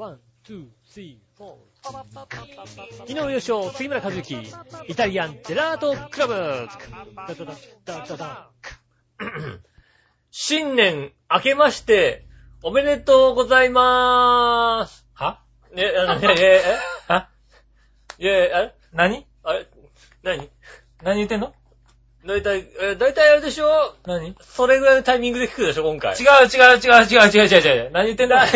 [0.00, 1.56] One, two, three, four。
[1.82, 2.66] パパパパパパパ
[3.06, 4.34] 昨日優勝、杉村和之、
[4.88, 6.32] イタリアンジェラートクラブ。
[6.34, 7.52] ダダダ
[7.84, 8.50] ダダダ
[10.30, 12.24] 新年明けまして、
[12.62, 15.06] おめでとうございまーす。
[15.12, 15.42] は
[15.76, 16.64] え、あの、え、え、え、
[17.08, 17.28] あ
[18.18, 19.66] いやいや、あれ何あれ
[20.22, 20.50] 何
[21.02, 21.52] 何言ってんの
[22.24, 26.14] だいたい、え、だいたいあれでしょ何違うそれぐらいのタイミングで聞くでしょ、今回。
[26.16, 27.90] 違う違う違う違う違う違う。
[27.90, 28.46] 何言ってんだ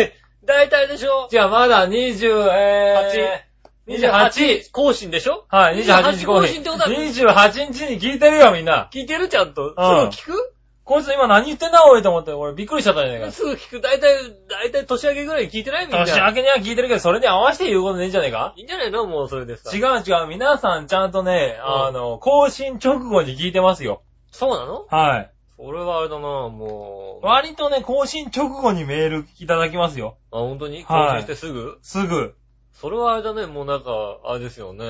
[0.45, 1.27] だい、だいたいでしょ？
[1.29, 4.71] じゃあまだ20、えー、28。
[4.71, 5.45] 更新でしょ？
[5.49, 6.53] はい、28日更更新。
[6.55, 8.89] 新ってことは28日に聞いてるよ、みんな。
[8.93, 9.69] 聞いてるちゃんと？
[9.69, 10.51] すぐ聞く？
[10.83, 12.31] こいつ今何言ってんだ、おいと思って。
[12.31, 13.31] 俺びっくりしちゃったじゃないか。
[13.31, 13.81] すぐ聞く。
[13.81, 14.13] だいたい、
[14.47, 16.05] だいたい年明けぐらいに聞いてないみんな。
[16.05, 18.53] 年明けには聞いてるけど、それに合わせて言うことねえんじゃねえか？
[18.55, 19.07] いいんじゃないの？
[19.07, 19.75] もうそれでさ。
[19.75, 20.27] 違う違う。
[20.27, 24.03] 皆さんちゃんとね、うんあの、更新直後に聞いてますよ。
[24.31, 24.85] そうなの？
[24.91, 25.31] はい。
[25.57, 27.25] 俺はあれだな、もう。
[27.25, 30.17] あ、割とね、更新直後にメールいただきますよ。
[30.31, 30.83] 本当に？
[30.83, 31.79] 更はい新してすぐ？
[31.81, 32.35] すぐ。
[32.73, 33.89] それはあれだね、もうなんか、
[34.25, 34.85] あれですよね。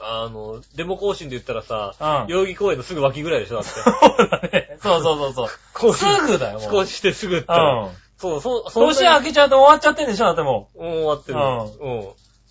[0.00, 2.26] あの、デモ更新で言ったらさ、うん。
[2.28, 3.70] 代々木公園のすぐ脇ぐらいでしょだって。
[3.80, 4.76] そうだね。
[4.82, 5.48] そうそうそうそう。
[5.72, 6.70] 更新すぐだよ、もう。
[6.70, 7.46] 少ししてすぐって。
[7.48, 7.90] うん。
[8.18, 11.38] そう、そう、そんなに年明けちゃうと終わっちゃってんでしょだってももう終わってる。
[11.38, 11.88] う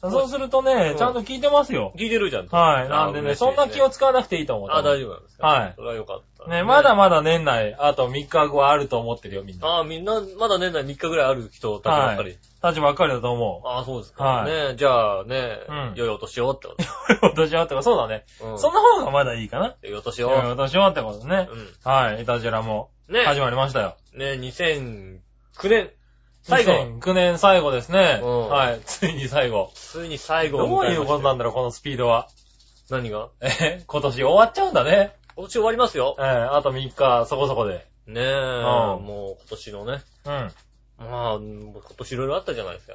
[0.04, 0.12] うん。
[0.12, 1.92] そうするとね、うんちゃんと聞いてますよ。
[1.98, 2.48] 聞いてるじゃん。
[2.48, 2.90] はい。
[2.90, 4.70] なんでね、そんな気を使わなくていいと思う。
[4.72, 5.48] あ、大丈夫なんですか？
[5.48, 6.52] はいそれはよかった。
[6.52, 9.68] ね、まだまだ年内、あと3日後あると思ってるよ、みんな。
[9.68, 12.38] ああ、みんな、まだ年内3日ぐらいある人たちばっかり。
[12.62, 13.68] たちばっかりだと思う。
[13.68, 14.24] ああ、そうですか。
[14.24, 16.76] はいねじゃあね、うん良いお年をってこ
[17.22, 18.26] 私はってか、そうだね。
[18.40, 18.52] と。
[18.52, 18.60] うん。
[18.60, 19.76] その方がまだいいかな。
[19.82, 20.30] 良いお年を。
[20.30, 21.50] いや私はってことね。
[21.84, 22.24] うはい。
[22.24, 23.14] いたじらもん。
[23.14, 23.96] ね始まりましたよ。
[24.14, 25.20] ね2009
[25.70, 25.92] 年、
[26.42, 26.72] 最後。
[26.72, 28.20] 2009年最後ですね。
[28.22, 28.82] うんはい。
[28.86, 29.72] ついに最後。
[29.76, 32.28] ついに最後どういうことなんだろう、このスピードは。
[32.90, 33.30] 何が？
[33.42, 35.16] え、今年終わっちゃうんだね。
[35.36, 36.22] 今年終わりますよえ。
[36.24, 37.86] あと3日、そこそこで。
[38.08, 40.02] ねえ、んもう今年のね。
[40.26, 40.32] うん。
[40.32, 42.94] まあ、今年いろいろあったじゃないですか。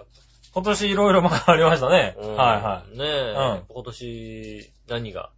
[0.55, 2.17] 今年いろいろまあありましたね。
[2.19, 2.99] うんはいはい。
[2.99, 5.31] ねえ、うん今年、何が？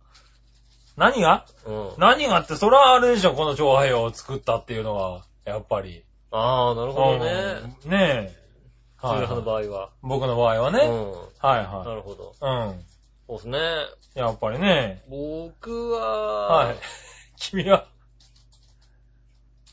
[0.97, 1.47] 何が？
[1.67, 1.91] うん。
[1.99, 6.05] 何がって、それはあれでしょ、この長杯を作ったっていうのは、やっぱり。
[6.31, 7.33] ああ、なるほどね。
[7.85, 8.43] うんねえ。
[9.01, 9.91] 杉村さんの場はい合は。
[10.03, 10.79] 僕の場合はね。
[10.87, 11.11] うん。
[11.11, 11.19] は
[11.61, 12.33] いなはるほど。
[12.41, 12.71] い。
[12.71, 12.85] うん。
[13.33, 13.59] そうですね。
[14.15, 15.03] やっぱりね。
[15.09, 16.77] 僕は、はい。
[17.39, 17.87] 君は？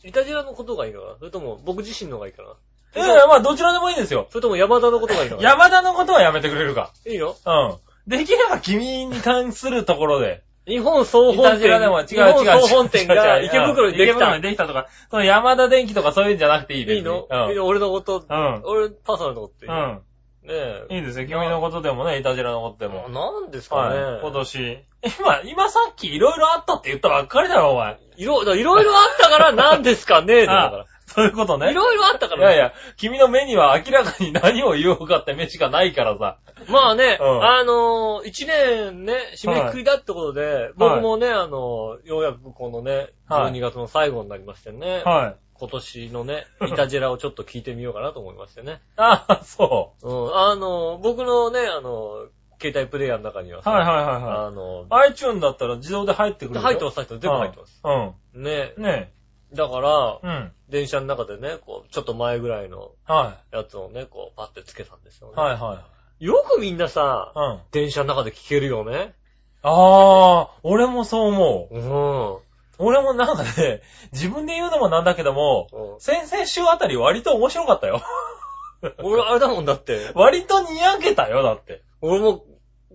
[0.04, 1.16] イタジラのことがいいのかな？
[1.20, 2.50] それとも僕自身の方がいいかな？
[2.96, 4.28] いやいや、まあどちらでもいいですよ。
[4.30, 5.38] それとも山田のことがいいの？
[5.38, 6.94] かな山田のことはやめてくれるか。
[7.06, 7.36] いいの？
[7.46, 7.78] うん。
[8.08, 10.44] できれば君に関するところで。
[10.66, 11.54] 日本総い本店。
[11.56, 14.42] たじらでも違う違う日本総本店違う違うが池袋にできた池袋に。
[14.42, 17.66] できたとか、その山田電機とかそういうんじゃなくていい別にいいの、うんいいの？
[17.66, 20.02] 俺のこと、うん俺パーソナルのこといい、うん。
[20.44, 20.54] ね
[20.90, 20.96] え。
[20.96, 21.28] いいですよ。
[21.28, 23.10] 君のことでもね、いたじらのことでも。
[23.10, 24.22] なんですかね、はい。
[24.22, 24.86] 今年。
[25.20, 28.00] 今、今さっきいろいろあったって言ったばっかりだろ、お前。
[28.18, 31.66] いろ、いろいろあったからなんですかね だかそういうことら。
[31.66, 31.72] ね。
[31.72, 32.54] いろいろあったから。
[32.54, 36.38] いやいや、君の目には明らかに何を言おうかって目しかないからさ。
[36.68, 45.36] まあね、うんあのー、一年ね、締めくくりだってことで、僕もね、あのー、ようやくこのね、はい12月の最後になりましてね、はい。
[45.60, 48.82] 今年のね、イタジェラをちょっと聞いてみようかなと思いましてね。
[48.96, 52.30] ああ、そうん、あのー、僕のね、あのー、
[52.62, 53.64] 携帯プレイヤーの中にはう。
[53.64, 55.12] さ、はいはいはいはあのい。
[55.12, 56.62] iTune だったら自動で入ってくるよ。
[56.62, 57.82] 入ってます、入ってます、全部入ってます。
[57.84, 58.44] うん。
[58.44, 59.14] ね、ね
[59.54, 60.52] だからえ。、うん。
[60.70, 65.34] 電車の中でね、こう、ちょっと前ぐらいのはやつをね、こう、パッてつけたんですよね。
[65.36, 65.40] い。
[65.40, 65.84] はいは
[66.20, 66.26] い。
[66.26, 67.60] よくみんなさ、うん。
[67.72, 69.16] 電車の中で聞けるよね。
[69.62, 71.76] ああ、俺もそう思う。
[71.76, 72.49] うん。
[72.80, 73.82] 俺もなんかね、
[74.14, 78.02] 自分で言うのもなんだけども、うん先々週あたり割と面白かったよ。
[79.04, 81.82] 俺、あれだもんだって、割とにやけたよ、だって。
[82.02, 82.46] 俺も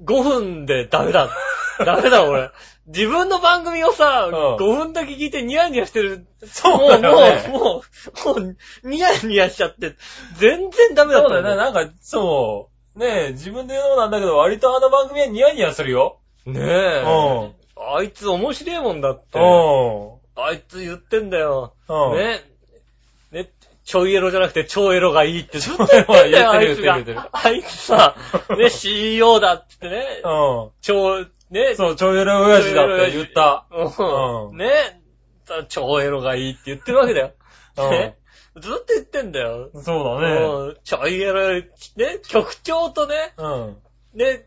[0.02, 1.28] 5分でダメだ。
[1.84, 2.50] ダメだ、俺。
[2.86, 6.26] 自分の番組をさ、うん5分だけ聞いてニヤニヤしてる。
[6.46, 7.48] そうだよね。
[7.48, 8.56] もう、もう、もう、
[8.88, 9.94] ニヤニヤしちゃって、
[10.36, 11.62] 全然ダメだったそうだよね。
[11.62, 12.98] なんか、そう。
[12.98, 16.20] ねえ、自分で言うのもなんだけど、割とあの番組はニヤニヤするよ。
[16.46, 17.02] ねうえ。
[17.48, 17.54] ん。
[17.76, 19.38] あいつ面白いもんだって。
[19.38, 21.74] うあいつ言ってんだよ。
[22.16, 22.42] ね。
[23.30, 23.50] ね、
[23.84, 26.88] ちょいエロじゃなくて超エロがいいってずっと言ってんだよ、あいつ。
[27.32, 28.16] あいつさ、
[28.56, 33.66] ね、CEO だって言ってね、う超、ねん。、そう、ちょいエロ親父だって言った。
[34.52, 35.00] ね、
[35.68, 37.32] 超エロがいいって言ってるわけだよ。
[37.76, 38.16] うんね、
[38.60, 39.70] ずっと言ってんだよ。
[39.74, 40.36] そうだね。
[40.36, 41.64] うんちょいエロ、ね、
[42.28, 43.76] 局長とね、うん。
[44.14, 44.46] ね、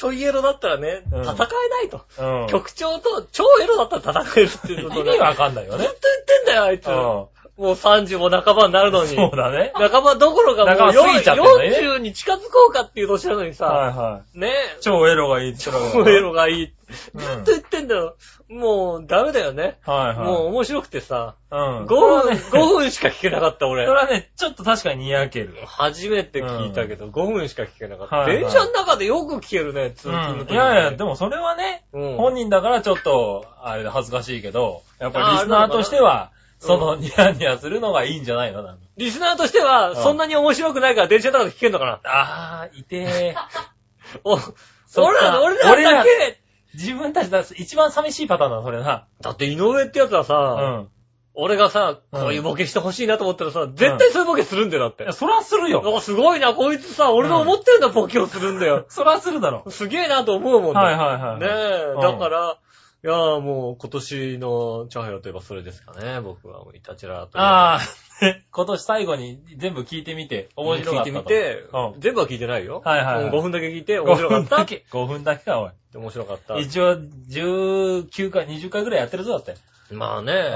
[0.00, 1.36] ちょいエロだったらね、うん戦え
[1.68, 2.06] ないと。
[2.18, 2.46] うん。
[2.48, 5.10] 局長と超エロだったら戦えるっていうことで。
[5.12, 5.98] 意味わかんないよねずっと。
[6.00, 6.86] 言ってんだよ、あいつ。
[6.86, 7.26] うん。
[7.60, 9.14] もう30も半ばになるのに。
[9.14, 9.70] そうだね。
[9.74, 14.50] 半ばどころかもう過ぎちゃってんだね40に近づこうかっていう年なのにさ、はいはねい。
[14.80, 15.70] 超エロがいい超
[16.08, 16.44] エロが。
[16.44, 16.64] がいい。
[16.64, 16.72] うん
[17.18, 18.16] ずっと言ってんだよ。
[18.48, 19.78] もうダメだよね。
[19.86, 20.26] はいはい。
[20.26, 21.84] もう面白くてさ、うん。
[21.84, 24.00] 5分、ね5分しか聞けなかった俺それ。
[24.00, 25.54] はね、ちょっと確かににやける。
[25.66, 28.24] 初めて聞いたけど、5分しか聞けなかった。
[28.24, 30.50] 電車の中でよく聞けるね、通う勤の。
[30.50, 38.62] いやいや、でもそれはね、うん本人だからちょっと、あれで恥ずかしいけど、やっぱりリスナーとしては、うんそのニヤニヤするのがいいんじゃないの？
[38.62, 42.00] なんかリスナーとしては、んそんなに面白くないから電車の中で聞けんのかな？
[42.04, 43.34] あー、いて
[44.24, 44.38] お、
[44.86, 46.40] そ俺ら、俺ら俺らだけ
[46.74, 49.06] 自分たちだ、一番寂しいパターンだな、それな。
[49.20, 50.88] だって井上ってやつはうさ、ん。
[51.32, 55.12] 俺がさ、うんこういうボケしてほしいなと思ったらさ、絶対そういうボケするんだよ、だっていや、。
[55.12, 55.82] そらするよ。
[55.96, 58.84] あすごいな、こいつさ、俺の思ってるようなボケをするんだよ。
[58.88, 59.64] そらするだろ。
[59.70, 60.80] すげえなと思うもんね。
[60.80, 61.40] はいはいはい。
[61.40, 62.58] ねえ、うんだから、
[63.02, 66.62] いやーもう今年のチャーハイといえばそれですかね、僕は。
[66.74, 67.42] イタチラといえば。
[67.42, 67.80] ああ、
[68.52, 71.08] 今年最後に全部聞いてみて、面白かったと。
[71.08, 72.82] 聞いてみて、うん全部は聞いてないよ。
[72.84, 74.56] はいはいはいうん5分だけ聞いて、面白か5った。
[74.56, 74.84] 分だけ。
[74.90, 75.70] 5分だけか、おい。
[75.94, 76.58] 面白かった。
[76.58, 79.54] 一応、19回、20回ぐらいやってるぞ、だって。
[79.90, 80.50] まあね、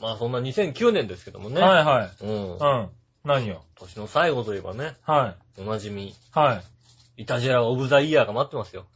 [0.00, 1.60] まあそんな2009年ですけどもね。
[1.60, 2.10] はいはい。
[2.24, 2.52] うん。
[2.52, 2.88] うん。
[3.24, 3.62] 何よ。
[3.76, 5.62] 年の最後といえばね、はい。
[5.62, 6.62] おなじみ、は
[7.16, 7.22] い。
[7.22, 8.86] イタジラオブザイヤーが待ってますよ。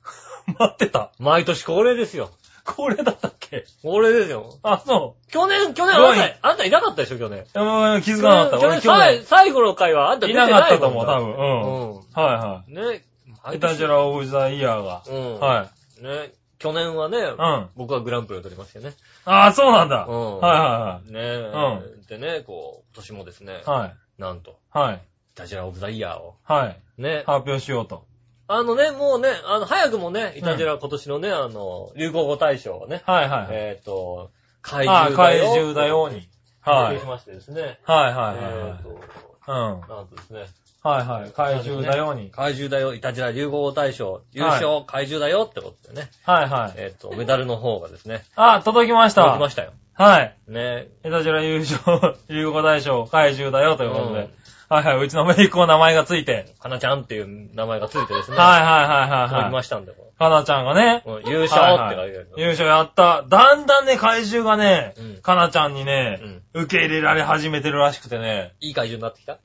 [0.59, 1.13] 待ってた。
[1.19, 2.31] 毎年恒例ですよ。
[2.77, 3.65] これだったっけ？
[3.83, 4.59] 恒例ですよ。
[4.63, 7.41] あ、そ去年、去年あんた、あんたいなかったでしょ、去年。
[7.41, 7.43] う。
[7.45, 8.59] うん、気づかなかった。
[8.59, 9.25] 去俺去年去年年。
[9.25, 11.35] 最後の回はあんた出いてなないかったと思う、多分。
[11.35, 11.91] うん。
[11.93, 12.01] うん。
[12.15, 12.81] はね。
[12.81, 13.57] いはい。
[13.57, 15.03] イタジラオブザイヤーが。
[15.07, 15.41] うん。
[15.41, 15.69] は
[16.01, 16.03] い。
[16.03, 16.33] ね。
[16.59, 17.69] 去年はね、うん。
[17.75, 18.95] 僕はグランプリを取りましたよね。
[19.25, 20.07] ああ、そうなんだ。
[20.07, 22.19] うんはねえ。
[22.19, 23.81] でね、こう、今年もですねい、はいはい。
[23.81, 23.97] はい。
[24.19, 24.95] なんと、はい。
[24.97, 24.99] イ
[25.35, 26.79] タジラオブザイヤーを、はい。
[27.01, 27.23] ね。
[27.25, 28.05] 発表しようと。
[28.53, 33.49] あのね、もうね、あの、早くもね、イタジラ今年のね、あの、流行語大賞をね、はいはいはい。
[33.53, 35.47] えっと、怪獣だよ。
[35.47, 36.29] 怪獣だよに。
[36.61, 36.99] はい。
[36.99, 37.79] しましてですね。
[37.85, 39.73] はいはいはいえっと、はい。
[39.73, 39.81] うん。
[39.89, 40.47] なんとですね、
[40.83, 41.31] はいはい。
[41.31, 42.33] 怪獣だよに。
[42.33, 46.73] 怪獣だよ、イタジラ流行語大賞、優勝、怪獣だよってことでね、はいはい。
[46.75, 49.23] えっと、メダルの方がですね、あ、届きました。
[49.23, 49.75] 届きましたよ。
[49.93, 50.37] はい。
[50.49, 50.89] ね。
[51.05, 54.31] エタジラ優勝、 流行大賞、怪獣だよということでうん。
[54.71, 55.05] はいはい。
[55.05, 56.55] うちのメイクの名前がついて。
[56.61, 59.51] かなちゃんっていう名前がついてですね、はいはいはいはいはい。
[59.51, 61.03] ましたんで、こかなちゃんがね。
[61.07, 62.33] ううん優勝って書いてある。
[62.37, 63.25] 優勝やった。
[63.29, 66.21] だんだんね、怪獣がねうん、かなちゃんにね
[66.55, 68.55] うん、受け入れられ始めてるらしくてね。
[68.61, 69.41] いい怪獣になってきた？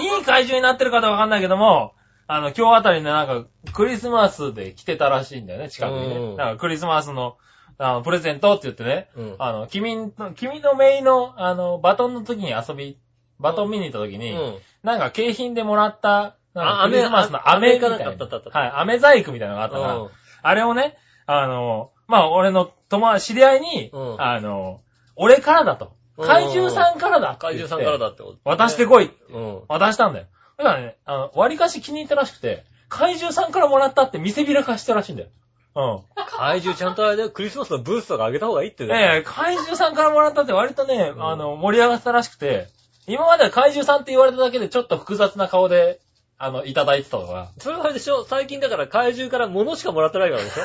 [0.00, 1.94] いい怪獣になってるかわかんないけども、
[2.26, 6.36] あの、今日あたりね、なんか、クリスマスで来てたらしいんだよね、近くにうんね。
[6.36, 7.36] なんか、クリスマスの、
[7.78, 9.36] あの、プレゼントって言ってね、うん。
[9.38, 12.98] あの、君の、君のメイの、あの、バトンの時に遊び、
[13.40, 14.58] バトン見に行った時に、うん。
[14.82, 17.96] なんか景品でもらった、なんかあクリスマスの飴飴みたいな。
[17.96, 20.08] 飴かなんかあったあったはい、飴細工みたいなのがあったから、
[20.42, 20.96] あれをね、
[21.26, 24.80] あの、まあ、俺の友達、知り合いに、うんあの、
[25.16, 25.86] 俺からだと。
[25.86, 27.54] うん怪獣さんからだって怪。
[27.56, 28.38] 獣さんからだってこと。
[28.44, 29.10] 渡してこい。
[29.30, 29.62] うん。
[29.68, 30.26] 渡したんだよ。
[30.58, 35.28] だからね、あの、割かし気に入ったらしくて、怪獣さんからもらったって見せびらかしたらしいんだよ。
[35.76, 36.22] うん。
[36.36, 38.94] 怪獣ちゃんとあれでクリスマスのブースとかあげた方がいいってね。
[38.94, 42.66] ええ怪獣さんからもらったって割とね、うんあの、盛り上がってたらしくて、
[43.06, 46.00] 今までは怪獣さんって言われただけでちょっと複雑な顔で、
[46.42, 48.24] あの、いただいてたのが、それはあれでしょ？
[48.24, 50.62] 最近だから怪獣から物しかもらってないからでしょ？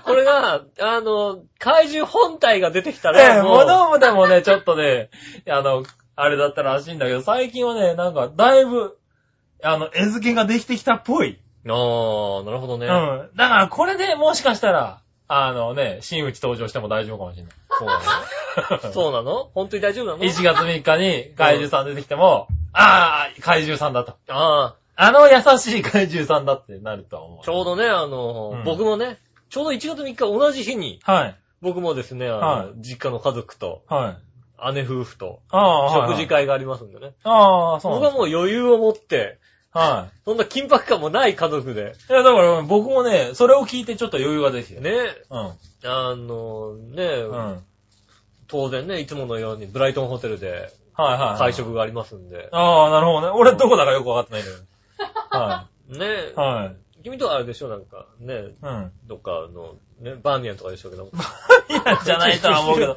[0.04, 5.10] これが、あの、怪獣本体が出てきたええら、もう、物でもね、ちょっとね、
[5.48, 5.82] あの、
[6.16, 8.96] あれだったらしいんだけど、最近はね、なんか、だいぶ、
[9.62, 11.38] あの、絵付けができてきたっぽい。
[11.66, 12.86] あー、なるほどね。
[12.86, 13.30] うん。
[13.36, 17.52] だから、これでもしかしたら、あのね、新内登場しても大丈夫かもしれない。
[17.78, 19.50] そうなの そうなの？
[19.54, 24.14] 本当に大丈夫なの？1月3日に怪獣さん出てきても、ああ、怪獣さんだと。
[24.28, 27.38] ああの優しい怪獣さんだってなるとは思う。
[27.40, 29.18] ー、ちょうどね、あの、うん僕もね、
[29.50, 31.36] ちょうど1月3日同じ日に、はい。
[31.60, 34.16] 僕もですね、あの、はい実家の家族と、は
[34.70, 34.72] い。
[34.74, 37.12] 姉夫婦と、ああ、はい、食事会がありますんでね。
[37.22, 39.38] ああ、そう僕はもう余裕を持って、
[39.70, 42.12] はそんな緊迫感もない家族で、い。
[42.12, 44.80] いや、だから僕もね、それを聞いてちょっと余裕ができて。
[44.80, 44.90] ね、
[45.30, 45.52] うん。
[45.84, 47.64] あの、ね、うん。
[48.46, 51.38] 当然ね、いつものようにブライトンホテルではいはい。
[51.38, 53.28] 会食がありますんで、ああ、なるほどね。
[53.28, 54.56] 俺どこだかよくわかってないけど。
[55.38, 56.76] はねい。、はい。
[57.04, 58.92] 君とはあれでしょ、なんか、ね、うん。
[59.06, 61.12] どっかの、ね、バーミヤンとかでしょうけども。
[61.12, 62.96] バーミヤンじゃないとは思うけど。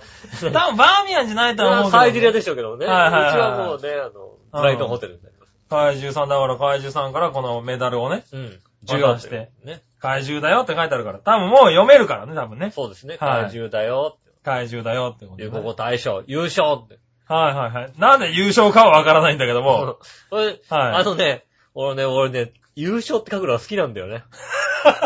[0.52, 1.92] 多 分バーミヤンじゃないとは思うけど。
[1.92, 2.86] サイゼリアでしょうけどもね。
[2.86, 5.31] うちはいはいはいはもうね、あの、ブライトンホテルになります。
[5.72, 8.60] 怪獣さんだから怪獣さんからこのメダルをね、うん。
[8.86, 9.82] 渡してね。
[10.00, 11.20] 怪獣だよって書いてあるから。
[11.20, 12.72] 多分もう読めるからね、多分ね。
[12.72, 13.16] そうですね。
[13.22, 14.18] はい怪獣だよ。
[14.44, 15.46] 怪獣だよってこと、ね。
[15.46, 17.00] 流行語大賞、優勝って。
[17.26, 17.94] はいはいはい。
[17.98, 19.98] なんで優勝かはわからないんだけども。
[20.30, 24.26] はいあのね、俺ね、俺ね、優勝って書くのが好きなんだよね。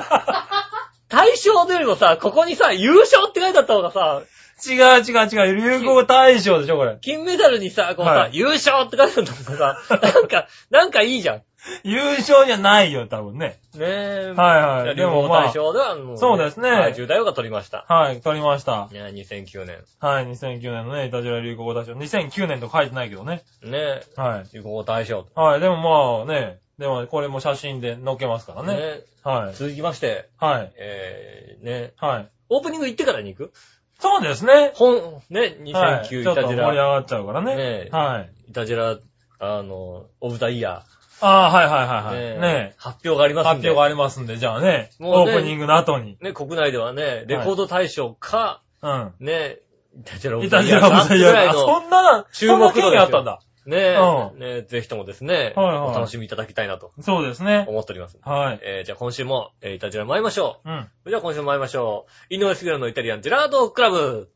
[1.09, 4.23] 大賞よりもさ、ここにさ、優勝って書いてあった方がさ、
[4.63, 5.55] 違う違う違う。
[5.55, 6.97] 流行語大賞でしょ、これ。
[7.01, 11.41] 金メダルにさ、こうさ、はい優勝って書いてあるんだもんさ、なんか、 なんかいいじゃん。
[11.83, 13.59] 優勝じゃないよ、多分ね。
[13.73, 14.33] ねえ。
[14.35, 17.85] はいはいでも、でもまあ大賞では、もうそうですねはい10代が取りました。
[17.89, 18.87] はい、取りました。
[18.91, 19.83] ね2009年。
[19.99, 21.93] はい、2009年のね、イタジラ流行語大賞。
[21.93, 23.43] 2009年と書いてないけどね。
[23.63, 24.49] ねはい。
[24.53, 25.27] 流行語大賞。
[25.33, 28.75] はい、でもまあね、でもこれも写真で載っけますからね。
[28.75, 29.55] ねはい。
[29.55, 30.71] 続きまして、はい。
[30.77, 32.29] えー、ねはい。
[32.49, 33.53] オープニング行ってからに行く？
[33.99, 34.71] そうですね。
[34.75, 36.09] 本、ね、はい。
[36.09, 37.55] 2009ちょっとイタジラ、盛り上がっちゃうからね。
[37.55, 38.49] ねはい。
[38.49, 38.97] イタジラ、
[39.39, 40.83] あの、オブザイヤ
[41.21, 42.15] ああ、はいはいはいー、はい。
[42.15, 43.67] ねね発表がありますんで。
[43.67, 46.17] 発表がありますんで、じゃあね、もうねオープニングの後に。
[46.21, 49.13] ね、国内ではね、レコード大賞か、うん。
[49.19, 49.59] ね、
[49.97, 51.49] イタジラオブザイヤーかラブザイヤー。
[51.49, 53.39] あ、そんなな、注目度であったんだ。
[53.65, 53.97] ね
[54.35, 57.65] うねぜひともですね、はいはいお楽しみいただきたいなとそうですね。
[57.67, 58.17] 思っております。
[58.21, 58.59] はい。
[58.63, 60.89] えー、じゃあ今週も、えー、イタジラ参りましょうん。
[61.05, 61.09] う。
[61.09, 62.33] じゃあ今週も参りましょう。
[62.33, 64.29] 井上杉浦のイタリアンジェラートクラブ。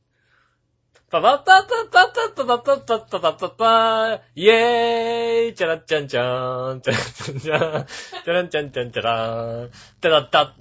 [1.11, 7.85] パパッパッパッパッパッパッパッパッパッパッパッパーイェーイチャラッチャンチャーンチャラッチャンチャーン
[8.23, 9.71] チャランチャンチャンチャラーン
[10.01, 10.55] タラッタ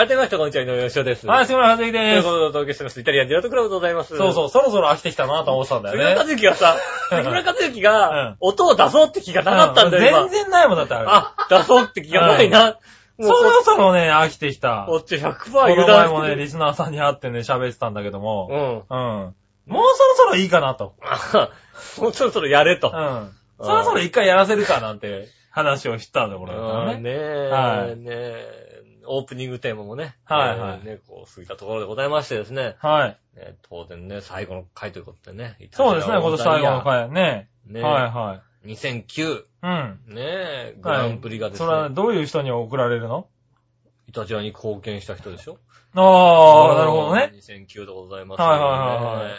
[0.00, 1.26] 改めましてこんにちは、井上芳雄です。
[1.26, 2.20] はい、杉村和之といです。
[2.20, 2.98] うことでお届けしてます。
[2.98, 4.16] イタリアンジェラートクラブでございます。
[4.16, 6.32] そうそう、そろそろ飽きてきたなと思ってたんだ杉村和よね。
[6.32, 6.76] 之がさ、
[7.10, 10.44] 杉村和之うんが、音を出そうって気がなかったんだよ、今全。
[10.44, 11.06] 然ないもんだってあれ。
[11.06, 12.78] あ、出そうって気がないな。
[13.20, 14.86] そもうろそろね、飽きてきた。
[14.88, 16.40] こっち100%この油断前もね、してる。
[16.44, 18.58] リスナーさんに会ってね、喋ってたんだけども、うん。
[18.58, 19.34] うん。
[19.66, 20.94] もうそろそろいいかなと。
[21.02, 21.50] あ
[22.00, 22.90] もうそろそろやれと。
[22.90, 23.30] うん。
[23.60, 26.98] そろそろ一回やらせるかなんて話をしたところだったあらね。
[26.98, 28.69] ーねえ、はいねえ、
[29.12, 33.18] オープニングテーマもね、はいはいえーね、こう、過ぎたところでございましてですね、はい。
[33.36, 35.56] ね当然ね、最後の回ということでね。
[35.72, 37.08] そうですね、今年最後の回。
[37.08, 37.48] 回ね。
[37.66, 39.44] ねはいは2009、い。
[39.62, 40.00] うん。
[40.06, 43.26] ねえ、グランプリがですそれはね、どういう人に送られるの？
[44.06, 45.58] イタジラに貢献した人でしょ？
[45.94, 47.32] ああ、なるほどね。。
[47.34, 48.68] 2009でございます、はいはいは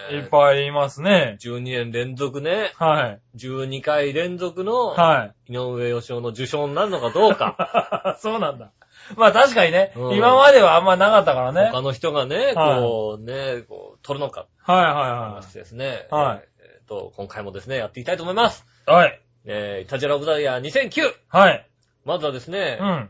[0.10, 0.24] いはい。
[0.24, 1.38] いっぱいいますね。
[1.40, 3.38] 12年連続ね、はい。
[3.38, 5.54] 12回連続のはい。
[5.54, 8.18] 井上義雄の受賞になるのかどうか。
[8.20, 8.72] そうなんだ。
[9.18, 11.62] まあ確かにね、うん今まではあんまなかったからね。
[11.62, 14.48] はい他の人がね、はいこうね、こう、取るのか。
[14.64, 16.08] はい話はですね。
[16.10, 18.66] はいえーっと、今回もですね、やっていきたいと思います。
[18.88, 18.92] い。
[18.92, 19.22] はい。
[19.46, 21.14] えー、イタジェラオブザイヤー2009。
[21.30, 21.68] はい。
[22.06, 23.10] まずはですね、うん。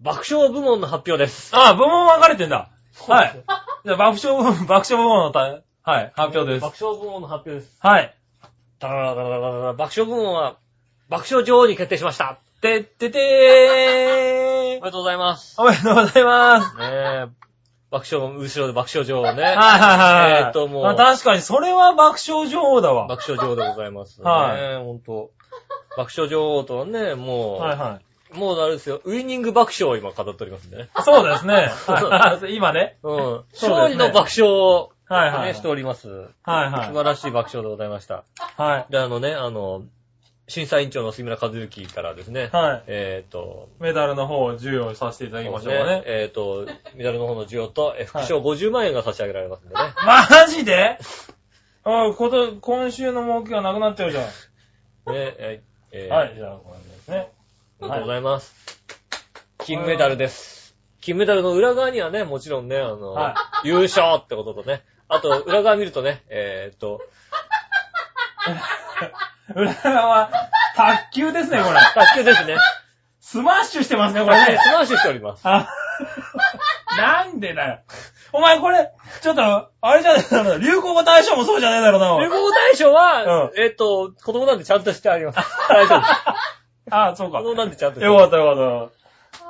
[0.00, 1.50] 爆笑部門の発表です。
[1.54, 2.70] あ、部門分かれてんだ。
[3.08, 3.44] はい。
[3.84, 5.40] じゃあ爆笑部門、 爆笑部門のた、
[5.82, 6.62] はい、発表です。
[6.62, 7.78] 爆笑部門の発表です。
[7.80, 8.14] はい。
[8.78, 10.56] ダラララララララ爆笑部門は、
[11.08, 12.38] 爆笑女王に決定しました。
[12.60, 15.58] てっててーおめでとうございます。
[15.58, 16.76] おめでとうございます。
[16.76, 17.26] ねえ、
[17.90, 19.42] 爆笑、後ろで爆笑女王ね。
[19.42, 20.42] はいはいはいはい。
[20.42, 23.06] えーっともうあ確かに、それは爆笑女王だわ。
[23.08, 24.20] 爆笑女王でございます。
[24.20, 25.30] はいねほんと。
[25.96, 28.00] 爆笑女王とはね、もう、はいは
[28.32, 28.36] い。
[28.38, 30.90] もうあれですよ、ウイニング爆笑を今語っておりますんでね。
[31.02, 31.72] そうですね。
[31.86, 32.98] はい今ね。
[33.02, 33.16] うん。
[33.16, 35.46] そうですね勝利の爆笑を、はいはい。
[35.48, 36.08] ね、しております。
[36.10, 36.86] はいはい。
[36.86, 38.24] 素晴らしい爆笑でございました。
[38.56, 38.92] はい。
[38.92, 39.82] で、あのね、あの、
[40.50, 42.82] 審査委員長の杉村和之からですね、はい。
[42.88, 46.02] えっ、と、メダルの方を授与させていただきましょうかね。
[46.06, 46.66] えっ、と、
[46.96, 49.80] メダルの方の授与と、え副賞50万円が差し上げられますんでね。
[50.04, 50.98] マジで？
[51.84, 54.24] あこと、今週の儲けがなくなっちゃうじゃん。
[54.24, 54.30] ね、
[55.06, 57.30] えーえーはい、じゃあ、これですね。
[57.80, 58.82] おめでとうございます。
[59.58, 60.76] 金メダルです。
[61.00, 67.00] 金メダルの裏側にはね、もちろんね、あの、は優勝ってこととね、あと、裏側見るとね、えーっと、
[69.54, 70.30] 裏側、
[70.76, 71.80] 卓球ですね、これ。
[71.94, 72.56] 卓球ですね。
[73.20, 74.58] スマッシュしてますね、ここれね。
[74.60, 75.42] スマッシュしております。
[75.44, 75.68] あ、
[76.96, 77.78] なんでだよ。
[78.32, 78.90] お前これ、
[79.22, 80.58] ちょっと、あれじゃねえだろ。
[80.58, 85.38] 流行語大賞もそうじゃねえだろうな、おい流行語大賞は、うえーっと、子供なんでちゃんとしてあります。
[85.68, 86.12] 大丈夫です。
[86.90, 87.38] あ、そうか。
[87.38, 88.90] 子供なんでちゃんとしてよかったよかっ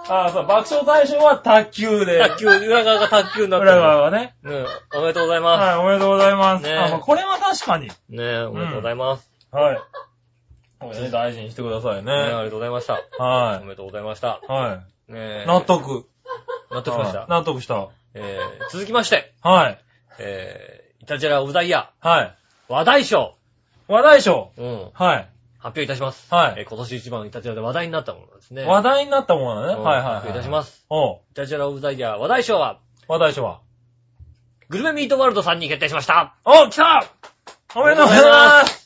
[0.06, 0.24] た。
[0.26, 2.18] あ、そう、爆笑大賞は卓球で。
[2.18, 3.80] 卓球、裏側が卓球になって裏る。
[3.80, 4.34] 側はね。
[4.42, 4.66] うん、
[4.96, 6.64] おめでとうございまはい、おめでとうございます。
[6.64, 7.90] ねあ、まあこれは確かに。
[7.90, 8.02] す。
[8.08, 9.29] ねえ、おめでとうございます。
[9.52, 9.78] はい。
[10.78, 12.32] これね、大事にしてくださいねえ、ありね。
[12.32, 13.00] がとうございました。
[13.18, 14.40] おはめでとうございました。
[14.42, 14.46] い。
[14.52, 15.12] はい。
[15.12, 15.44] ねえ。
[15.46, 16.08] 納得。
[16.70, 17.18] 納得しました？
[17.20, 17.28] はい。
[17.28, 17.88] 納得した。
[18.14, 19.78] えー、続きまして、はい。
[20.18, 22.36] えー、イタジェラオブダイヤはい。
[22.68, 23.34] 話題賞。
[23.88, 24.52] 話題賞。
[24.56, 24.90] うん。
[24.94, 25.28] はい。
[25.58, 26.32] 発表いたします。
[26.32, 28.64] はいえー今年一番イタジェラで話題になったものですね。
[28.64, 29.74] 話題になったものだね。
[29.74, 30.14] うんはいはいはい。
[30.14, 30.86] 発表いたします。
[30.88, 31.18] おう。
[31.32, 32.78] イタジェラオブダイヤ話題賞は、
[33.08, 33.60] 話題賞は？
[34.70, 36.36] グルメミートワールドさんに決定しました。
[36.44, 37.04] お来た
[37.74, 38.79] おめでとうございます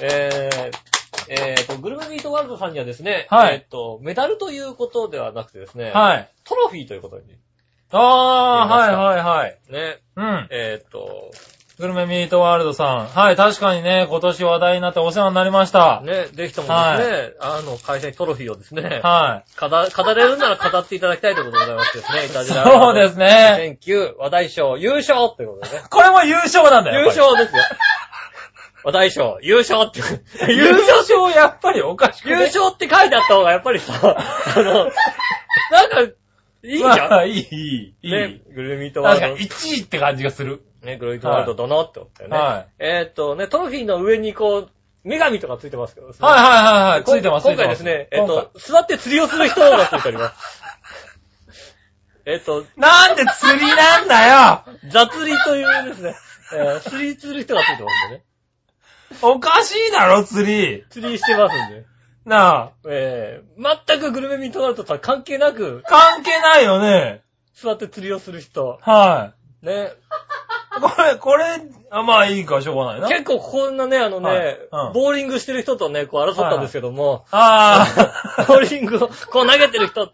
[0.00, 0.86] えー、
[1.28, 6.30] えーと、グルメミートワールドさんにはですね、はいえーと、メダルということではなくてですね、はい。
[6.44, 7.24] トロフィーということに、
[7.90, 9.58] あー、出ましたはいはいはい。
[9.70, 10.48] ね、うん。
[10.50, 11.30] えーと、
[11.78, 13.06] グルメミートワールドさん。
[13.06, 16.00] はい、確かにね、今年話題になってお世話になりました。
[16.02, 22.44] ね、ぜひともですね、あの、会社にトロフィーをですね、は飾、飾れるなら飾っていただきたいということでございましてですね、いたい。
[22.46, 22.64] じら。
[22.64, 23.78] そうですね。
[23.84, 25.82] 2009話題賞優勝ということでね。
[25.90, 27.00] これも優勝なんだよ。
[27.00, 27.62] 優勝ですよ。
[28.86, 29.98] 話題賞優勝って。
[30.48, 34.84] 優勝やっぱりおかしくね優勝って書いてあった方がやっぱりさ、あの、
[35.72, 36.12] なんか、
[36.62, 37.10] いいじゃん。
[37.10, 38.12] まあいい、いい、いい。
[38.12, 39.54] ね、グルメミートワー確かにルド。
[39.56, 40.62] 1位って感じがする。
[40.82, 42.38] ね、グルメミートワールド殿って思ったよね。
[42.38, 44.70] はいえーっとね、トロフィーの上にこう、
[45.04, 47.02] 女神とかついてますけどはいはいはいはい。
[47.02, 47.48] つこいてます。
[47.48, 50.62] 今回ですね、えっと、座って釣りをする人がついております。
[52.24, 56.16] えっと、なんで釣りなんだよ 雑釣りというですね、
[56.52, 58.24] えー釣りする人がついてますんでね。
[59.22, 60.84] おかしいだろ、釣り。
[60.90, 61.86] 釣りしてますんで。
[62.24, 67.22] なあ、えー、全くグルメミートワールドとは関係なく、関係ないよね。
[67.54, 68.78] 座って釣りをする人。
[68.82, 69.32] は
[69.62, 69.92] ね。
[70.78, 70.80] い。
[70.80, 71.44] これ、これ、
[71.90, 73.08] あまあいいか、しょうがないな。
[73.08, 74.58] 結構こんなね、あのね、はい
[74.88, 77.86] うんボーリングしてる人とね、こう争ったんですけども、あ
[78.38, 80.12] あ、 ボーリングをこう投げてる人、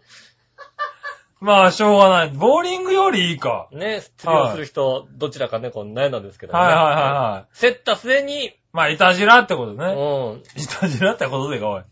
[1.39, 2.29] まあしょうがない。
[2.29, 3.67] ボーリングよりいいか。
[3.73, 6.59] ね、釣りをする人、どちらかね、こう悩んだんですけどね。
[6.59, 7.59] はいはいはいはい。
[7.59, 9.85] 競った末に、まあ、いたじらってことうね。
[9.85, 11.83] ん、いたじらってことでか、おい。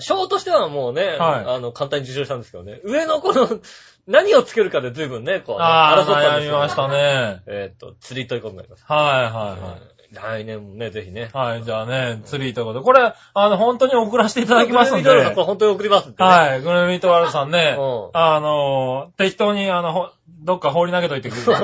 [0.00, 2.80] 賞としてはもうね、はいあの、簡単に受賞したんですけどね。
[2.84, 3.48] 上のこの、
[4.06, 7.42] 何をつけるかで随分ね、こうね、ああ、争ったんですよ、悩みましたね。
[7.46, 8.84] えーっと、釣りということになります。
[8.86, 9.97] はいはいはい。
[10.12, 11.28] 来年もね、ぜひね。
[11.34, 12.84] はい、じゃあね、釣りということで。
[12.84, 15.02] これ、あの、本当に送らせていただきますんで。
[15.02, 16.30] グルメミートワールドこれ本当に送りますんでね。
[16.30, 20.10] はい、グルメミートワールドさんねうん、あの、適当に、あの、ほ
[20.40, 21.60] どっか放り投げといてくれる？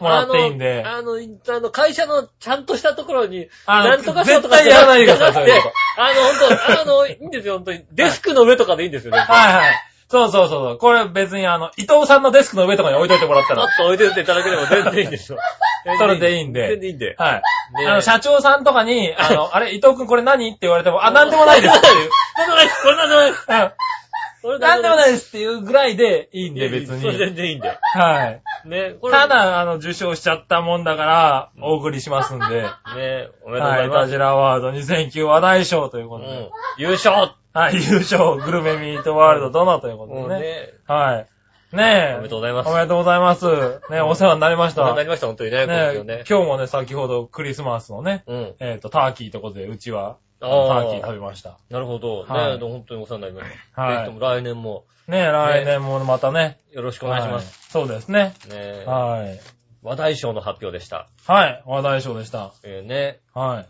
[0.00, 7.84] もらっていいんであの、あの、会社のちゃんとしたところに、なんとか賞とか絶対やらないでくださいそういうこ あの、本当あの、いいんですよ、本当に。
[7.92, 9.18] デスクの上とかでいいんですよね。
[9.18, 9.87] はいはい。
[10.10, 10.78] そうそうそうそう。
[10.78, 13.62] これ別にあの、伊藤さんのデスクの上とかに置いといてもらったら。
[13.66, 15.38] パッと置いておいていただければ全然いいんですよ。
[15.98, 17.14] それでいいんで全然いいんで。
[17.18, 17.42] はい。
[17.82, 22.10] ねあの、社長さんとかに、あの、あれ、伊藤くんこれ何って言われても、あ、なんでもないですっていう。
[22.36, 22.82] なんでもないです。
[22.82, 23.46] これなんでもないです。
[23.50, 27.18] なんでもないいですっていうぐらいでいいんで、別それに。
[27.18, 27.76] 全然いいんで。
[27.94, 28.42] はい。
[28.68, 32.44] ね、これた、だ、あの、受賞しちゃったもんだから、お送りしますんで。
[32.96, 34.00] ね、おめでとうごはい、ざいます。
[34.06, 36.30] タジラワード2009話題賞ということで。
[36.30, 36.50] うん。
[36.78, 40.20] 優勝はい、優勝、グルメミートワールド殿ということでね。
[40.20, 41.26] もうね、は
[41.72, 41.76] い。
[41.76, 42.14] ねえ。
[42.14, 43.46] おめでとうございますおめでとうございます。
[43.90, 44.82] ねお世話になりました。
[44.82, 46.24] お世話になりました、本当にね、今ね。
[46.28, 48.54] 今日もね、先ほどクリスマスのね、うん。
[48.60, 51.58] えっ、と、ターキーとことで、うちは、タあーーキー食べました。
[51.68, 52.22] なるほど。
[52.28, 53.82] はいね、本当にお世話になりました。
[53.82, 56.60] はい来年もね来年もまたね。
[56.70, 57.44] よろしくお願いします。
[57.44, 58.34] はいそうですね。
[58.48, 59.40] ねはい。
[59.82, 61.08] 話題賞の発表でした。
[61.26, 62.52] はい、話題賞でした。
[62.62, 63.66] えーね、はい。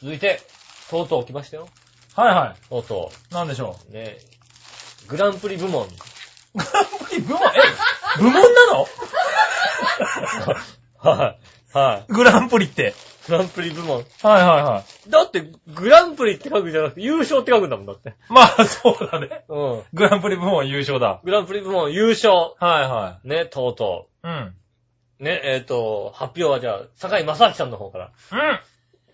[0.00, 0.40] 続いて、
[0.88, 1.66] とうとう来ましたよ。
[2.16, 3.34] はいはとうとい。
[3.34, 3.92] なんでしょう？
[3.92, 4.18] ね、
[5.08, 5.84] グランプリ部門。
[5.84, 5.88] う。
[5.88, 7.52] グランプリ部門、え
[8.18, 8.40] 部門な
[8.72, 8.86] の？
[11.10, 11.38] はい。
[11.76, 12.12] はい。
[12.12, 12.94] グランプリって。
[13.26, 13.96] グランプリ部門。
[13.96, 15.10] はいはいはい。
[15.10, 18.14] だって、グランプリって書くんじゃなくて、優勝って書くんだもんだって。
[18.28, 19.44] まあ、そうだね。
[19.48, 19.82] うん。
[19.92, 21.20] グランプリ部門優勝だ。
[21.24, 22.32] グランプリ部門優勝。
[22.32, 24.28] はいはね、とうとい。
[24.28, 24.54] うん。
[25.20, 25.24] う。
[25.24, 28.10] ね、えっ、と、発表はじゃあ、坂井正明さんの方から。
[28.32, 28.60] うん。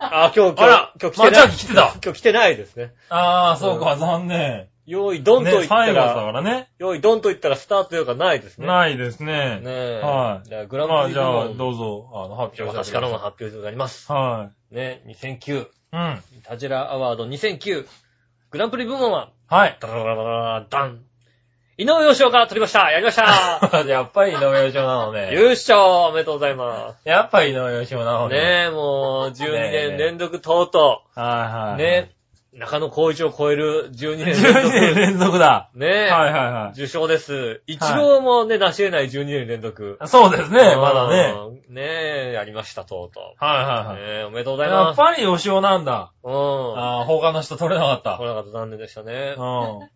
[0.00, 1.30] あ、今日、今あら日、今日来てない。
[1.30, 2.94] まあじゃあ来てた今日来てないですね。
[3.10, 4.68] ああ、そうか、残念。
[4.86, 6.68] 用意ドンと言ね、った最後だら、からね。
[6.78, 8.66] 用意ドンと言ったらスタートよがないですね。
[8.66, 9.60] ないですね。
[9.60, 10.00] ねえ。
[10.02, 11.56] はいじゃあ、グランまあ、プリ部じゃあ、門。
[11.58, 14.10] どうぞ、あの、発表私からの発表となります。
[14.10, 15.68] はね、2009、い。
[15.92, 16.22] うん。
[16.42, 17.86] タジェラアワード2009、
[18.50, 19.76] グランプリ部門は、はい。
[19.80, 21.04] ダラダラダラダン。
[21.80, 23.24] 井上洋翔が取りましたやりました
[23.88, 25.30] やっぱり井上義雄なのね。
[25.32, 28.34] 優勝おめでとうございまやっぱり井上義雄なのす。
[28.34, 28.38] ね。
[28.38, 31.18] ねえ、もう、12ねえ年連続とうとう。
[31.18, 31.30] はい
[31.70, 31.78] はい。
[31.78, 32.10] ね
[32.52, 35.00] 中野光一を超える12年連12年続。
[35.00, 35.70] 連続だ。
[35.74, 36.72] ねえ、はいはいはい。
[36.72, 37.62] 受賞です。
[37.66, 39.98] 一郎もね、成し得ない12年連続。
[40.04, 41.34] そうですね、まだね。
[41.34, 41.74] うん。
[41.74, 41.82] ね
[42.30, 43.84] え、やりました、とうとはいはう。
[43.84, 43.96] いはい。
[43.96, 45.00] ねえ、おめでとうございやます。
[45.00, 46.12] っぱり吉尾なんだ。
[46.24, 46.78] うん。
[46.78, 48.26] ああ、他の人取れなかった来。
[48.26, 49.34] なかった残念でしたね。
[49.38, 49.90] うん。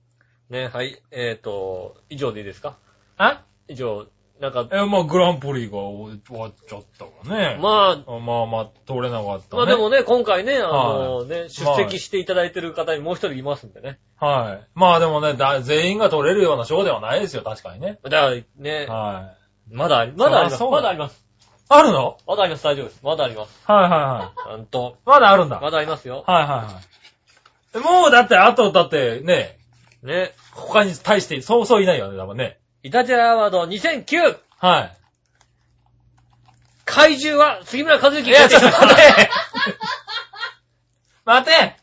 [0.50, 1.00] ねはい。
[1.10, 2.76] えっと、以上でいいですか？
[3.16, 4.06] あ以上、
[4.40, 7.58] なんか、え、まあ、グランプリが終わっちゃったからね。
[7.62, 9.56] まあ、あまあまあ、取れなかったね。
[9.56, 14.00] まあでもね、今回ね、あのはね、出席していただいてる方にもう一人いますんでね。
[14.16, 14.68] はい。
[14.74, 17.98] まあでもね、だ全員が取れるような賞ではないですよ、確かにね。
[18.02, 19.34] だからね、は
[19.70, 19.74] い。
[19.74, 20.62] まだまだあります。
[20.64, 21.24] まだあります。
[21.68, 22.18] あるの？
[22.26, 23.00] まだあります、大丈夫です。
[23.02, 23.62] まだあります。
[23.64, 24.50] はいはいはい。
[24.58, 25.60] なんと、まだあるんだ。
[25.60, 26.24] まだありますよ。
[26.26, 26.82] はいは
[27.74, 28.02] いはい。
[28.02, 29.58] もうだって、あと、だってね、
[30.04, 32.58] ね、他に対してそうそういないよね、多分ね。
[32.82, 34.96] イタジェラアワード2009、はい。
[36.84, 39.30] 怪獣は杉村和之いや、ちょっと待て
[41.24, 41.76] 待て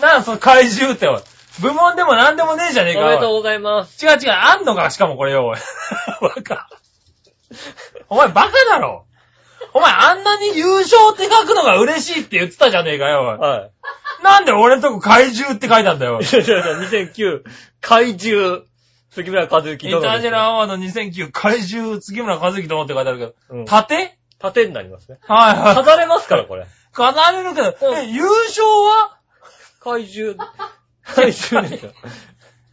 [0.00, 1.22] なんその怪獣っておい。
[1.60, 3.00] 部門でもなんでもねえじゃねえか。
[3.00, 4.06] おめでとうございます。
[4.06, 5.56] 違う違う、あんのか、しかもこれよ、おい。
[6.22, 6.68] バカ。
[8.08, 9.06] お前バカだろ。
[9.74, 13.70] お前あんなに優勝って書くのが嬉しいって言ってたじゃねえかよ、おいはい。
[14.22, 16.20] なんで俺んとこ怪獣って書いたんだよ。
[16.20, 17.42] いやいやいや2009、
[17.80, 18.62] 怪獣、
[19.10, 23.64] 杉村和之イどのタジェラアワード2009怪獣杉村和樹殿って書いてあるけど、うん。
[23.66, 24.18] 盾？
[24.38, 25.18] 盾になりますね。
[25.22, 25.74] はいはい。
[25.74, 26.66] 飾れますから、これ。
[26.92, 27.98] 飾れるけど、うん。
[27.98, 29.18] え、優勝は？
[29.80, 30.36] 怪獣、
[31.04, 31.92] 怪獣ですよ。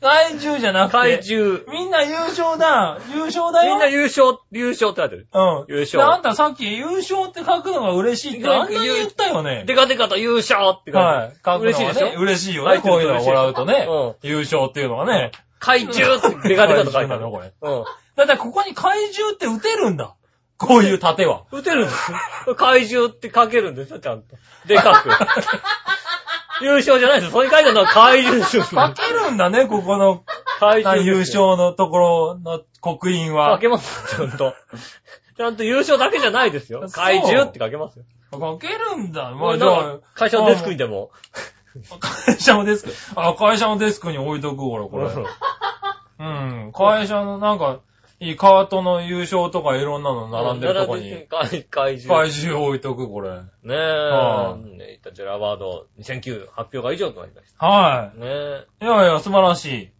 [0.02, 0.98] 怪獣じゃなくて。
[0.98, 1.60] 怪獣。
[1.72, 3.00] みんな優勝だ。
[3.14, 3.74] 優勝だよ。
[3.74, 5.28] みんな優勝、優勝って書いてる。
[5.34, 5.66] うん。
[5.68, 9.64] 優勝であんたさっき優勝って書くのが嬉しいってあんなに言ったよね。
[9.68, 11.34] デカデカと優勝って書いてはい。
[11.34, 12.20] 書くの嬉しいでしょ？
[12.20, 12.80] 嬉しいよね。
[12.80, 14.16] こういうのをもらうとねうん。
[14.28, 15.32] 優勝っていうのがね。
[15.60, 17.20] 怪獣ってデカデカと書いてある。
[17.20, 17.84] 怪獣なのこれうん。
[18.16, 20.16] だってここに怪獣って打てるんだ。
[20.58, 21.44] こういう盾は。
[21.52, 22.12] 打てるんです
[22.48, 22.56] よ。
[22.56, 24.36] 怪獣って書けるんですよ、ちゃんと。
[24.68, 25.10] でかく。
[26.62, 27.32] 優勝じゃないですよ。
[27.32, 28.64] そこに書いてあるのは怪獣ですよ。
[28.64, 30.24] 書けるんだね、ここの
[30.60, 31.20] 怪獣優。
[31.20, 33.58] 勝のところの刻印書は。
[33.60, 34.54] けます、ちゃんと。
[35.38, 36.88] ちゃんと優勝だけじゃないですよ。
[36.92, 38.06] 怪獣って書けますよ。
[38.32, 39.32] 書けるんだ。
[39.32, 41.12] ままあ、あじゃあ会社のデスクにでも。
[42.00, 42.94] 会社のデスク。
[43.16, 45.10] あ、会社のデスクに置いとく、俺、これ。
[46.20, 46.72] うん。
[46.74, 47.80] 会社のなんか、
[48.38, 52.22] カートの優勝とかいろんなの並んでるとこに、怪 怪獣。
[52.22, 53.30] 怪獣置いとく、これ。
[53.30, 53.76] ねえ。
[53.76, 58.20] はねイタジェラアワード2009発表が以上となりましはた。
[58.20, 58.28] ね
[58.82, 58.86] い。
[58.86, 59.92] いやいや、素晴らしい。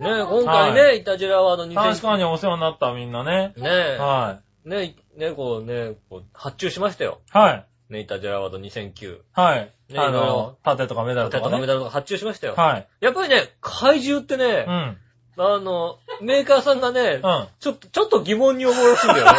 [0.00, 0.04] え。
[0.04, 1.74] ねえ、今回ね、はイタジェラアワード2009。
[1.74, 3.52] 確かにお世話になった、みんなね。
[3.56, 3.96] ねえ。
[3.98, 7.20] はねえ、ねこうね、こう、発注しましたよ。
[7.34, 7.38] い。
[7.38, 7.64] はい。
[7.90, 9.20] ねイタジェラアワード2009。
[9.32, 9.72] はい。
[9.88, 11.50] ねあの盾とかメダルとかね。
[11.50, 12.54] タタメダルとか発注しましたよ。
[12.56, 12.88] はい。
[13.00, 14.98] やっぱりね、怪獣ってねう、ん。
[15.38, 19.30] あの、メーカーさんがねうん。、はいちょっと、ちょっと疑問に思うらしいんだよね。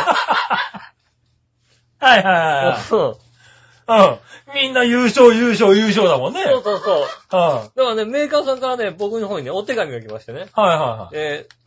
[1.99, 3.15] はいはいうん
[3.85, 4.09] はい。
[4.47, 4.53] うん。
[4.55, 6.43] みんな優勝、優勝、優勝だもんね。
[6.43, 7.35] そうそうそう。
[7.35, 7.77] はい。
[7.77, 10.47] だからね、メーカーさんからね、僕の方にね、お手紙が来ましてね。
[10.53, 11.15] はいはいはい。
[11.15, 11.59] えー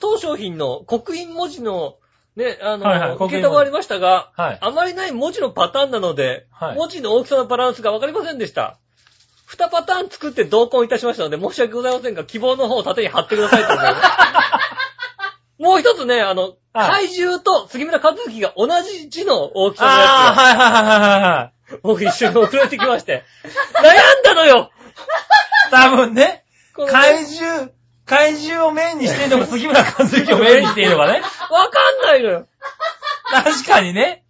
[0.00, 1.96] 当商品の刻印文字の、
[2.34, 8.78] ね、あの、はいはい受けたまわりましたが、はいあまりない文字のパターンなので、はい文字の大きさのバランスがわかりませんでした。
[9.50, 14.08] 二パターン作って同梱いたしましたので、申し訳ございませんが、希望の方を縦に貼ってくださいと思います。
[15.58, 21.68] もう一つね、あの、はい怪獣と杉村和之が同じ字の大きさのああ、やはいはいはいはいはい。
[21.68, 23.24] つが、僕一緒に送られてきまして、
[23.74, 24.70] 悩んだのよ
[25.72, 26.44] 多分ね、
[26.76, 27.70] このね怪獣、
[28.06, 31.22] 怪獣をメインにしているのか、杉村和之をメインにしているのかね。
[31.50, 32.46] わかんないのよ
[33.32, 34.22] 確かにね。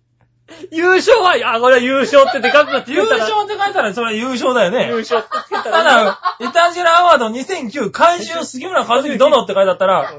[0.70, 4.88] 優勝は、あ、これは優勝ってでかくなって優勝って書いたらそれは優勝だよね。
[4.88, 10.12] 優勝ってつけたたら、だ、イタジラアワード2009怪獣杉村和之殿って書いてあったら、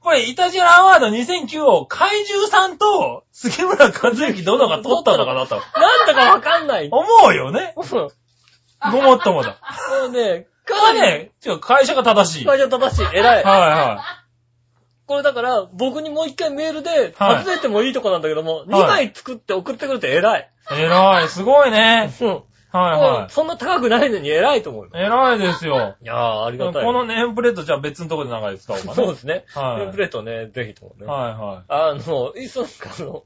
[0.00, 6.88] これイタジラアワード2009を怪獣さんと杉村和之殿が取ったのかなとなんだかわかんない。
[6.88, 7.74] も思うよね。
[7.76, 7.80] う
[8.90, 9.58] ごもっともだ。
[10.12, 12.46] ね、これはね、会社が正しい。
[12.46, 13.06] はい会社正しい。
[13.16, 13.44] 偉い。
[13.44, 14.04] は
[15.06, 20.50] これだから、僕にもう一回メールで、はい外れてもいいとこなんだけども、はい2枚作って送ってくれて偉い。
[20.70, 20.74] い。
[20.74, 22.10] 偉い、すごいね。
[22.20, 22.28] うん。
[22.28, 24.90] はいもはうそんな高くないのに偉いと思う。
[24.92, 25.94] 偉いですよ。
[26.02, 26.84] いやー、ありがたい。
[26.84, 29.44] このネームプレートじゃあ別のところで長いですかそうですね。
[29.54, 31.06] はいテンプレートね、ぜひともね。
[31.06, 32.64] はいはあの、いっそあ
[33.02, 33.22] の、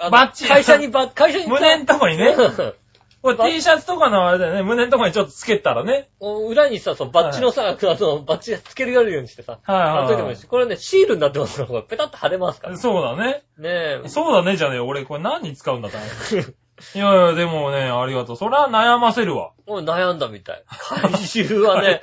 [0.00, 2.74] あのバッチ会社にば、会社に胸んとこにねうん
[3.22, 6.10] これ T シャツとかのあれだよね、胸のとこにちょっとつけたらね。
[6.20, 12.74] 裏にさ、そのバッジのさ、あの、バッジつけるようにしてさ、はいはいはい貼っといてもいいし、これね、シールになってますから、これペタッと貼れますから。
[12.74, 13.44] ねそうだね。
[13.62, 14.02] え。
[14.06, 14.86] そうだねじゃねえよ。
[14.86, 15.98] 俺これ何に使うんだって。
[16.98, 18.36] いやいや、でもね、ありがとう。
[18.36, 19.52] それは悩ませるわ。
[19.68, 20.64] もう悩んだみたい。
[20.66, 22.00] 怪獣はね、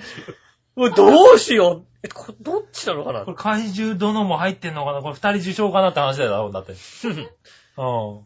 [0.76, 1.86] もうどうしよう。
[2.02, 3.26] え、これどっちなのかな？
[3.26, 5.02] これ怪獣殿も入ってんのかな？
[5.02, 6.74] これ二人受賞かなって話だよ、だって。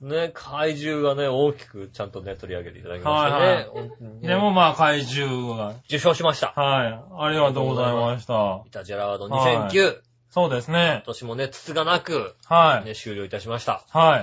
[0.02, 3.38] うね、怪獣がね、大きくちゃんとね、取り上げていただきましてね。
[3.38, 4.22] はいはい本当にん。
[4.22, 5.76] ねでもまあ怪獣が。
[5.86, 6.54] 受賞しました。
[6.56, 7.00] はい。
[7.20, 8.64] ありがとうございました。
[8.66, 9.70] イタジェラワード2009。
[9.72, 11.04] 今そうですね。
[11.06, 12.88] 年もね、筒がなく、はい。
[12.88, 13.84] ね、終了いたしました。
[13.90, 14.22] はい。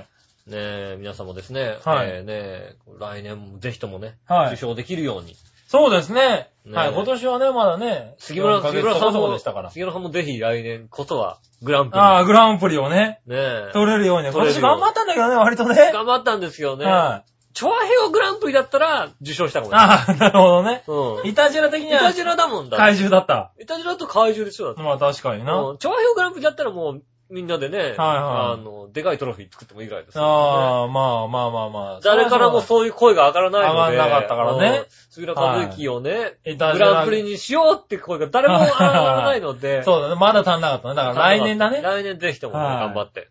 [0.51, 5.37] ねえ、皆さんもですね、はいえーね、来年もぜひともね、はい受賞できるように。
[5.71, 6.51] そうですね。
[6.65, 6.93] ねはい。
[6.93, 8.17] 今年はね、まだね。
[8.19, 9.71] 杉村、4ヶ杉村さんも、でしたから。
[9.71, 12.01] 杉村さんもぜひ来年こそは、グランプリ。
[12.01, 13.71] ああ、グランプリをね、ねえ。
[13.73, 14.31] 取れるように。
[14.31, 15.93] 今年頑張ったんだけどね、割とね。
[15.93, 16.87] 頑張ったんですよね。
[16.87, 19.75] はチョアヘオグランプリだったら受賞したかもい。
[19.77, 20.83] ああ、なるほどね。
[20.89, 21.29] うん。
[21.29, 22.77] イタジラ的にはイタジラだもんだ。
[22.77, 23.53] 怪獣だった。
[23.61, 24.83] イタジラと怪獣でしょだって。
[24.83, 25.55] まあ確かにな。
[25.61, 32.01] うんチョアヘオグランプリだったらもう、みんなでね、はいあの、でかいトロフィー作ってもいいぐらいですよ、ああ、まあまあまあまあ。
[32.03, 33.93] 誰からもそういう声が上がらないので。
[33.93, 34.85] 上がんなかったからねうん。
[35.11, 39.85] 杉浦和之をね、イタジラグランプリにしようって声が誰も上がらないので。
[39.85, 40.17] そうだね。
[40.17, 40.95] まだ足んなかったね。
[40.97, 41.81] だから来年だね。
[41.83, 43.29] 来年ぜひともねはい頑張って。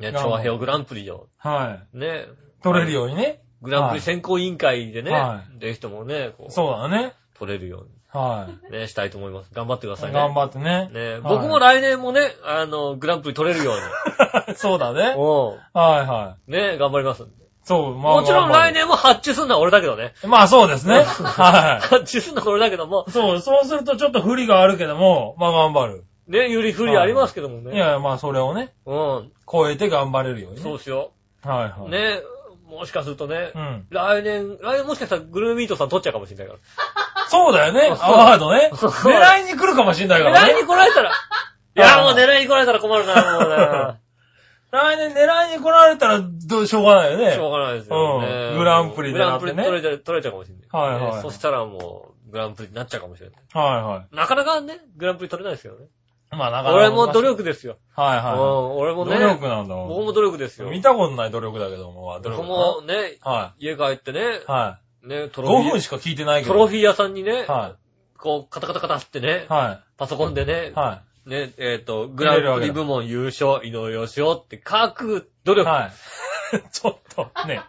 [0.00, 2.26] ね、チ頑張ョアヘオグランプリを、はね、
[2.60, 2.62] い。
[2.62, 3.40] 取れるようにね。
[3.62, 7.14] グランプリ選考委員会でね、はぜひともね、こう、そうだね。
[7.38, 7.95] 取れるように。
[8.16, 8.72] はい。
[8.72, 9.50] ね、したいと思います。
[9.52, 10.14] 頑張ってくださいね。
[10.14, 10.88] 頑張ってね。
[10.92, 13.74] ね、はい僕も来年もね、あの、グランプリ取れるよう
[14.48, 14.56] に。
[14.56, 15.14] そうだね。
[15.18, 16.50] うはいはい。
[16.50, 16.54] ん。
[16.54, 17.26] ね、頑張ります。
[17.64, 18.14] そう、まあ。
[18.14, 20.14] もちろん来年も発注するのは俺だけどね。
[20.24, 21.00] まあそうですね。
[21.04, 26.04] は発注するのは俺だけどもい。、そう、そうするとちょっと不利があるけども、まあ頑張る。
[26.28, 27.74] ね、有利不利ありますけどもね。
[27.74, 29.32] いや、まあそれをね、うん。
[29.50, 30.62] 超えて頑張れるようにね。
[30.62, 31.10] そうしよ
[31.44, 31.72] はいはい。
[31.86, 31.90] う。。
[31.90, 32.22] ね、
[32.68, 33.86] もしかするとねう、ん。
[33.90, 36.58] 来年、来年もしかしたらグルメミートさん取っちゃうかもしれないから。
[37.28, 38.70] そうだよね、そうアワードね。
[38.74, 40.52] そう狙いに来るかもしれないからね。
[40.52, 41.10] 狙いに来られたら、
[41.76, 44.00] いや、もう狙いに来られたら困るな、もうね。
[44.72, 47.32] 来年狙いに来られたら、どうしょうがないよね。
[47.32, 48.28] しょうがないですよね。
[48.50, 50.66] うんグランプリグランプリ取れちゃう、取れちゃうかもしれない。
[50.70, 53.38] はいはいねそしたらもう、グランプリになっちゃうかもしれない。
[53.52, 54.16] はいはい。
[54.16, 55.86] なかなかね、グランプリ取れないですよね。
[56.30, 56.74] まあなかなか。
[56.74, 57.22] 俺も努。
[57.22, 57.78] 力ですよ。
[57.94, 60.68] はいうんは俺もね、努力なんだもん僕も努力ですよ。
[60.68, 63.30] 見たことない努力だけども、まあ努力僕だもね、な。
[63.30, 65.44] は家帰ってねい。、はね、トい。
[65.44, 66.54] 5ロフィー、分しか聞いてないけど。
[66.54, 67.76] トロフィー屋さんにね、は
[68.18, 75.56] こう、カタカタカタってねい。、はパソコンでねい。、はね、えっと、グランプリ部門優勝、井上義雄って書く努い。
[75.56, 75.70] 力。
[75.70, 75.92] はい。
[76.70, 77.62] ちょっと、ね。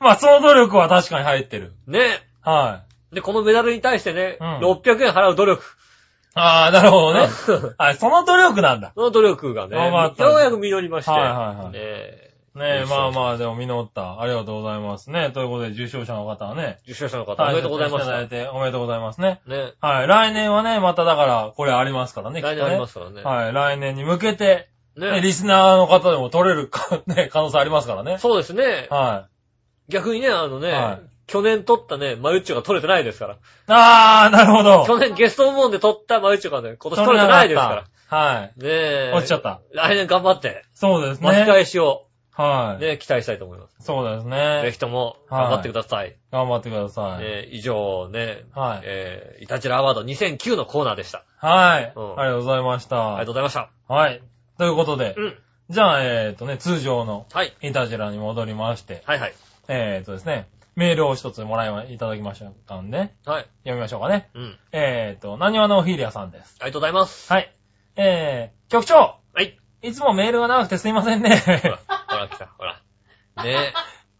[0.00, 1.72] まあその努力は確かに入ってる。
[1.86, 2.26] ね。
[2.42, 5.62] はで、このメダルに対してね、うん600円払う努力。
[5.62, 5.64] い。
[6.34, 7.28] ああ、なるほどね。
[7.78, 8.92] はい、その努力なんだ。
[8.94, 11.10] その努力がね、ようやく実りまして。
[11.10, 11.32] はいはい
[11.64, 14.20] はいねねえ、まあまあ、でも実った。
[14.20, 15.30] ありがとうございますね。
[15.32, 16.78] ということで、受賞者の方はね。
[16.84, 18.10] 受賞者の方、おめでとうございました。
[18.10, 19.40] ただいておめでとうございますね。
[19.46, 19.74] ね。
[19.80, 20.06] はい。
[20.06, 22.40] 来年はね、まただから、これありますからね。
[22.40, 23.22] 来年ありますすからね。
[23.22, 23.52] はい。
[23.52, 25.20] 来年に向けて、ね、ね。
[25.20, 28.18] リスナーの方でも取れるか、 ね、可能性ありますからね。
[28.18, 28.88] そうですね。
[28.90, 29.26] は
[29.88, 33.34] 逆にね、あのね、はい去年取ったね、マユッチョが取れてないですから。
[33.34, 33.36] い。
[33.66, 34.86] あー、なるほど。
[34.86, 38.18] 去年ゲスト部門で取ったマユッチョがね、今年取れてないですから。
[38.18, 38.60] はい。
[38.60, 39.12] ねえ。
[39.14, 39.60] 落ちちゃった。
[39.74, 41.46] 来年頑張って、そうです巻きね。
[41.46, 42.06] 返しを、
[42.38, 42.82] はい。
[42.82, 43.74] ね、期待したいと思います。
[43.80, 44.78] そうですぜねひ。
[44.78, 46.16] とも、頑張ってください。
[46.30, 47.24] 頑張ってください。
[47.24, 48.82] ね、以上ね、はい。
[48.84, 51.24] えー、イタジラアワード2009のコーナーでした。
[51.38, 51.92] はい。
[51.96, 53.08] うんありがとうございました。
[53.08, 53.70] ありがとうございました。
[53.92, 54.22] はい。
[54.56, 55.38] ということで、うん。
[55.70, 57.56] じゃあ、えっ、とね、通常のはい。
[57.60, 59.34] イタジラに戻りまして、はいはい。
[59.66, 63.10] えっ、とですね、メールを一つもらいま、いただきましたんで、はい。
[63.64, 64.30] 読みましょうかね。
[64.34, 64.58] うん。
[64.70, 66.56] えっ、と、何話のオフィリアさんです。
[66.60, 67.32] ありがとうございます。
[67.32, 67.52] はい。
[67.96, 69.17] えー、局長は
[69.82, 69.88] い。
[69.88, 71.36] いつもメールが長くてすいませんね。
[71.36, 71.58] ほら、
[72.08, 72.82] ほら来た、ほら。
[73.44, 73.72] ね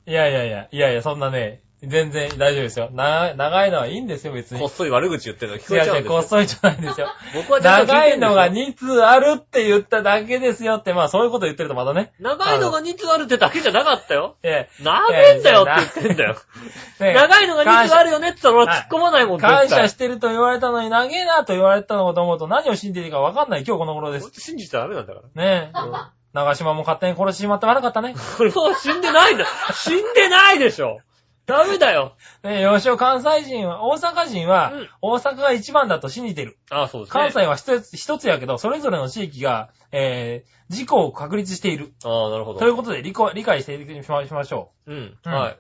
[0.07, 2.91] いやいやいや、いやいや、そんなね、全然大丈夫ですよ。
[2.93, 4.61] な、長いのはいいんですよ、別に。
[4.61, 7.07] こっそり悪口言ってるの聞こえちゃうんですよこっそりじゃないんですよ。
[7.35, 12.13] 僕はちゃんと聞い長いのが2通あるって言っただけですよって、まあそういうこと言ってるとまたね。
[12.19, 14.37] 長いのが2つあるってだけじゃなかったよ。
[14.43, 16.37] え長いんだよって言ってんだよ。
[16.99, 24.33] 長いのが2つあるよねって言ったら俺突っ込まないもん、感謝してると言われたのに長えなと言われたのと思うと何を信じていいか分かんない今日この頃です。
[24.33, 25.43] 信じちゃダメなんだから。
[25.43, 26.19] ねえ。
[26.33, 28.15] 長島も勝手に殺してしまって悪かったね。
[28.37, 29.47] これは死んでないんだ。
[29.73, 30.99] 死んでないでしょ。
[31.49, 32.13] ダメだよ。
[32.45, 36.59] ねえ、吉尾関西人は、大阪人はうん、大阪が一番だと信じてる。
[36.71, 37.21] ああ、そうですね。
[37.21, 41.95] 関西は一つ一つやけど、それぞれの地域が、えー、事故を確立している。
[42.05, 42.59] ああ、なるほど。
[42.59, 45.17] ということで理解理解していきましましょうん。
[45.25, 45.53] うんはい。
[45.53, 45.59] う。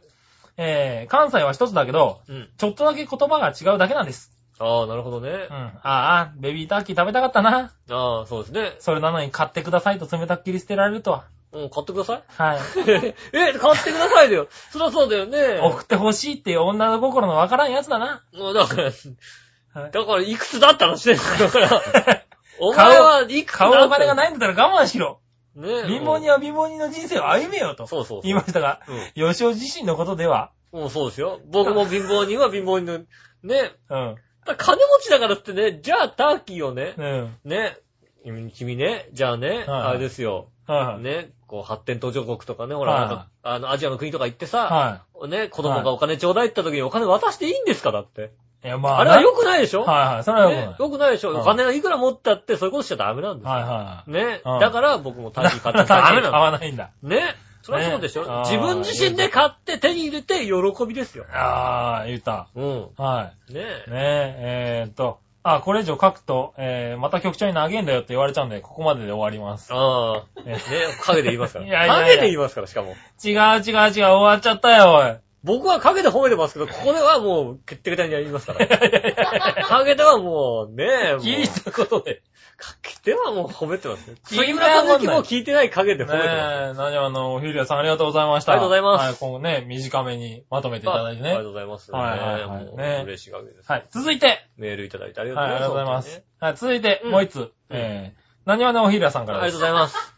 [0.59, 2.51] えー、関西は一つだけど、うん。
[2.59, 4.31] ちょっとだけ言葉が違うだけなんです。
[4.59, 5.55] ああ、なるほどねうん。。
[5.55, 7.73] ああ、ベビーターキー食べたかったな。
[7.91, 8.77] ああ、そうですね。
[8.81, 11.25] それなのに買ってくださいと冷たっきり捨てられるとは。
[11.53, 12.23] うん、買ってください。
[12.29, 12.59] はい。
[13.33, 14.49] え、買ってくださいだよ。
[14.71, 15.61] そりゃそうだよね。
[15.63, 18.23] 送ってほしいっていう女の心のわからんやつだな。
[18.35, 21.83] もうだから、はいだからいくつだったらしてんだから。
[22.61, 24.17] お前はいくつだお金がい。
[24.17, 25.21] ないんだったら我慢しろ。
[25.55, 25.87] ねえ。
[25.87, 28.21] 貧乏人は貧乏人の人生を歩めよとそうそう。
[28.23, 29.33] 言いましたが、うん。
[29.33, 31.41] 吉尾自身のことでは、もうそうですよ。
[31.47, 32.99] 僕も貧乏人は貧乏人の、
[33.43, 33.73] ね。
[33.89, 34.17] うん。
[34.57, 37.39] 金持ちだからってね、じゃあターキーをね、うん。
[37.45, 37.77] ね、
[38.25, 40.49] 君君ね、じゃあね、はいあれですよ。
[40.67, 41.03] はい。
[41.03, 47.91] ね、こう発展途上国とかね、ほら、はいなんかあの、アジアの国とか行ってさ、はね、子供がお金ちょうだいって言った時にお金渡していいんですか？
[47.91, 48.31] だって。
[48.63, 48.67] い。
[48.67, 49.83] いや、まあ、あれは良くないでしょ？
[49.83, 50.25] はいはい。
[50.25, 50.77] それは良くないね。
[50.79, 51.33] 良くないでしょ？
[51.33, 53.51] はいお金がいくら持ったってそういうことしちゃダメなんですよ。
[53.51, 54.41] はいはね。
[54.45, 55.87] うんだから僕もターキー買ってい。
[55.87, 56.39] ダメな買の。
[56.39, 56.91] わないんだ。
[57.03, 57.35] ね。
[57.63, 60.53] そりゃそうでしょ、自分自身で買って手に入れて喜
[60.87, 61.27] びですよ。
[61.33, 62.49] ああ、言った。
[62.55, 62.89] うん。
[62.97, 63.55] はねい。
[63.55, 65.19] ねえ、えーっと、
[65.57, 69.73] あ、これ以上書くと、えー、また局長に投げんだよって言われちゃうんで、ここまでで終わります。
[69.73, 70.41] ああ。
[70.43, 70.61] ねね。
[71.03, 71.67] 影で言いますから。
[71.67, 72.91] いやいやいや影で言いますから、しかも。
[72.91, 75.17] 違う違う違う、終わっちゃったよ、おい。
[75.45, 78.67] 僕は影で褒めてますけど、ここではもう、決定的にやりますから。
[79.69, 81.21] 影ではもう、ねえ、もう。
[81.23, 82.23] 聞いたことで。
[82.59, 84.17] 影ではもう褒めてますよ。
[84.17, 86.29] 聞い杉たことない村和樹も聞いてない影で褒めてます。
[86.29, 86.43] ね
[86.73, 88.53] え、何あの、フィリアさんありがとうございました。
[88.53, 91.29] ありがとうございますはい、今後ね、短めにまとめていただいてね。
[91.31, 91.93] ありがとうございます。
[91.93, 93.71] はいはいもう嬉しい限りです。
[93.71, 96.23] はい、続いて、メールいただいてありがはい、ありがとうございま本す。
[96.41, 97.53] はい、続いて、うんもう一つ。
[97.71, 99.59] えー、何話のおひらさんからです。
[99.59, 100.15] がとうございます。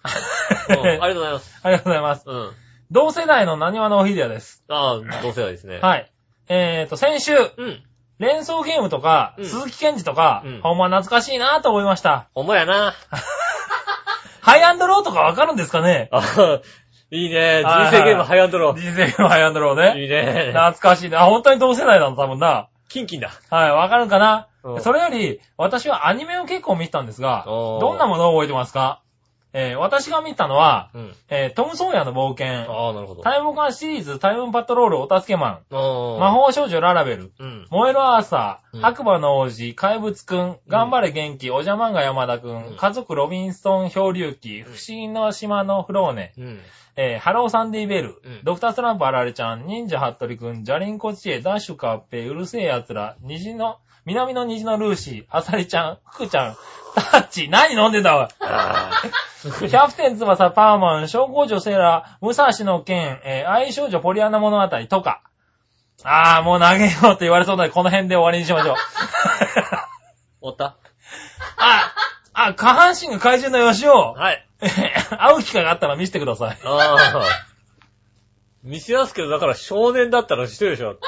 [0.70, 1.61] うんありがとうございます。
[1.62, 2.24] ありがとうございます。
[2.26, 2.53] うん。
[2.90, 4.64] 同世代の何話のおひらです。
[4.68, 5.79] ああ、同世代ですね。
[5.79, 6.11] はい。
[6.48, 7.85] えーと、先週、うん。
[8.20, 12.28] 連想ゲームとか、うん鈴木健二とか、うんほんま懐かしいなと思いました。
[12.35, 12.92] ほんまやな。
[14.42, 16.09] ハイアンドローとかわかるんですかね？
[16.12, 16.22] あ
[17.11, 17.62] いいね。
[17.64, 18.78] 人生ゲームハイアンドロー。
[18.80, 20.00] 人生ゲームハイアンドローね。
[20.00, 20.52] いいね。
[20.52, 21.16] 懐かしいね。
[21.16, 22.68] あ、本当に同世代なの、多分な。
[22.88, 23.30] キンキンだ。
[23.50, 24.46] はい、わかるかな？
[24.62, 29.00] うんそれより、私はアニメを結構見てたんですが、おーどんなものを覚えてますか？
[29.53, 31.15] えー私が見たのは、うん。
[31.29, 33.23] えートム・ソーヤの冒険、ああ、なるほど。
[33.23, 36.33] タイムカーシリーズ、タイムパトロール、お助けマン、魔魔。
[36.33, 37.67] 法少女ララベル、うん。
[37.71, 38.83] 燃えるアーサー、うん。
[38.83, 42.73] 白馬の王子、怪物くん、頑張れ元気、おじゃまんが山田くうん。
[42.75, 44.65] ん、家族ロビンソン漂流記、ん。
[44.65, 46.61] 不思議の島のフローネ、うん。
[46.97, 48.41] えーハローサンディベル、うん。
[48.45, 56.57] ドクタースランプあられちゃん、忍者ハットリくん、ジャリンコチエ、ダッシュカッペ、うるせえ奴ら、虹の、南の虹のルーシー、アサリちゃん、フクちゃん、
[56.94, 58.29] タッチ、何飲んでんだおい。
[58.40, 58.90] あ
[59.42, 65.22] キャプテン翼、パーマン、小公女セーラー、武蔵の剣、えー愛少女ポリアナ物語とか。
[66.03, 68.76] あー、もう投げようって言われそうなので、この辺で終わりにしましょう。
[70.42, 70.76] おった？
[71.57, 71.92] あ、
[72.33, 74.12] あ、下半身が怪獣の吉尾。
[74.12, 74.46] はい。
[74.61, 76.59] 会う機会があったら見せてください。
[76.64, 77.22] ああ。
[78.62, 80.98] 見せやすけど、だから少年だったら知ってるでしょ。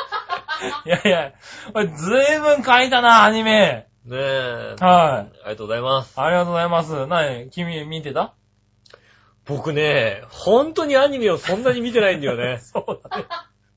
[0.87, 1.33] いやいや、
[1.73, 3.89] これずいぶん書いたな、アニメ。
[4.05, 4.77] ねえ。
[4.81, 5.39] はい。
[5.45, 6.21] ありがとうございます。
[6.21, 7.07] ありがとうございます。
[7.07, 8.35] なに、君見てた？
[9.45, 13.25] 僕ね、本当にアニメをそんなに見てないんだよね そうだね。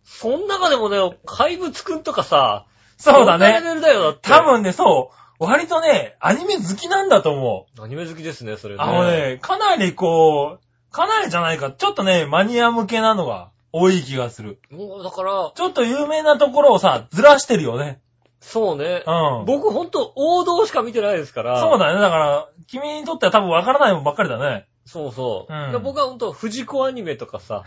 [0.04, 2.66] その中でもね、怪物くんとかさ、
[2.98, 3.68] そうだんなレね。
[3.70, 4.14] ベルだよ。
[4.14, 5.44] 多分ね、そう。
[5.44, 7.84] 割とね、アニメ好きなんだと思う。
[7.84, 8.82] アニメ好きですね、それね。
[8.84, 14.62] あのね、かなりこう、かなりじゃないか、ちょっとね、マニア向けなのが多い気がする。
[14.72, 18.00] もうだから、ちょっと有名なところをさ、ずらしてるよね。
[18.48, 19.04] そうね。
[19.08, 19.46] うん。
[19.46, 21.60] 僕ほんと王道しか見てないですから。
[21.60, 22.00] そうだね。
[22.00, 24.68] だから、君にとっては多分わからないもんばっかりだね。
[24.86, 25.54] そうそう。
[25.54, 27.64] うんで僕はほんと、藤子アニメとかさ、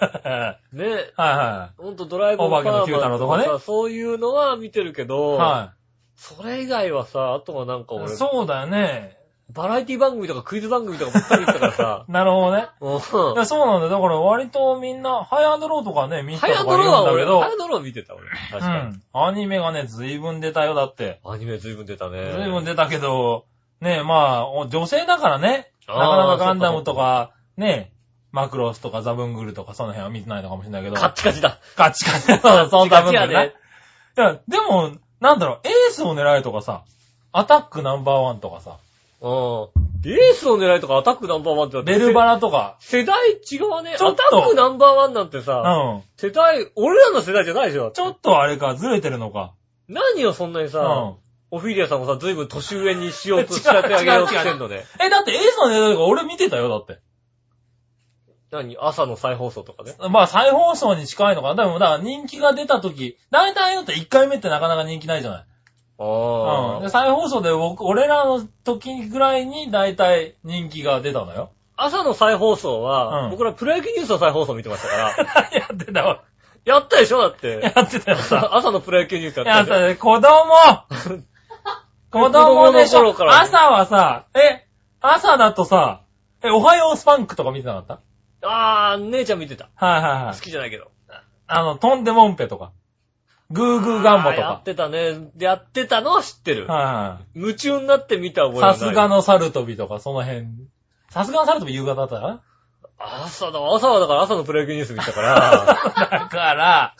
[0.00, 5.06] は いね、はほんとドラえもんオバケの Q太郎とかねさそういうのは見てるけい。
[5.06, 5.74] ど、は
[6.16, 7.98] それ以外はさ、あとはなんかい。
[7.98, 9.17] 俺、そうだよね。
[9.50, 12.68] バラエティ番組とかクイズ番組とかばっかり見てたからさ、 なるほどね。
[12.80, 13.88] うんそうなんだよ。
[13.88, 18.28] だから割とみんな、ハイアンドローとかね、見てたとか言うんだけど、ハイアンドロー、ハイアンドロー見てた俺。
[18.50, 18.76] 確かに。
[18.76, 19.02] うん。
[19.12, 21.20] アニメがね、随分出たよ、だって。
[21.24, 22.32] アニメ随分出たね。
[22.32, 23.46] 随分出たけど、
[23.80, 27.92] ねまあ、お女性だからね、なあーかなかガンダムとか、ね
[28.30, 30.96] マクロスとかザブングルとかその辺は見てないのかもしれないけど。
[30.96, 31.58] カッチカチだ。
[31.76, 32.26] カチカチ。
[32.38, 33.54] そう、そんな分カチカチやだねね。
[34.18, 36.82] いや、でも、なんだろう、エースを狙えとかさ、
[37.32, 38.76] アタックナンバーワンとかさ、
[39.20, 39.68] うん。
[40.04, 43.94] エースの狙いとかアタックナンバーワンってベルバラとか、世代違うね。
[43.94, 46.02] アタックナンバーワンなんてうさ、ん。
[46.16, 47.90] 世代、俺らの世代じゃないでしょ？
[47.90, 49.54] ちょっとあれか、ずれてるのか。
[49.88, 51.16] 何よ、そんなにさ、うん。
[51.50, 54.84] オフィリアさんもさ、ずいぶん年上にしようとしてあげようとしてんのね。
[55.04, 57.00] え、だってエースの狙いとか俺見てたよ、だって。
[58.52, 58.76] 何？
[58.78, 59.96] 朝の再放送とかね。
[60.10, 61.64] まあ再放送に近いのかな。
[61.64, 65.46] でも、だから人気が出た時、大体だって1回目ってなかなか人気ないじゃない。
[65.98, 66.80] うん。
[66.80, 66.90] で、ああ。
[66.90, 71.50] 再放送で僕、俺らの時ぐらいに大体人気が出たのよ。
[71.76, 76.22] 朝の再放送は、うん僕らプロ野球ニュースの再放送見てましたから、 やってたわ。
[76.64, 77.60] やったでしょだって。
[77.76, 78.50] やってたよさ。
[78.56, 79.94] 朝のプロ野球ニュースやっでしょやったたね。
[79.94, 81.22] 子供
[82.10, 84.66] 子供でしょ子供の頃からね朝はさ、え、
[85.00, 86.00] 朝だとさ、
[86.42, 88.00] え、おはようスパンクとか見てなかった？
[88.42, 89.68] あー、姉ちゃん見てた。
[89.74, 90.40] はいはいはい好。
[90.40, 90.90] きじゃないけど。
[91.46, 92.72] あの、トンデモンペとか。
[93.50, 94.62] グーグーガンボとかやっ。
[94.62, 95.30] てたね。
[95.38, 96.66] やってたのは知ってる。
[96.66, 98.58] はいは夢中になって見た覚い。
[98.58, 98.78] えがない。
[98.78, 100.46] さすがのサルトビとか、その辺。
[101.10, 102.42] さすがのサルトビ夕方だったかな？
[103.00, 105.40] 朝だ、朝はだから朝のプロ野球ニュース見たから。
[106.10, 106.94] だから、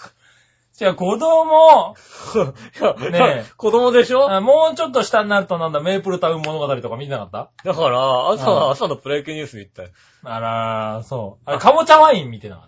[0.73, 1.97] じゃあ子供、
[2.81, 4.31] いやねえ子供でしょ？
[4.31, 7.51] あもうちょっと下になるとなんだ、メープルタウン物語とか見てなかった？
[7.65, 9.89] だから、朝朝のプロ野球ニュース見たよ。
[10.23, 11.43] あらー、そう。
[11.51, 12.63] あれ、かぼちゃワイン見てなか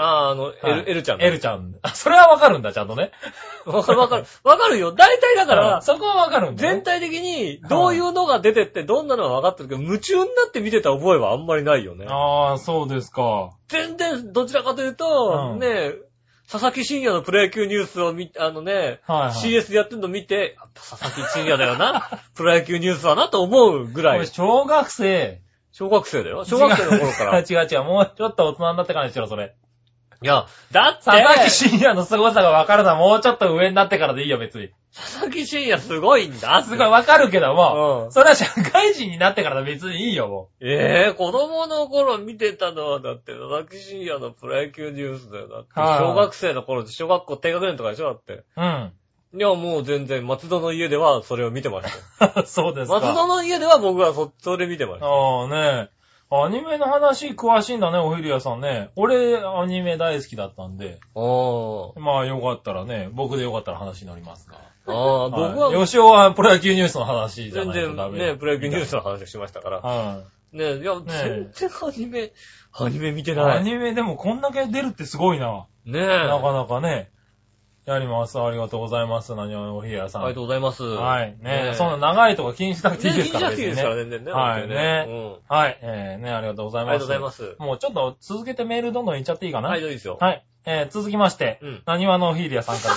[0.00, 0.68] あー、あの、た。
[0.68, 1.22] エル、エルちゃん。
[1.22, 1.74] エルちゃん。
[1.82, 3.12] あ、それはわかるんだ、ちゃんとね。
[3.66, 4.24] わかるわかる。
[4.42, 4.92] わかるよ。
[4.92, 6.68] 大体だかうんら、そこはわかるんだ、ね。
[6.72, 12.06] 全体的にどういうのが出てってどんなのが分かってるけど、夢中になって見てた覚えはあんまりないよね。
[12.08, 13.50] ああ、そうですか。
[13.68, 15.92] 全然、どちらかというと、うんね
[16.50, 19.30] 佐々木真也のプロ野球ニュースを見、あのね、はい、はい。
[19.30, 24.18] CS でやってるの見て、やっぱ佐々木真也だよな、 プロ野球ニュースだなと思うぐらい。
[24.18, 25.42] これ小学生。
[25.70, 26.44] 小学生だよ。
[26.44, 27.38] 小学生の頃から。
[27.38, 29.54] い 違う違う、もうちょっと大人になってからにしろ、それ。
[30.26, 34.70] や、だって、佐々木真也の凄さがわかるのはもうちょっと上になってからでいいよ、別に。
[34.94, 36.62] 佐々木真也すごいんだ。
[36.62, 45.48] すごいわかるけども、うんそれは社会人になってからで別にいいよ、もええ子供の頃見てたのは、だって、佐々木真也のプロ野球ニュースだよ。
[45.48, 48.32] だって、はい小学生の頃で小学校低学年とかでしょだって。
[48.32, 48.44] う。
[48.56, 48.92] うん。
[49.32, 52.44] いや、もう全然、松戸の家ではそれを見てましたよ。
[52.46, 53.00] そうですか。
[53.00, 55.06] 松戸の家では僕はそ、それ見てました。
[55.06, 55.88] ああね
[56.32, 58.90] アニメの話詳しいんだね、おひるやさんね。
[58.94, 61.00] 俺、アニメ大好きだったんで。
[61.16, 64.56] あまあよかったらね、僕でよかったら話になりますが。
[64.86, 64.92] あ。
[64.92, 68.18] ああ、僕ははい吉尾はプロ野球ニュースの話じゃ全ないとダメ。
[68.18, 69.80] 然ね、プロ野球ニュースの話をしましたから。
[69.80, 70.22] は
[70.52, 72.32] ねいや、ね全然アニメ、
[72.74, 73.34] アニメ見てい。
[73.34, 73.46] ない。
[73.46, 75.66] ねアニメでもこんだけ出るってすごいな。
[75.86, 75.90] え。
[75.90, 77.10] なかなかね。
[77.90, 78.40] やります。
[78.40, 79.34] ありがとうございます。
[79.34, 80.22] 何をおひるやさん。
[80.22, 80.84] ありがとうございます。
[80.84, 81.36] はい。
[81.40, 84.32] ねえそんな長いとか気にしなくていいですからね気にしなくていいですから、別全然ね。
[84.32, 85.78] はいねはい。
[85.82, 86.94] えー、ね、ありがとうございます。
[86.94, 87.56] りがとうございます。
[87.58, 89.70] もうちょっと続けてメールどんどんいっちゃっていいかな？
[89.70, 90.18] はい、どうですよ。
[90.20, 90.44] はい。
[90.66, 92.94] えー、続きまして、うんなにわのおひるやさんから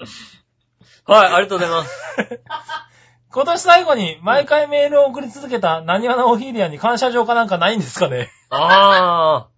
[0.00, 0.42] です。
[1.06, 2.40] はい、ありがとうございます。
[3.30, 8.28] 今年最後に毎回メールを送り続けたなにわのおひるやに感謝状かなんかないんですかね？
[8.50, 9.51] ああ。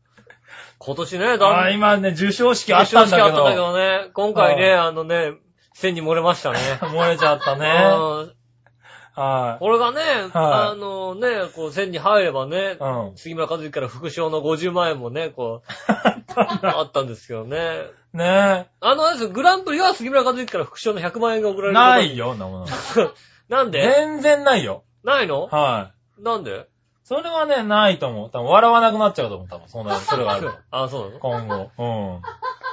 [0.85, 5.33] 今年ね、だあー今ね、受賞式あったんだけあったんだけど、どね、今回ね、あのね、
[5.73, 6.59] 線に漏れましたね。
[6.93, 7.67] 漏れちゃったね。
[7.97, 8.33] うん
[9.17, 13.17] はこれがね、はいあのね、こう線に入ればねい。、うん。
[13.17, 15.93] 杉村和之から副賞の50万円もね、こう、
[16.67, 17.85] あったんですけどね。
[18.13, 21.71] ねあのあれです、グランプリは杉村和之から副賞の100万円が送らえ。
[21.71, 21.75] れる。
[21.75, 22.17] ない。
[22.17, 22.67] よ、んなもの。
[23.49, 23.83] なんで？
[23.83, 24.83] 全然ないよ。
[25.05, 25.47] ないの？
[25.47, 26.23] はい。
[26.23, 26.67] なんで？
[27.05, 28.31] それはね、ないと思う。
[28.31, 29.49] 多分笑わなくなっちゃうと思う。
[29.49, 30.51] 多分、そんな、 それがある。
[30.71, 31.19] あ、そうなの？
[31.21, 31.71] 今後。
[31.79, 31.87] う
[32.19, 32.23] ん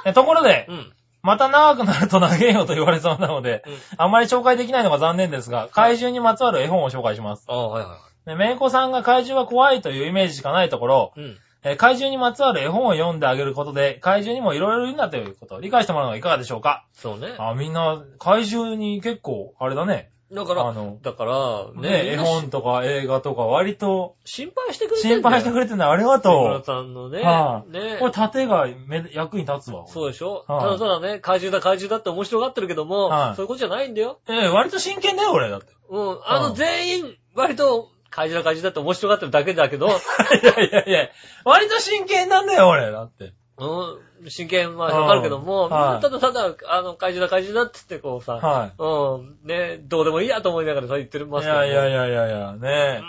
[0.06, 0.12] え。
[0.12, 0.92] ところで、うん。
[1.22, 3.72] また長くなると長えよと言われそうなので、うん。
[3.96, 7.44] あまり紹介できないのが残念ですが、怪獣にまつわる絵本を紹介します。
[7.48, 11.30] あはいはね、めいこさんが怪獣は怖いというイメージしかないところ、いはい。
[11.30, 11.36] うん。
[11.64, 16.84] えー怪獣にまつわる絵本を読んであげることで、怪獣にもいろいろいるんだということを理解してもらうのはいかがでしょうか？
[16.92, 17.34] そうね。
[17.38, 20.10] あ、みんな、怪獣に結構、あれだね。
[20.32, 27.20] だから、あのだから、ね、絵本とか映画とか割と心配してくれてんだよ心配してくれてるのありが杉村とさんのね。
[27.20, 27.98] はねう。
[27.98, 29.86] これ盾がめ役に立つわ。
[29.86, 34.20] そうでしょ、はいただただね、怪獣だ怪獣だって面白がってるけども、はいそういうことじゃないんだよ。
[34.28, 35.50] ええ割と真剣だよ、俺。
[35.50, 35.66] だって。
[35.90, 36.20] うん。
[36.24, 41.08] あの、うん全員、割と、怪獣だ怪獣だって面白がってるだけだけど、 いやいやいや、
[41.44, 42.90] 割と真剣なんだよ、俺。
[42.90, 43.32] だって。
[43.62, 51.40] うん、真剣はわかるけども、はいただただ、あの、怪獣だ怪獣だって言ってこうさ、はうん、ね、どうでもいいやと思いながらさ、言ってまい。
[51.40, 51.68] いすけど、ね。
[51.68, 53.02] やいやいやいやいや、ね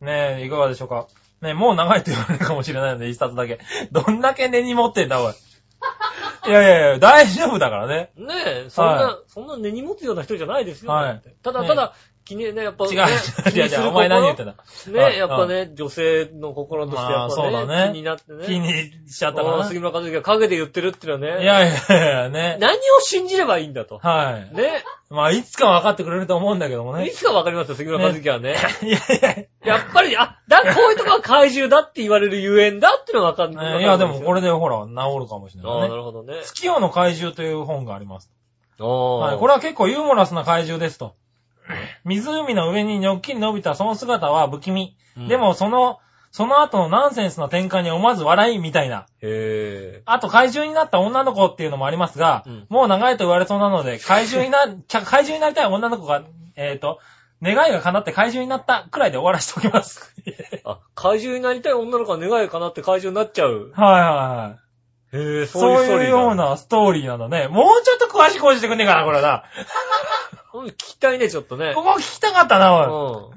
[0.00, 0.04] え。
[0.04, 1.08] ねえ、いかがでしょうか。
[1.40, 3.58] ねえ、もう長いって言われるかもしれないので、一冊だけ。
[3.92, 5.34] どんだけ根に持ってんだ、おい。
[6.46, 8.12] いやいやいや、大丈夫だからね。
[8.16, 8.26] うん。
[8.26, 10.92] ねえ、そんな、はそんな根に持つような人じゃないですよ。
[10.92, 11.94] はいだってただねただ、
[12.24, 13.02] 気にね、やっぱ、違う、ね、
[13.54, 14.54] 違う違う、お前何言ってんだ。
[14.88, 18.46] ね、はいやっぱね、女性の心としてやっぱね、まあそうだね気になってね。
[18.46, 18.72] 気に
[19.08, 19.66] しちゃったかうんな。
[19.66, 21.42] 杉村和之が陰で言ってるっていうのはね。
[21.42, 22.56] いやいやいや、ね。
[22.60, 23.98] 何を信じればいいんだと。
[23.98, 24.56] はい。
[24.56, 24.82] ね。
[25.10, 27.06] まあ、いつか分かってくれると思うんだけどもね。
[27.06, 28.56] いつかわかりますよ、杉村和之はね。
[28.82, 33.82] いやいやっぱり、あ、だ、こういうとこは怪獣だって言われるゆえんだっていうのがわかんや、ない。
[33.82, 34.40] いや、でもこれ。
[34.40, 35.88] れでほら、治るかもしれああ、ないね。
[35.90, 36.40] なるほどね。
[36.42, 38.30] 月夜の怪獣という本があります。
[38.80, 39.18] ああ。
[39.18, 39.38] はい。
[39.38, 41.14] これは結構ユーモラスな怪獣ですと。
[42.04, 44.96] 湖の上にニョッキリ伸びたその姿は不気味。
[45.16, 46.00] うんでも、その、
[46.32, 49.06] その後のナンセンスな展開に思わず笑いみたいな。
[49.22, 50.02] へえ。
[50.04, 54.66] あと怪獣になった女の子っていうのもありますが、うんもう長いと言われそうなので、怪獣にな、
[55.04, 56.22] 怪獣になりたい女の子が、
[56.56, 56.98] えっ、と、
[57.40, 60.12] 願いが叶って怪獣になったくらいで終わらせておきます。
[60.64, 63.70] あ、怪獣になりたい女の子は願いかなって怪獣になっちゃう。
[63.76, 64.64] はいはいはい。
[65.16, 66.34] へえ、そうストーリーだいうよう。
[66.34, 67.46] なストーリーなのね。
[67.46, 69.44] もうちょっと詳しく教えてくんねえかな、これな。
[70.54, 71.72] うん聞きたいね、ちょっとね。
[71.74, 73.28] ここ聞きたかったな、おい。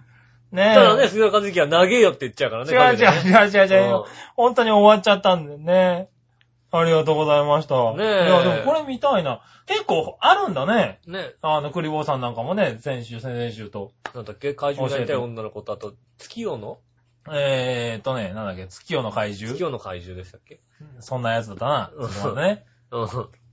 [0.52, 0.58] うん。
[0.58, 0.76] ねえ。
[0.76, 2.72] ただね、杉村和之は長えよって言っちゃうからね。
[2.72, 4.04] 違う違う違う違う違ううん。
[4.36, 6.10] 本当に終わっちゃったんでね。
[6.72, 7.76] ありがとうございました。
[7.96, 9.42] ねえいや、でもこれ見たいな。
[9.66, 11.00] 結構あるんだね。
[11.08, 11.34] ね。
[11.42, 13.92] あの、クリボーさんなんかもね、先週、先々週と。
[14.14, 14.54] なんだっけ？
[14.54, 16.78] 怪獣になりたい女の子と、あと、月夜の？
[17.32, 20.60] えーっとね、なんだっけ、月夜の怪月獣夜の怪獣でしたっけ？
[21.00, 21.92] そんなやつだったな。
[21.96, 22.66] うんちょっと待ってね。
[22.92, 23.08] うん。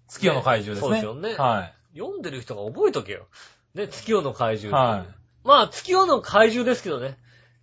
[0.09, 1.03] 月夜の怪獣ですね。
[1.03, 1.75] そうですよねはい。
[1.99, 3.27] 読んでる人が覚えとけよ。
[3.75, 4.77] ね、月夜の怪獣。
[4.77, 5.07] はい。
[5.45, 7.19] まあ、月夜の怪獣ですけどね。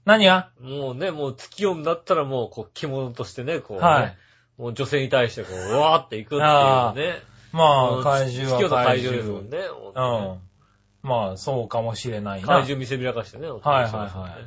[0.05, 0.51] 何が？
[0.59, 4.17] もうね、もう月夜になったらもう、こう、着物としてね、こう、ねはい。
[4.57, 7.15] もう女性に対してこう、うわーっていくっていうあね。
[7.51, 9.47] まあ、うん怪獣月夜のは怪怪獣ですも獣。
[9.47, 10.33] んね。
[10.33, 10.51] うん。
[11.03, 12.47] まあ、そうかもしれないな。
[12.47, 13.47] 怪獣見せびらかしてね。
[13.47, 14.37] はいはいは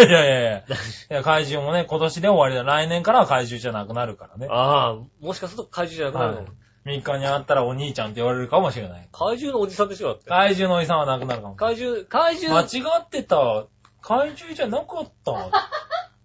[0.00, 0.06] い。
[0.08, 0.58] いやいやいや。
[0.58, 0.64] い
[1.10, 2.62] や、怪獣もね、今年で終わりだ。
[2.64, 4.48] 来年からは怪獣じゃなくなるからね。
[4.50, 9.08] ああ、もしかすると怪獣じゃなくなるの、はい3日に会ったらお兄ちゃんって言われるかもしれない。
[9.12, 10.30] 怪獣のおじさんでしょだって。
[10.30, 11.54] 怪獣のおじさんはなくなるかも。
[11.54, 13.66] 怪獣、怪間獣、違ってた。
[14.02, 15.50] 怪獣じゃなかった。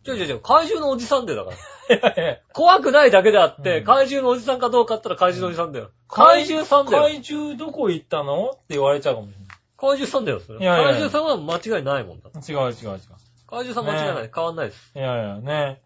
[0.03, 1.58] ちょいちょいちょい、怪獣のおじさんでだから。
[1.97, 5.91] いやいや怖くないだけであって、うん怪獣のおじさんかどうかって言ったら怪獣のおじさんだよ。
[6.08, 7.03] 怪怪獣さんだよ。
[7.03, 9.34] 怪獣どこ行ったのって言われちゃうかもし
[9.78, 10.60] 怪獣さんだよ、それ。
[10.60, 12.30] いやいやいや怪獣さんは間違いないもんだ。
[12.34, 12.43] れない。
[12.47, 12.99] 違う違う違う。
[13.47, 14.24] 怪獣さん間違いない。
[14.24, 14.91] ね変わんないです。
[14.95, 15.82] いやいやね。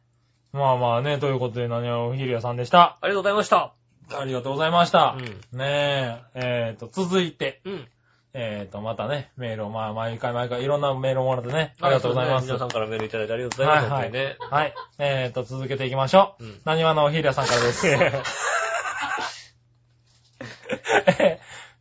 [0.52, 2.98] まあまあね、ということで、何はおひるやさんでした。
[3.02, 3.74] ありがとうございました。
[4.18, 5.16] ありがとうございました。
[5.18, 7.70] うねえ、えーと、続いて、ん。
[7.70, 7.88] うん。
[8.34, 12.45] えっ、と、またね、メールを、まあ、毎回毎回いろんなメールをもらってね、ありがとうございます。
[12.45, 13.91] 皆さんからメールいただいてありがとうございます。
[13.91, 14.38] はいはいね。
[14.39, 14.74] はい。
[14.99, 16.43] えっ、と、続けていきましょう。
[16.43, 17.88] うんなにわのおひりやさんからです。
[17.88, 18.24] え ー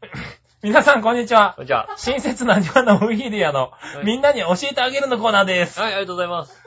[0.63, 1.57] 皆さん、こんにちは。
[1.65, 3.73] じゃあ、親切なにわのおひりやの、
[4.03, 5.81] いみんなに教えてあげるのコーナーです。
[5.81, 6.61] はい、ありがとうございます。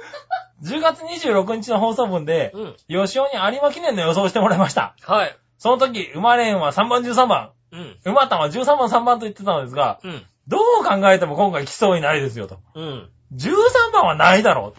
[0.64, 2.76] 10月26日の放送分で、うん。
[2.88, 4.96] 吉尾に有馬記念の予想をしてもらいました。
[5.02, 5.36] はい。
[5.62, 7.96] その時、馬連は3番13番、うん。
[8.04, 10.24] 馬単は13番3番と言ってたのですが、うん。
[10.48, 12.58] どう考えても今回来そうにないですよと。
[12.74, 13.10] うん。
[13.36, 14.74] 13番はないだろ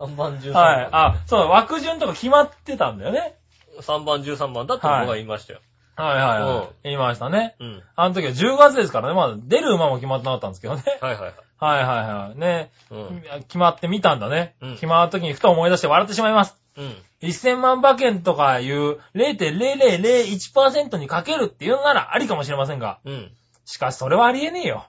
[0.00, 0.52] 3番、13う。
[0.54, 0.64] 番。
[0.64, 0.88] はい。
[0.92, 3.36] あ、そう、枠順とか決まってたんだよね。
[3.82, 5.60] 3番、13番だって僕が言いましたよ。
[5.96, 6.54] はいはいはい。
[6.54, 7.54] うん言いましたね。
[7.60, 7.82] うん。
[7.96, 9.14] あの時は10月ですからね。
[9.14, 10.82] まだ出る馬も決まってなかったんですけどね。
[11.02, 11.34] はいはいはい。
[11.58, 12.38] はいはいはい。
[12.38, 13.22] ね、うん。
[13.40, 14.56] 決まってみたんだね。
[14.62, 16.58] うん決まった時にふと思い出して笑ってしまいます。
[16.78, 16.96] うん。
[17.28, 23.32] 1000万馬券とかいう0.0001%にかけるっていうのならありかもしれませんが、うん。
[23.64, 24.86] しかしそれはありえねえよ。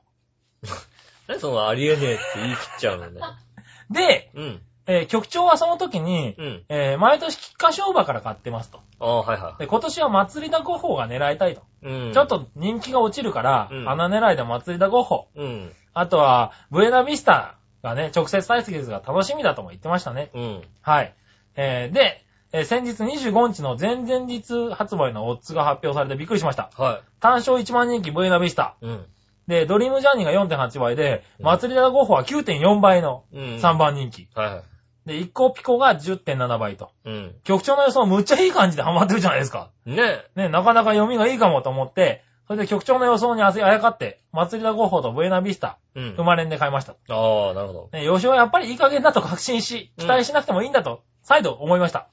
[1.27, 3.21] 何そのありえねえって言い切っちゃうのね。
[3.89, 4.61] で、うん。
[4.85, 6.65] えー局長はその時に、うん。
[6.69, 8.81] えー毎年菊花賞馬から買ってますと。
[8.99, 11.61] ああ、はいはで、今年は祭りだゴッホが狙いたいと。
[11.83, 11.87] い。
[11.87, 12.13] うん。
[12.13, 12.27] ちょっ。
[12.27, 15.27] と人気が落ちるから、うん穴狙いで祭りだゴッホ。
[15.35, 15.75] うん。
[15.93, 20.29] あとは、ブエナビスタがね、直接対決が楽しみだとも言ってましたね。
[20.33, 20.61] うん。
[20.81, 21.13] はい。
[21.55, 26.71] えーで、えー先日25日の前々日発売のオッズが発表されてびっくりしました。
[26.75, 28.75] は単勝1万人気ブエナビスタ。
[28.81, 28.85] い。
[28.85, 29.05] うん。
[29.47, 33.41] で、ドリームジャーニーが4.8倍で、うん祭りだゴッホは9.4倍のうん。
[33.57, 33.77] 3。
[33.77, 34.27] 番人気。
[34.35, 34.63] はいはい。
[35.05, 36.91] で、一個ピコが10.7倍と。
[37.05, 37.35] うん。
[37.43, 39.71] 局長の予想むっちゃいい感じでハマってるじゃないですか。
[39.85, 46.13] ねね、なかなか読みがいいかもと思って、それで局長の予想にあやかって、祭りだゴッホとブエナビスタ、うん。
[46.15, 46.93] 生まれんで買いました。
[46.93, 47.89] ああ、なるほど。
[47.93, 52.07] ね、予想はやっぱりいい加減だと確信し、期待しなくてもいいんだと、再度思いました。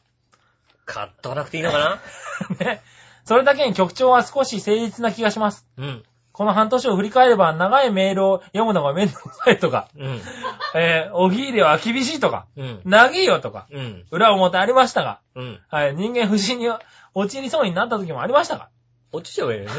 [0.85, 1.79] 買っとかなくていいのか
[2.61, 2.61] な？
[2.61, 2.83] ね。
[3.25, 5.67] それだけに局長は少し誠実な気がします。
[5.79, 6.05] うん。
[6.33, 10.21] この半年を振り返れば長いメールを読むのがめんどくさいとか、うん。
[10.77, 12.83] えー、おぎ入れは厳しいとか、うん。
[12.85, 14.05] 長いよとか、うん。
[14.11, 15.61] 裏表ありましたが、うん。
[15.71, 16.69] はい、人間不信に
[17.15, 18.69] 陥りそうになった時もありましたが。
[19.13, 19.71] 落ちちゃうよね。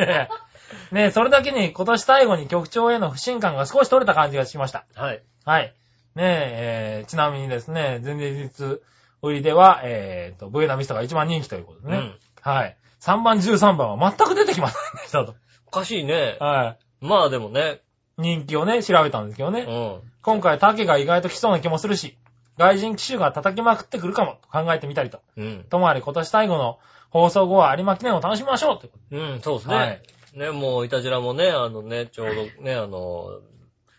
[0.90, 4.86] ねそれだけに今年最後に局長への不信感が少し取れた感じがしました。
[4.94, 5.22] はい。
[5.44, 5.74] はい。
[6.14, 8.80] ねえ、えーちなみにですね、前々日
[9.22, 11.96] 売りでは、えーと、ブエナミスタが一番人気ということでね。
[11.96, 12.14] うん。
[12.40, 12.76] はい。
[13.00, 15.34] 3番、13番は全く出てきませんでしたと。
[15.66, 16.36] おかしいね。
[16.40, 17.80] はまあでもね。
[18.18, 18.22] い。
[18.22, 19.62] 人気をね、調べたんですけどね。
[19.62, 20.00] うん。
[20.22, 22.16] 今回、竹が意外と来そうな気もするし、
[22.58, 25.20] 外人機種が叩きまくってくるかもと考えてみたりと。
[25.36, 25.64] うん。
[25.68, 26.78] ともあれ今年最後の
[27.10, 29.78] 放送後は有馬記念を楽しみましょうというこうん、そうですとで。
[29.78, 30.02] ね。
[30.34, 33.40] ね、もう、いたじらもね、あのね、ちょうどね、あの、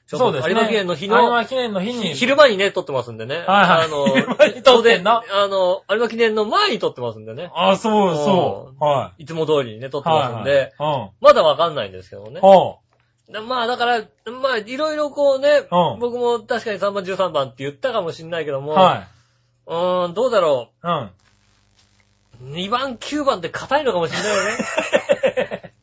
[0.08, 0.53] そうですね。
[0.53, 2.10] 有馬記念の日の、有馬記念の日に。
[2.10, 3.38] ひ昼間にね、撮ってますんでね。
[3.38, 7.49] はいはいあの、 昼間に撮ってんの当然あの、有馬記念の前に撮ってますんでね。
[7.56, 8.84] あ、そうそう。
[8.84, 10.03] はいつも通りにね、撮っい。
[10.03, 12.30] てますんで、はまだわかんないんですけどい。
[12.32, 13.47] ねうん。。
[13.47, 14.01] まあだから、
[14.32, 18.62] まあいろいろこうね、うん僕も確かに3番13番って言ったかもしんないけどう。
[18.62, 19.08] も、はい。
[19.68, 20.91] うーん、どうだろうん。
[20.91, 21.12] う。
[22.53, 25.72] 2番9番って硬いのかもしんないよね。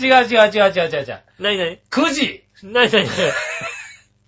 [0.00, 1.22] 違う違う違う違う違う違う。
[1.40, 3.08] なになに9時なになに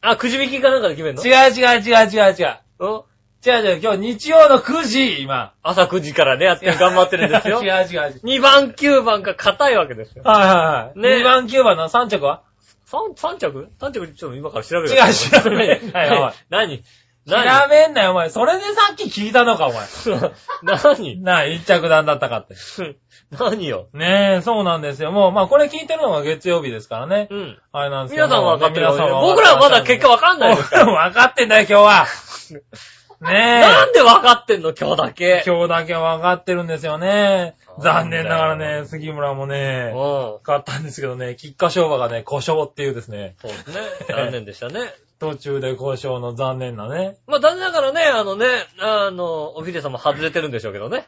[0.03, 1.23] あ、くじ引きかなんかで決めんの？
[1.25, 2.59] 違う違う違う違う違う。
[2.79, 3.03] うん
[3.43, 5.55] 違う違う、今日日曜の9時、今。
[5.63, 7.71] 朝9時からね、やって頑張ってるんですよ 違う。
[7.71, 8.21] 違う違う。
[8.23, 10.23] 2番9番が硬いわけですよ。
[10.25, 10.99] はいはいはい。
[10.99, 12.43] ね2番9番の3着は
[12.91, 14.95] ？3, 三着 ?3 着ちょっと今から調べる。
[14.95, 16.83] 違う調べんなよおい 何？
[17.31, 18.31] 調何べんなよ、お前。
[18.31, 19.87] それでさっき聞いたのか、お前。
[20.63, 21.23] 何？
[21.23, 22.55] なあ、1着段だったかって。
[23.39, 23.89] 何よ？
[23.93, 25.13] ねえ、そうなんですよ。
[25.13, 27.29] もう、まあこれ聞いてるのが月曜日ですからね。
[27.31, 27.59] うん。
[27.73, 28.27] あれなんですけど。
[28.27, 28.97] 皆さんは分かってるよね。
[28.97, 30.87] 皆さん僕らはまだ結果分かんないですから。
[30.93, 32.07] 分かってんだよ、今日は。
[33.21, 35.13] ねなんで分かってんの今日だえ。
[35.13, 35.43] け？
[35.47, 37.55] 今日だけ分かってるんですよね。
[37.79, 40.43] 残念ながらね、杉村もね、うん。
[40.43, 43.81] 買ったんですけどね、菊花賞馬がね、故障っていうですね、そうですね。
[44.09, 44.81] 残念でしたね。
[45.21, 47.19] 途中で故障の残念なね。
[47.27, 48.47] まあ、残念ながらね、あのね、
[48.81, 51.07] あの、おひでさんも外れてるんでしょうけどね。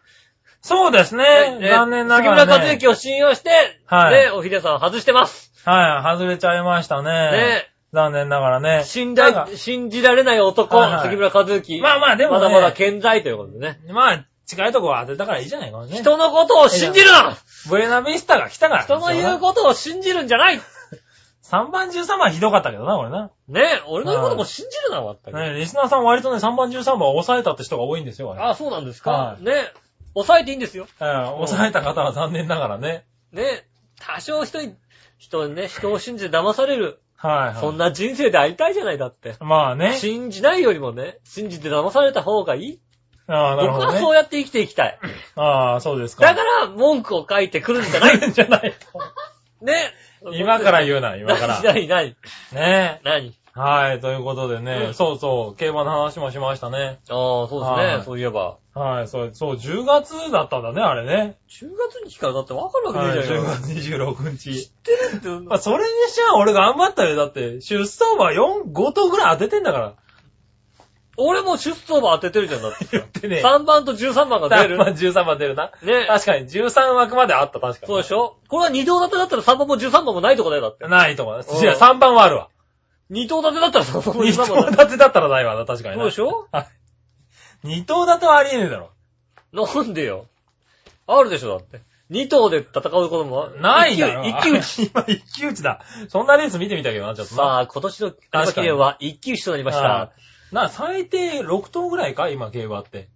[0.61, 1.59] そうですね。
[1.59, 2.53] ね残念な杉がらね。
[2.53, 3.51] 村和之を信用して、
[3.87, 5.51] はいね、おひでさんは外してます。
[5.65, 7.11] はい、外れちゃいましたね。
[7.11, 7.69] ね。
[7.93, 8.85] 残念ながらね。
[8.85, 9.17] 信
[9.57, 11.81] 信じられない男、はいはい杉村和之。
[11.81, 13.81] まあまあでもねまだまだ健在ということでね。
[13.89, 15.97] まあ、近いところ当てたからいいじゃないかね。
[15.97, 17.37] 人のことを信じるな
[17.69, 18.85] ブエナビスタが来たから。
[18.85, 20.61] 人の言うことを信じるんじゃない
[21.53, 23.31] 3番13番はひどかったけどな、俺な。
[23.47, 25.39] ね俺の言うことも信じるな、まったく。
[25.39, 28.43] ねリスナーさん割とね、3番13番を抑えたって人が多いんですよ、あれ。
[28.43, 29.11] あ、そうなんですか？
[29.11, 29.37] は。
[29.39, 29.53] いね
[30.15, 30.87] 抑えていいんですよ。
[31.01, 33.05] うん、抑えた方は残念ながらね。
[33.33, 33.67] ね
[34.01, 34.75] 多少人に、
[35.19, 37.01] 人にね、人を信じて騙される。
[37.17, 37.55] はい、はい。
[37.57, 39.37] そんな人生でありたいじゃないだって。
[39.41, 39.97] まあね。
[39.97, 42.81] 信じないよりもね、信じて騙された方がいい。
[43.27, 44.01] ああ、なる僕はほどね。
[44.01, 44.99] そうやって生きていきたい。
[45.37, 46.25] ああ、そうですか。
[46.25, 48.19] だから、文句を書いてくるんじゃない。
[48.33, 49.65] じゃないと。
[49.65, 49.93] ね。
[50.35, 51.61] 今から言うな、 今から。
[51.63, 52.17] 何、何、
[52.53, 53.27] ね何？
[53.27, 53.43] え。
[53.55, 57.01] はい、ということでね、うんそうそう、競馬の話もしましたね。
[57.11, 57.95] ああ、そうですね。
[57.97, 58.57] はいそういえば。
[58.75, 61.37] はい、そう、そう、10月だったんだね、あれね。
[61.51, 64.15] 10月に聞かだってわかるわはい、けねえじゃん10よ。
[64.17, 64.65] 月26日。
[64.65, 65.29] 知ってるって。
[65.47, 67.15] まあ、それにしちゃ俺頑張ったよ。
[67.15, 69.93] だって、出走馬4、5頭ぐらい当ててんだから。
[71.19, 72.87] 俺も出走馬当ててるじゃん、だって。
[72.93, 73.43] 言ってね。
[73.45, 74.79] 3番と13番が出る3。
[74.79, 75.71] 番、13番出るな。
[75.83, 76.07] ね。
[76.07, 77.87] 確かに、13枠まであった、確かに。
[77.87, 78.37] そうでしょ？
[78.49, 80.89] これは2頭立てだったら3番も13番もないとこだよ、だって。
[80.89, 81.45] ないと思う。
[81.47, 82.49] うんいや、3番はあるわ。
[83.11, 84.71] 2頭立てだったら3番も2 13番頭もない。
[84.73, 86.03] 立てだったらないわな、確かにな。
[86.03, 86.49] そうでしょ
[87.65, 88.91] ？2頭立てはありえねえだろ。
[89.53, 90.27] なんでよ？
[91.07, 91.81] あるでしょ、だって。
[92.11, 94.25] 2頭で戦うこともないだろ。
[94.25, 94.85] 一騎打ち。
[94.93, 95.81] 今、一騎打ちだ。
[96.09, 97.43] そんなレース見てみたけどな、ちょっとな。
[97.43, 100.11] さあ、今年の有馬記念は一騎打ちとなりました。
[100.53, 103.09] な、最低6頭ぐらいか今、競馬って。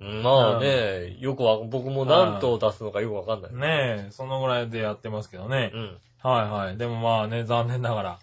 [0.00, 3.54] まあね、よくわ、僕も何頭出すのかよくわかんない。
[3.54, 5.78] ねえ、そのぐらいでやってますけどねう。
[5.78, 5.98] ん。
[6.22, 6.76] はいはい。
[6.76, 8.18] でもまあね、残念ながら、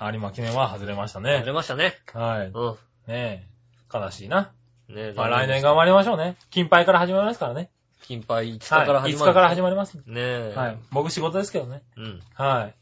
[0.00, 1.52] 有馬記念は外れました外れね。
[1.52, 1.94] ましたね。
[2.14, 2.46] はい。
[2.48, 2.76] う
[3.10, 3.46] ねえ、
[3.92, 4.52] 悲しいな。
[4.88, 4.94] ん。
[4.94, 6.36] ねまあ来年頑張りましょうね。
[6.50, 7.68] 金牌から始まりますからね。
[8.02, 9.12] 金牌5日からはい。
[9.12, 9.32] 始まる。
[9.32, 9.96] 5日から始まります。
[9.96, 10.52] ねえ。
[10.54, 10.78] はい。
[10.92, 11.82] 僕仕事ですけどね。
[11.96, 12.20] うん。
[12.34, 12.74] はい。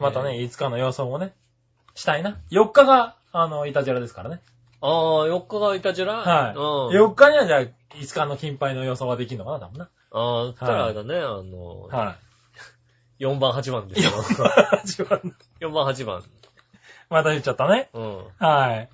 [0.00, 1.34] またね、5日の予想もね、
[1.94, 2.38] したいな。
[2.50, 4.40] 4日が、あの、イタジェラですからね。
[4.86, 6.54] ああ、4日がいたじゃらはい。
[6.54, 7.10] うん。
[7.10, 7.70] 4日にはじゃあ、5
[8.14, 9.88] 日の金牌の予想ができるのかな、多分な。
[10.12, 12.16] ああ、そしたらあれだね、あの、は
[13.18, 14.02] 4番、8番でい。
[14.02, 14.12] すよ。
[15.06, 15.20] 4番、
[15.60, 16.22] 4番、8番。
[17.08, 17.88] また言っちゃったね。
[17.94, 18.24] うん。
[18.38, 18.88] はい。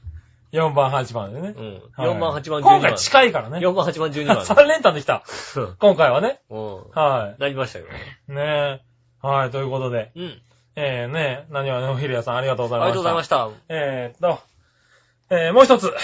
[0.53, 1.61] 4番、8番でねう。
[1.61, 1.73] ん。
[1.97, 2.63] はい4番、8番、12番。
[2.63, 3.59] 今回近いからね。
[3.59, 4.37] 4番、8番、12番。
[4.39, 5.25] 3連単できた。
[5.81, 6.41] 今回はね。
[6.51, 6.91] うん。
[6.91, 7.87] はなりましたよ。
[7.87, 8.33] い。
[8.33, 8.81] ね
[9.23, 9.27] え。
[9.27, 10.13] はい、ということで。
[10.15, 10.43] うん。
[10.77, 12.87] えー、ねえ、何はね、おひるやさんありがとうございました。
[12.87, 13.49] ありがとうございました。
[13.69, 14.50] えーっと、
[15.31, 15.85] えー、もう一つ。
[15.87, 15.95] はい。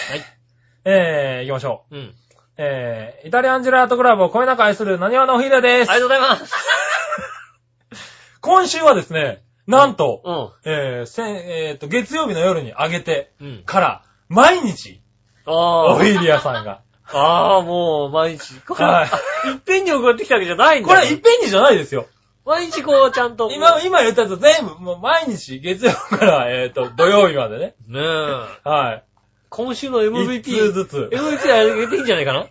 [0.84, 1.96] えー、行きましょう。
[1.96, 2.14] うん。
[2.58, 6.00] えー、イタリアンジェラートクラブをこよなく愛する何話のおひるですあり。
[6.00, 6.54] がとうございます。
[8.40, 10.32] 今週はですね、なんと、う
[10.68, 10.72] ん。
[10.72, 13.62] えー、えーっと、月曜日の夜に上げてうん。
[13.66, 15.00] から、毎日、
[15.44, 15.94] ああ。
[15.94, 16.82] おひるやさんが。
[17.12, 18.60] ああ、もう、毎日。
[18.60, 19.10] これ、はい
[19.44, 21.00] あいっぺんに送ってきたわけじゃないんだこよ。
[21.00, 22.06] れ、いっぺんにじゃないですよ。
[22.44, 23.50] 毎日こう、ちゃんと。
[23.50, 27.74] 今、今言ったやつ全部、もう毎日、月曜から、えーっと、土曜日までね。
[27.88, 28.68] ねえ。
[28.68, 29.04] はい。
[29.48, 30.42] 今週の一 MVP。
[30.44, 31.10] 通ずつ。
[31.12, 32.46] MVP あげていいんじゃないかな？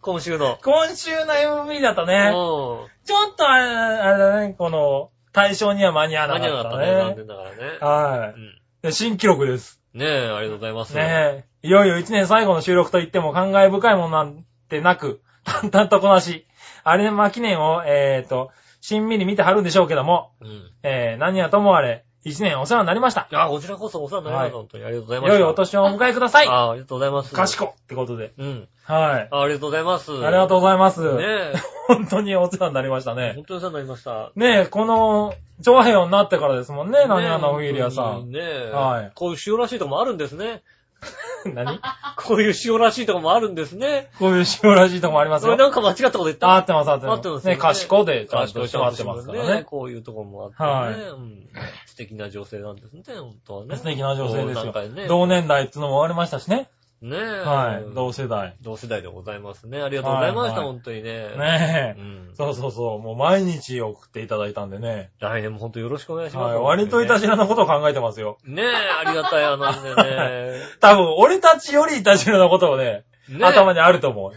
[0.00, 0.58] 今週の。
[0.62, 2.32] 今週の MVP だとうね、ん。
[2.32, 2.86] ちょ
[3.32, 7.16] っとあれ、あれだね、この、対象には間に合わ間に合なかったわなかったね。
[7.16, 7.16] 残ね。
[7.16, 7.56] 念ながらね。
[7.80, 8.34] は
[8.82, 8.92] うん。
[8.92, 9.80] 新記録です。
[9.94, 10.94] ねえ、ありがとうございます。
[10.94, 11.66] ねえ。
[11.66, 16.46] いよいよ1年最後の収録といっても感慨深いものなんてなく、 淡々とこなし、
[16.84, 20.70] あれま記念を、えーと、しんみり見てはるんでしょうけども、うん。
[20.82, 23.28] えー、何はともあれ、1年お世話になりました。
[23.32, 24.56] あ、こちらこそお世話になりました。
[24.56, 25.38] はい本当にありがとうございました。
[25.38, 26.48] 良いお年をお迎えください。
[26.48, 27.34] あありがとうございます。
[27.34, 28.32] 賢ってことで。
[28.38, 28.68] うん。
[28.82, 29.28] はい。
[29.30, 30.12] あありがとうございます。
[30.12, 31.14] ありがとうございます。
[31.14, 31.52] ねえ。
[31.88, 33.32] 本当にお世話になりましたね。
[33.36, 34.30] 本当にお世話になりました。
[34.34, 38.30] ねえ、この、長平になってからですもんね、何話のフィーリアさん。
[38.30, 38.70] ねえ。
[38.70, 40.62] はいこういう塩らしいとこもあるんですね。
[41.54, 41.80] 何？
[42.16, 44.10] こういう塩らしいとこもあるんですね。
[44.18, 45.56] こういう塩らしいとこもありますよ。
[45.56, 46.48] なんか間違ったこと言った？
[46.48, 47.16] あ合ってます、合ってます。
[47.16, 49.62] 合ってますよね、賢でちゃんと閉まってますからね。
[49.64, 51.02] こういうとこもあってね。
[51.02, 51.48] はいうん
[51.86, 53.76] 素敵な女性なんですね、本当はね。
[53.76, 54.72] 素敵な女性ですよ。
[54.72, 55.06] ね。
[55.08, 56.68] 同年代っていうのも終わりましたしね。
[57.00, 57.20] ねえ。
[57.40, 57.94] はい。
[57.94, 58.56] 同世代。
[58.60, 59.80] 同世代でございますね。
[59.80, 61.12] ありがとうございました、はいはい本当にね。
[61.36, 62.00] ねえ。
[62.00, 62.30] うん。
[62.34, 62.98] そうそうそう。
[62.98, 65.10] もう毎日送っていただいたんでね。
[65.20, 66.54] 来年も本当よろしくお願いします。
[66.54, 66.64] はい。
[66.64, 67.20] 割といたし。
[67.20, 68.38] しらのことを考えてますよ。
[68.44, 70.60] ねえ、ありがたい話でね。
[70.80, 74.32] 多分、俺たちよりいたしらのことをね、ねえ頭にあると思う。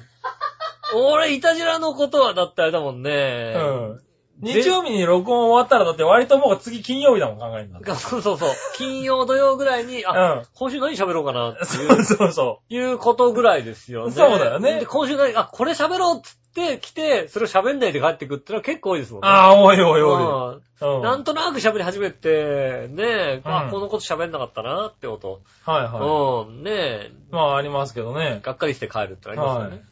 [0.93, 3.53] 俺、いたじらのことはだってあれだもんね。
[3.55, 4.01] うん。
[4.42, 7.80] 日曜日に録音終わったらだって割ともう次金曜日だもん考えるんだ。
[7.96, 8.50] そうそうそう。
[8.76, 10.44] 金曜土曜ぐらいに、あ、うん。
[10.56, 14.12] 今週何喋ろうかなっていそうう、そうそいうことぐらいですよね。
[14.12, 19.24] そうだよねで、今週何、あ、これ喋ろうっつって来て、それを喋んないで帰ってくってのは結構多いですもんう。
[19.24, 19.28] ね。
[19.30, 20.96] ああ、おいおいおうんい。
[20.96, 21.02] うん。
[21.04, 25.42] なんとなく喋り始めて、ねえ、あ、うんこのこと喋んなかったなってこと。
[25.66, 27.34] はいはうん、ねえ、い。
[27.34, 28.39] まあありますけどね。
[28.42, 29.84] がっかりして帰るってありますよね。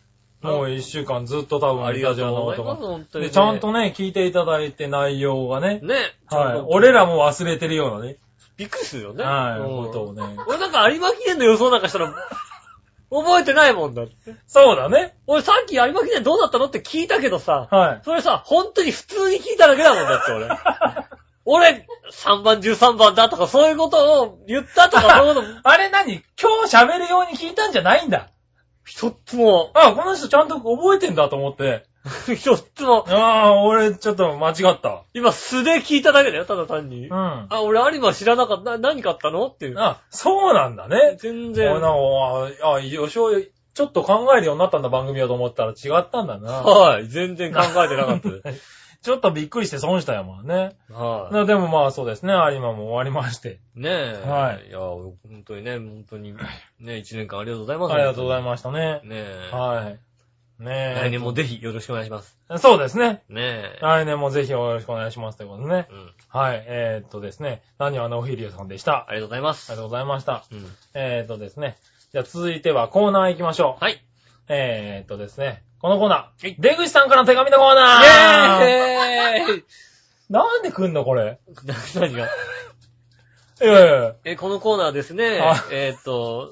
[0.42, 2.88] もう一週間ずっと多分、ありがとうのございます、ことが。
[2.88, 3.30] 本当に、ね。
[3.30, 5.80] で、ちゃんとね、聞いていただいて内容がね。
[5.82, 5.96] ね。
[6.28, 6.64] はい。
[6.68, 8.18] 俺らも忘れてるようなね。
[8.56, 9.24] びっくりするよね。
[9.24, 9.60] はい。
[9.60, 10.22] うんことをね。
[10.48, 12.14] 俺なんか有馬記念の予想なんかしたら、
[13.12, 14.14] 覚えてないもんだって。
[14.48, 15.16] そうだね。
[15.28, 18.02] 俺さっき有馬記念どうだったのって聞いたけどさ、はい。
[18.06, 20.48] それさ、本当に普通に聞いただけだもんだって俺。
[21.46, 26.24] 俺、3番、13番だとかそういうことを言ったとかそういうこと あれ何？
[26.40, 28.30] 今日喋るように聞いたんじゃないんだ。
[28.90, 31.86] 一つも、あ、この人ちゃんと覚えてんだと思って。
[32.36, 35.04] 一つも、ああ、俺ちょっと間違った。
[35.14, 37.14] 今素で聞いただけだよ、ただ単にう。
[37.14, 37.16] ん。
[37.16, 38.72] あ、あ、俺有馬知らなかった。
[38.72, 39.78] な何買ったのっていう。
[40.10, 41.18] そうなんだね。
[41.20, 41.82] 全俺なん然。
[41.82, 46.52] か、あ、よしお、ちょっと考えるようになったんだ番組をと思ったら違ったんだな。
[46.52, 48.79] はい、全然考えてなかったです。
[49.02, 50.76] ちょっとびっくりして損したよ、もんね。
[50.90, 53.60] はなでもまあそうですね、有馬も終わりまして。
[53.76, 53.80] い。
[53.80, 54.24] ねえ。
[54.28, 56.36] はいいや、本当にね、本当に、
[56.80, 57.94] ね、一年間ありがとうございます。
[57.94, 59.08] ありがとうございまましたねす。。
[59.08, 59.56] ねえ。
[59.56, 60.00] はい。
[60.64, 61.00] ねえ。
[61.04, 62.38] 来年もぜひよろしくお願いします。
[62.58, 63.24] そうですね。
[63.30, 63.42] ね
[63.78, 63.80] え。
[63.82, 65.88] 来年もぜひよろしくお願いしますということでね。
[65.90, 66.12] うん。
[66.28, 66.64] はい。
[66.68, 67.62] えー、っとですね。
[67.78, 69.06] 何はのおひりさんでした。
[69.10, 69.72] ありがとうございます。
[69.72, 70.44] ありがとうございました。
[70.52, 70.66] うん。
[70.94, 71.78] えー、っとですね。
[72.12, 73.84] じゃあ続いてはコーナー行きましょう。
[73.84, 74.04] はい。
[74.50, 75.64] えー、っとですね。
[75.80, 76.56] このコーナはいー。
[76.60, 79.64] 出口さんからの手紙のコーナーイェーイ
[80.30, 81.40] なんで来んのこれ？
[81.96, 82.28] 何が？
[83.62, 84.16] いやいや。
[84.26, 86.52] え、このコーナーですねあ、えーっと、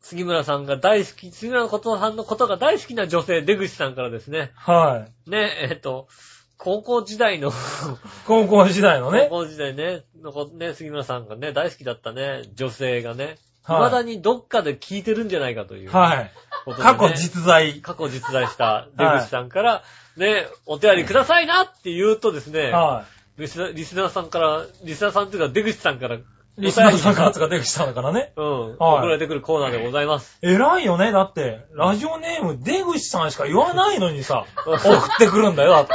[0.00, 5.30] 杉村さんが大好き、杉村ことさんのことが大好きな女性、出口さんからですね、はい。
[5.30, 6.08] ね、えーっと、
[6.56, 7.52] 高校時代の、
[8.26, 9.28] 高校時代のね。
[9.30, 15.90] 高校時代ね、のこね、杉村さんがね、大好きだったね、女性がね、はい未だにどっかで聞いてるんじゃないかという。
[15.90, 16.32] はい。
[16.68, 17.80] ことでね過去実在。
[17.80, 19.82] 過去実在した出口さんから、
[20.16, 23.04] ね、お手紙くださいなって言うとですね、は
[23.38, 26.24] リスナーリスナーさんから、リスナーさんというか出口さんから、い。
[26.58, 28.32] リスナーさんからつが出口さんだからね。
[28.36, 30.38] うん、はい送られてくるコーナーでございます。
[30.42, 31.12] 偉いよね。
[31.12, 35.94] だって、ラジオネーム出口さんしか言わないのにさ、 送ってくるんだよ、だって。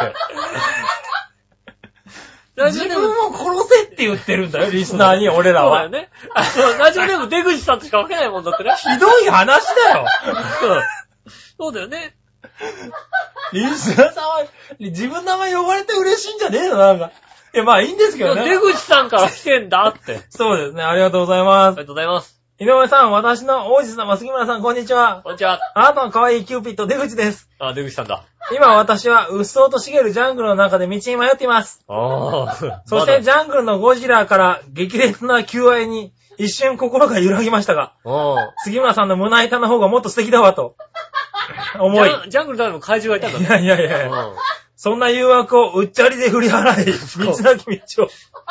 [2.56, 5.84] 自ラジオネーム、分を殺せって言ってるんだよ、 リスナーに、俺らは。
[5.84, 6.10] そうだよね。
[6.36, 8.76] あの、ラジオネーム出口さんとしか書けないもんだってね。
[8.78, 10.06] ひどい話だよ。
[11.58, 12.16] そうだよね。
[13.54, 14.46] リスナーさんは、
[14.80, 16.78] 自分の名前呼ばれて嬉しいんじゃねえの？
[16.78, 17.12] なんか。
[17.56, 18.44] いや、まあいいんですけどね。
[18.50, 20.22] 出口さんから来てんだって。
[20.30, 21.68] そうですね、ありがとうございます。
[21.68, 22.43] ありがとうございます。
[22.64, 25.20] 井上さん、私の王子様、杉村さん、こんにちは。
[25.26, 25.60] こんにちは。
[25.76, 27.50] あなたの可愛いキューピッド、出口です。
[27.60, 28.24] あ、出口さんだ。
[28.56, 31.84] 今私は、うっそうと茂るジャングルの中で道に迷っています。
[31.90, 32.56] ああ。
[32.88, 37.96] そして、ジャングルのゴジラから激烈な求愛に、一瞬心が揺らぎましたが、
[38.64, 40.78] 杉村さんの胸板の方がもっと素敵だわと、
[41.82, 42.10] 思い。
[42.10, 44.36] ジャンジャングルの中でも怪獣がいたんだいやいやいやいや、うん
[44.76, 46.86] そんな誘惑をうっちゃりで振り払い、
[47.26, 48.10] 道なき道を。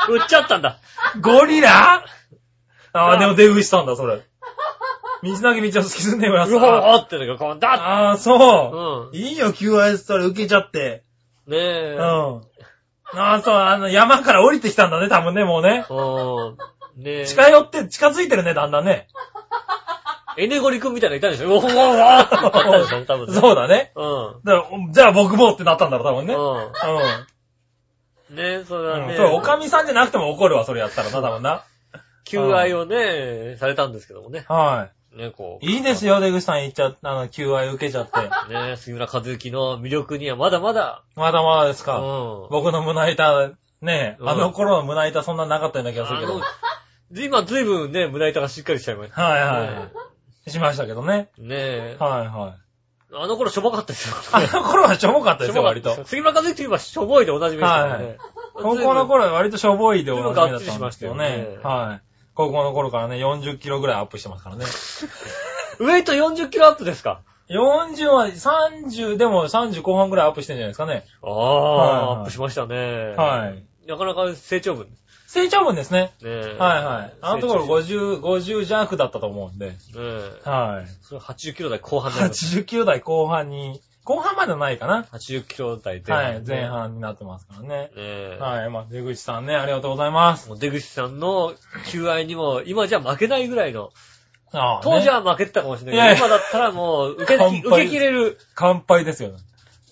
[0.09, 0.79] 売っちゃったんだ。
[1.21, 2.03] ゴリラ？
[2.93, 4.23] ああ、でも出口さんだ、それ。
[5.23, 6.53] 道なき道を突き進んでみます。
[6.53, 9.17] うわーってのがこう、だっああ、そう。
[9.17, 11.05] ういいよ、QIS それ受けちゃって。
[11.47, 11.51] ん。
[11.53, 11.97] ねえ。
[11.99, 12.43] うん。
[13.15, 15.85] ああ、そう、あの、山から降りてきたんだね、多分ね、もうね。
[15.89, 17.03] うん。
[17.05, 17.27] ねえ。
[17.27, 19.07] 近寄って、近づいてるね、だんだんね。
[20.37, 21.49] エネゴリ君みたいなのいたんでしょ？
[21.49, 23.41] うわー わーってなったんでしょ多分ね。
[23.41, 23.93] そうだね。
[23.95, 24.41] うん。
[24.45, 26.35] だから、じゃあ僕もってなったんだろう、多分ね。
[26.35, 26.57] うん。
[26.57, 28.37] うん。
[28.37, 29.07] ねえ、それはね。
[29.11, 31.65] うんそう、おかみさんじゃなくても怒るわ、それやったらな、多分な。
[32.25, 34.45] 求愛をね、されたんですけどもね。
[34.49, 35.65] はね、こう。
[35.65, 35.77] い。
[35.77, 38.21] いいですよ、出口さん言っちゃ、あの、求愛受けちゃって。
[38.53, 41.03] ね杉村和之の魅力にはまだまだ。
[41.17, 41.99] まだまだですうか。
[41.99, 42.49] ん。
[42.51, 43.51] 僕の胸板、
[43.81, 46.41] ねうんあの頃の胸板そんななかったような気がするけど。
[47.15, 49.23] 今ずいぶんね、胸板がしっかりしちゃいました。
[49.23, 49.91] はいは
[50.47, 50.51] い。
[50.51, 51.29] しましたけどね。
[51.37, 51.97] ねえ。
[51.99, 52.63] はいはい。
[53.15, 54.17] あの頃しょぼかったですよ。
[54.33, 56.05] あの頃はしょぼかったですよ、割と。
[56.05, 58.19] 杉村和之といえばしょぼいでおなじみですからね。
[58.55, 61.15] 高校の頃は割としょぼいでおなじみだったんですけど。
[61.15, 62.12] ねはい。
[62.35, 64.65] 高校の頃からね、40キロぐらいアップしてますからね。
[65.79, 71.05] ウェイト40キロアップですか？40は30、でも30後半ぐらいアップしてんじゃないですかね。
[71.23, 73.15] あはいはいあ、アップしましたね。
[73.17, 73.65] はい。
[73.89, 74.87] なかなか成長分。
[75.27, 76.13] 成長分ですね。
[76.23, 76.57] ねえ。
[76.59, 77.15] はいはい。
[77.21, 79.71] あのところ成50、50弱だったと思うんで。
[79.71, 80.49] 長ねえ。
[80.49, 80.89] はい。
[81.03, 82.59] それ80キロ台後半になります。
[82.59, 85.05] 80キロ台後半に、後半まではないかな。
[85.13, 86.65] 80キロ台前半、はい、前。
[86.67, 87.69] 半になってますからね。
[87.69, 88.39] ねえ。
[88.41, 90.49] はい、まあ、出口さんね、ありがとうございます。
[90.49, 91.55] もう出口さんの
[91.87, 93.91] 求愛にも、今じゃ負けないぐらいの、
[94.55, 98.39] ああ当時ねは負けてたかもしれないけど、今だったらもう、 受け、受け切れる。
[98.55, 99.31] 乾杯ですよ。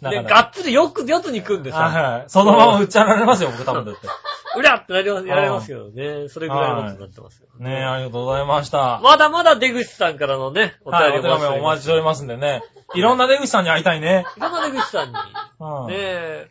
[0.00, 2.24] なで、かなかがっつりよく、四つに組んではいさ、はい。
[2.26, 4.08] そのまま売っちゃられますよ、僕多分だって。
[4.56, 6.28] うりゃってなります、やられますけどね。
[6.28, 7.48] それぐらいのことになってますよ。
[7.58, 9.00] ねえ、ありがとうございました。
[9.02, 12.62] まだまだ出口さんからのね、お便はい、りお手紙お待ちしておりますんでね。
[12.94, 14.24] いろんな出口さんに会いたいね。
[14.36, 15.14] いろんな出口さんに、
[15.60, 15.86] うん。
[15.88, 16.48] ね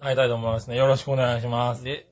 [0.00, 0.76] 会いたいと思いますね。
[0.76, 1.82] よろしくお願いしまえ、す。
[1.82, 2.06] ね、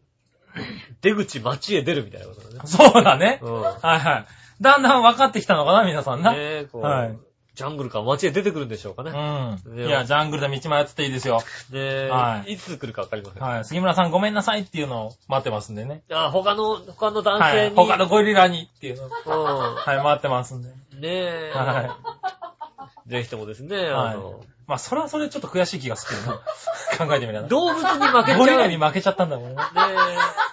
[1.00, 2.60] 出口街へ出るみたいなことだね。
[2.64, 3.40] そうだね。
[3.42, 3.62] うん。
[3.62, 4.26] はいはい。
[4.60, 6.32] だんだん分かってきたのかな、皆さんな。
[6.32, 7.18] ねえ、こう、はい
[7.54, 9.10] ジャングルから街へ出てくるんでしょうかね。
[9.10, 9.76] うん。
[9.76, 11.42] ねいや、ジャングルで道迷ってていいですよ。
[11.70, 13.42] ねえ、はいいつ来るかわかりません。
[13.42, 13.64] はい。
[13.64, 16.02] 杉村さんごめんなさいっていうのを待ってますんでね。
[16.10, 17.52] あ、他の、他の男はい。
[17.52, 17.76] 性に。
[17.76, 19.08] 他のゴリラにっていうのを。
[19.08, 20.68] うはい、待ってますんで。
[20.68, 20.72] ん。
[20.72, 21.52] ねえ。
[21.54, 21.98] は
[23.06, 26.38] ぜひともですね、はいあの、まあ、それはそれちょっと悔しい気がするけどな。
[27.06, 27.48] 考えてみたら。
[27.48, 28.38] 動物に負けちゃう。
[28.38, 29.56] ゴリラに負けちゃったんだもんね。
[29.56, 30.52] ねえ。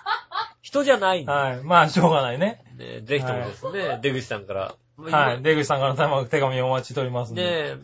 [0.62, 1.26] 人じゃない。
[1.26, 1.64] はい。
[1.64, 2.62] まあ、しょうがないね。
[2.76, 4.76] ねぜひともですね、出口さんから。
[5.04, 5.42] はい。
[5.42, 7.72] 出口さんから手紙お待ちしておりますんねで。
[7.72, 7.78] え、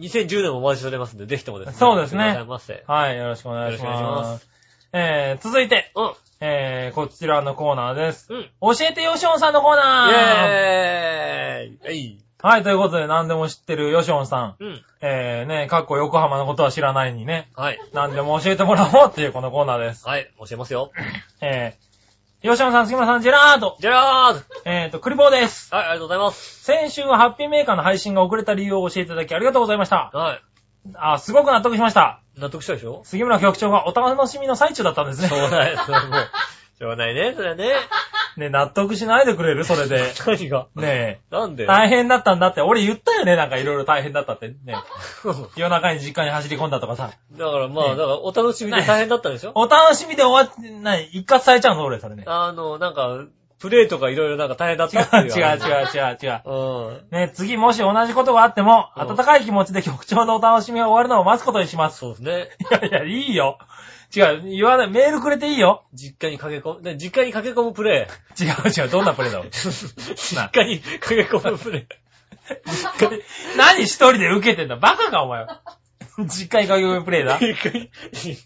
[0.00, 1.74] 2010年もお待ちしておりますんで、ぜひともですね。
[1.74, 2.44] そうですね。
[2.86, 3.16] はい。
[3.16, 4.32] よろしくお願いしよろしくお願いしま。
[4.32, 4.48] ます
[4.92, 6.12] えー、続いて、うん。
[6.40, 8.32] えー、こちらのコーナーです。
[8.32, 8.40] うん。
[8.40, 12.54] イ教えてよしおんさんのコーナーェーイはい。
[12.54, 14.56] はい、ということで何でも知ってるヨシオンさん。
[14.58, 14.82] うん。
[15.02, 17.78] えー、ね、かっこ横浜のことは知らないにね、はい。
[17.92, 20.08] 何でも教えてもらおうっていうこのコーナーです。
[20.08, 20.90] はい、教えますよ。
[21.42, 21.89] えー、
[22.42, 23.76] ヨシオンさん、杉村さん、ジェラード。
[23.80, 25.74] じゃあーえーと、クリボーです。
[25.74, 26.64] はい、ありがとうございます。
[26.64, 30.10] 先週はハッピーメーカーの配信が遅れた理由を教えていただきありがとうございました。
[30.14, 30.42] はい。
[30.94, 32.22] あ、すごく納得しました。
[32.38, 33.02] 納得したでしょ？
[33.04, 35.28] 杉村局長がお楽しみの最中だったんですね。
[35.28, 35.76] しょうがない。
[35.76, 36.28] それはもう、
[36.80, 37.72] しょうがないね、それはね。
[38.38, 39.64] ね、納得しないでくれる？
[39.64, 40.02] それで。
[40.26, 40.66] 何が？
[40.76, 41.20] ねえ。
[41.30, 41.66] なんで？
[41.66, 42.62] 大変だったんだって。
[42.62, 44.48] 俺言ったよね、なんかいろいろ大変だったって。
[44.48, 44.76] ね
[45.56, 47.10] 夜中に実家に走り込んだとかさ。
[47.32, 49.52] だからまあ、ねだからお楽しみで大変だったんでしょ？
[49.56, 52.24] お楽しみで終わって、ない、一括されちゃうの俺、それね。
[52.26, 53.18] あの、なんか、
[53.60, 55.36] プレイとかいろいろなんか大変だっ違うたっていう。
[55.38, 56.42] 違う違う違う違う。
[56.46, 56.50] う。
[56.50, 57.06] うん。
[57.10, 61.98] ね、次もし同じことがあっても、うん温かい気持ちで局長のお楽しみが終わるのを待つことにします。
[61.98, 62.48] そうですね。
[62.70, 63.58] いやいや、いいよ。
[64.14, 65.84] 違う、言わない、メールくれていいよ。
[65.94, 68.08] 実家に駆け込む、で実家に駆け込むプレ
[68.40, 68.42] イ。
[68.42, 69.50] 違う違う、どんなプレイだろう。
[69.52, 71.86] 実家に駆け込むプレイ。
[73.56, 75.46] 何一人で受けてんだバカか、お前。
[76.26, 77.38] 実家に駆け込みプレイだ。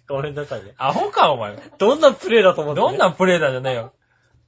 [0.09, 0.75] ごめんなさいね。
[0.77, 1.57] アホか、お前。
[1.79, 2.87] どんなプレイだと思って、ね。
[2.87, 3.93] どんなプレイだじゃねえよ。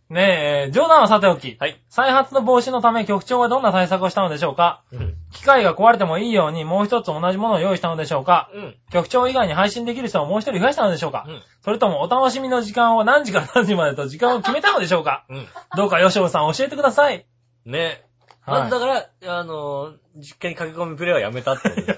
[0.09, 1.57] ねえ、えー冗談はさておき。
[1.59, 1.81] はい。
[1.89, 4.83] 再発の防止のため局長はどんな対策をしたのでしょうか？
[4.93, 5.15] うん。
[5.33, 8.49] 機械が壊れてもいいようにもう一つ同じものを用意したのでしょうか？
[8.55, 8.77] うん。
[8.93, 15.25] 局長以外に配信できる人をもう一人増やしたのでしょうか、うんそれともお楽しみの時間を何時から何時までと時間を決めたのでしょうか？
[15.29, 15.47] うん。
[15.77, 17.27] どうか吉尾さん教えてください。
[17.65, 18.03] ね。
[18.45, 21.95] はいまあだから、あの、実家に駆け込むプレイはやめたってことで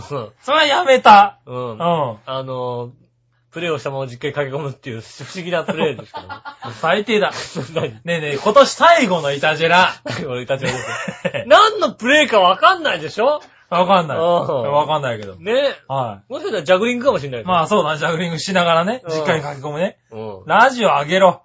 [0.00, 0.32] すよね。
[0.42, 1.38] それはやめた。
[1.46, 1.54] うん。
[1.54, 1.60] う。
[1.74, 2.18] うんん。
[2.26, 2.90] あの、
[3.50, 6.34] プレイをしたまま実家に駆け込むっていう不思議なプレイですけどね。
[6.80, 7.32] 最低だ。
[7.74, 7.88] 何？
[7.88, 9.90] ねえねえ、今年最後のイタジェラ。
[10.28, 13.40] 俺たちはですよ何のプレイかわかんないでしょ？
[13.70, 14.18] わかんない。
[14.18, 15.36] うんわかんないけど。
[15.36, 15.74] ね。
[15.88, 17.44] はもしかしたらジャグリングかもしれないい。
[17.44, 19.98] まあそうだ、ジャグリングしながらね、うん実家に駆け込むね。
[20.10, 20.42] うん。
[20.46, 21.42] ラジオ上げろ。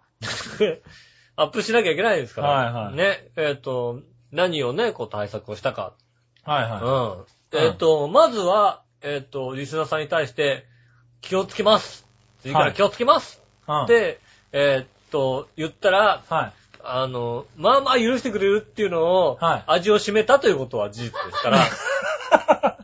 [1.38, 2.49] アップしなきゃいけないですから。
[2.49, 3.28] はいはいね。
[3.36, 3.99] えっ、と、
[4.32, 5.93] 何をね、こう対策をしたか。
[6.43, 7.60] はいはうん。
[7.60, 10.66] えっ、と、まずは、えっ、と、リスナーさんに対して、
[11.22, 12.05] 気をつけます。
[12.41, 13.41] 次から気をつけます。
[13.68, 13.72] い。
[13.72, 13.88] うん。
[13.88, 14.20] で、
[14.51, 16.53] えっ、と、言ったら、はい。
[16.88, 21.59] あの、まあまあ許してくれるっていうのを、はい味を占めたということは事実ですから。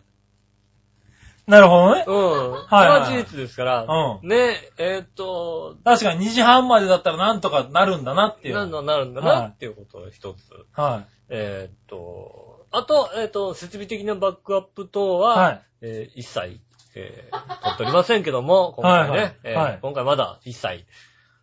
[1.47, 2.05] なるほどね。
[2.07, 2.51] うん。
[2.51, 3.83] はいそれは事実ですから。
[3.83, 8.55] うね、えっ、と、確かに2時半までだったらなんとかなるんだなっていう。
[8.55, 10.53] なんだなるんだはないっていうことを一つ。
[10.73, 15.19] はえっ、と、あと、えっ、と、設備的なバックアップ等い。
[15.19, 15.61] は、はい。
[15.81, 16.59] えー一切、
[16.95, 20.85] えー、取っておりませんけども、 今回ね、はいはいえーはい今回まだ一切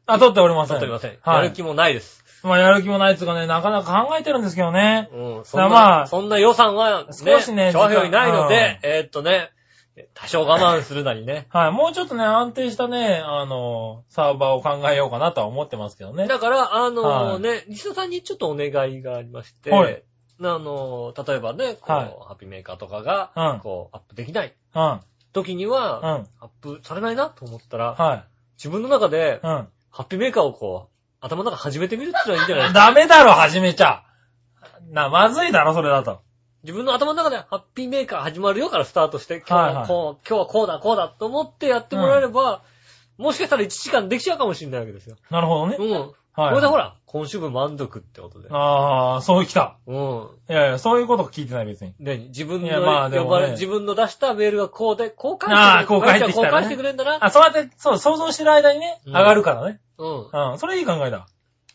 [0.07, 0.79] あ、撮っておりません。
[0.79, 1.19] 取っておりません。
[1.21, 1.45] はい。
[1.45, 2.25] やる気もないです。
[2.43, 5.09] まあ、やる気もないっつうかね、なかなか考えてるんですけどね。
[5.13, 9.51] うん、そんな、まあそんな予算は、ね、少しね調和表にないの時で、えーっとね、
[10.15, 11.47] 多少我慢するなりね。
[11.53, 11.73] はい。
[11.73, 16.27] もうちょっとね、安定したね、あの、サーバーを考えようかなとは思ってますけどね。
[16.27, 20.03] だから、あのはいね、西田さんにちょっとお願いがありまして、はい
[20.41, 25.01] あの例えばね、こう、はいハッピーメーカーとかが、うんこう、アップできないうん。
[25.33, 26.27] 時には、うん。
[26.41, 28.25] アップされないなと思ったら、は
[28.57, 29.69] 自分の中でい。、うん。
[29.91, 32.87] ハッピーメーカーをこう、頭の中始めてみるっていうのはいいんじゃないですか。
[32.87, 34.05] ダメだろ、始めちゃ。
[34.91, 36.21] な、まずいだろ、それだと。
[36.63, 42.63] 自分の頭の中でハッピーメーカー始まるよからスタートして、今日はいははいこう、今日はこうだ、こうだと思ってやってもらえれば、
[43.17, 45.17] もしかしたら1時間できちゃうかもしれないわけですよ。
[45.31, 45.95] なるほどねう。
[45.95, 46.13] ん。
[46.39, 46.49] はい。
[46.51, 48.49] これでほら、今週分満足ってことで。
[48.53, 49.77] ああ、そう来た。
[49.87, 50.29] うん。
[50.49, 51.95] いやいや、そういうこと聞いてない別に。
[51.99, 57.19] で、自分のいやまあでもね呼ばれ、自分の出したメールがこうで、こう返ああしてくれこう返ってきたらねこう返してくれんだな。
[57.21, 59.81] あ、そうやって、そう、想像してる間にね、うん上がるからね。
[59.99, 60.29] うん。
[60.53, 61.27] うん、それいい考えだ。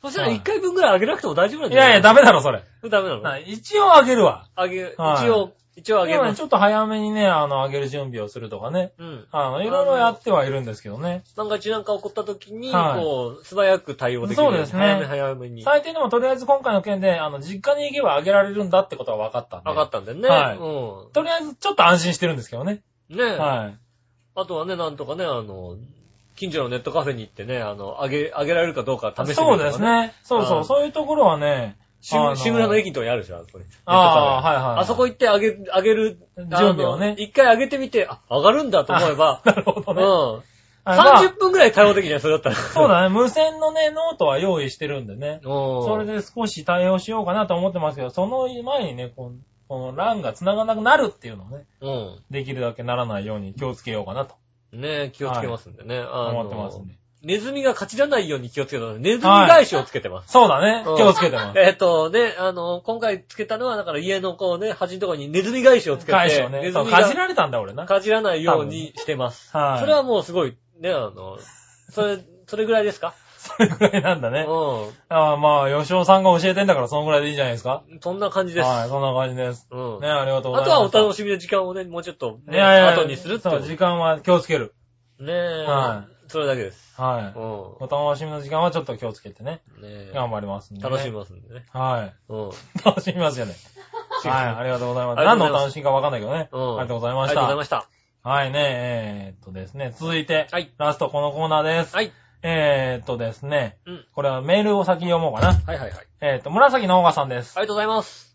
[0.02, 2.64] そしたら1回分ぐらいあげなくても大丈夫なんいやいや、だダメだろ、それ。
[2.90, 3.22] ダメなの？
[3.22, 4.48] はい一応上げるわ。
[4.56, 6.38] あげ、はい一応、一応あげ今ね、ます。
[6.38, 8.94] ちょっと早めにね、あの、上げる準備をするとかね。
[9.00, 9.26] うん。
[9.32, 11.24] あの、いろいろやってはいるんですけどね。
[11.36, 14.44] 万が一なんか起こった時に、はいこう、素早く対応できる。
[14.44, 15.64] そうですね早め早めに。
[15.64, 19.70] 最低でもとりあえず今回の件で、あの、実家に行けば上げられるんだってことは分かったんで。
[19.70, 20.30] 分かったんでね。
[20.30, 21.12] はいうん。
[21.12, 22.84] とりあえずちょっと安心してるんですけどね。
[23.10, 23.78] ねはい。
[24.36, 25.78] あとはね、なんとかね、あの、
[26.36, 29.82] 近所のネットカフェに行ってね、あの、あげ、あげられるかどうか試してみるそうです。
[29.82, 30.14] ね。
[30.24, 33.66] そうそう、うんそういうところはね、志村の駅のとこにあるでしょ、あそこに。
[33.86, 34.80] ああ、はいはい。
[34.82, 40.40] あそこ行ってあげ、あげる、準備をね一回あげてみて、あ、上がるんだと思えば、なるほどうん。
[40.40, 40.46] ね。
[40.86, 42.56] あまあ30分くらい対応できるじゃん、それだったら。
[42.56, 45.40] そうだね、無線のね、ノートは用意してるんでね。
[45.44, 45.84] うん。
[45.86, 49.36] それで少し対応しようかなと思ってますけど、その前にね、この
[49.70, 52.24] この欄が繋がなくなるっていうのをね、うん。
[52.30, 54.36] できるだけならないように気をつけようかなと
[54.72, 55.98] ね気をつけますんでね。
[55.98, 56.94] あの思ってますんで。
[57.24, 59.00] ネズミが勝ちらないように気をつけてます。
[59.00, 60.32] ネズミ返しをつけてます。
[60.32, 61.60] そうだねうん、気をつけてます。
[61.60, 67.86] えっとね、あの、今回つけたのは、だから家のこうね、端のところにネズミ返しをつけて、返しをね、そう、ネズミがかじられたんだ俺な。
[67.86, 69.56] かじらないようにしてます。
[69.56, 71.38] はいそれはもうすごい、ね、あの、
[71.92, 72.18] それ、
[72.48, 73.14] それぐらいですか？
[73.38, 74.46] それぐらいなんだね。
[74.48, 77.84] うああまあ、吉尾さんが教えてんだからそのぐらいでいいんじゃないですか？
[77.94, 78.00] ん。
[78.02, 78.68] そんな感じです。
[78.68, 79.68] はい、そんな感じです。
[79.72, 80.00] うん。
[80.02, 80.96] ね、ありがとうごあとざいます。
[80.98, 84.74] はお楽しみの時間をね、もうちょっと、ね、後にするってこそう、と時間は気をつける。
[85.20, 85.66] ねえ。
[85.66, 87.00] はそれだけです。
[87.00, 87.38] はい。
[87.38, 89.62] うお楽しみの時間はちょっと気をつけてね。
[89.80, 89.82] ん。
[89.84, 90.12] ねえ。
[90.16, 90.90] 頑張りますんで、ね。
[90.90, 91.66] 楽しみますんでね。
[91.70, 92.16] はい。
[92.28, 92.50] うん。
[92.84, 93.54] 楽しみますよね。
[94.26, 95.24] はい、ありがとうございます。
[95.24, 96.50] 何のお楽しみかわかんないけどね。
[96.52, 96.70] うん。
[96.72, 97.66] ありがとうございあましたりがとうございま。
[97.66, 97.70] し
[98.24, 98.30] た。
[98.30, 100.74] はいね、えー、っとですね、続いて、はい。
[100.80, 101.96] ラストこのコーナーです。
[101.96, 102.12] はい。
[102.42, 104.06] えー、っとですね、うん。
[104.16, 105.48] これはメールを先読もうかな。
[105.50, 105.92] はいはいはい。
[106.20, 107.56] えー、っと、紫のオーガさんです。
[107.58, 108.33] ありがとうございます。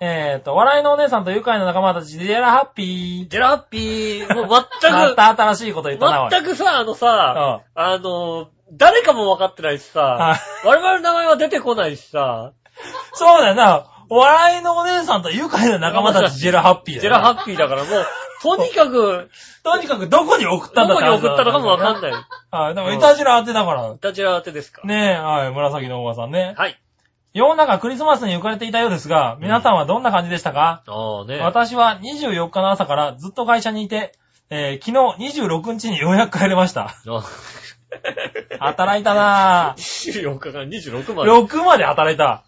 [0.00, 3.28] えー、っと、笑いのお姉さんと愉快な仲間たち、ジェラハッピー。
[3.28, 12.52] ジェラハッピー、もうま全く、た新しいこと言ったな、全くさ、あのさ、うんあの、誰かも分かってないしさはい、我々の名前は出てこないしさ、
[13.14, 13.86] そうだよな。
[14.10, 18.06] 笑いのお姉さんと愉快な仲間たち、ジェラハッピーだよなジェラハッピーだからもう、
[18.40, 19.30] とにかく、
[19.64, 22.12] とにかくどこに送ったどこんだってに送ったのかも分かんない。
[22.50, 23.94] はい、でも、いたじら当てだから。
[24.00, 24.82] ダジェラ当てですか。
[24.86, 26.54] ねえ、はい、紫のおばさんね。
[26.56, 26.80] はい。
[27.38, 31.38] 世の中クリスマスに浮かれていたようですが、皆さんはどんな感じでしたか、ああね。
[31.38, 34.12] 私は24日の朝からずっと会社にいて、
[34.50, 36.96] えー昨日26日にようやく帰れました。
[37.06, 37.24] あ
[38.58, 40.22] 働いたなぁ。
[40.24, 41.30] 24日から26まで。
[41.30, 42.42] 6まで働いた。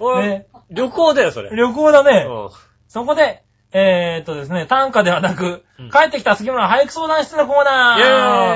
[0.00, 1.50] おいね、旅行だよ、それ。
[1.54, 2.26] 旅行だね。
[2.28, 2.50] うん
[2.88, 8.00] そこで、えー、っとですね、単価ではなく、うん帰ってきた杉村俳句相談室のコーイナー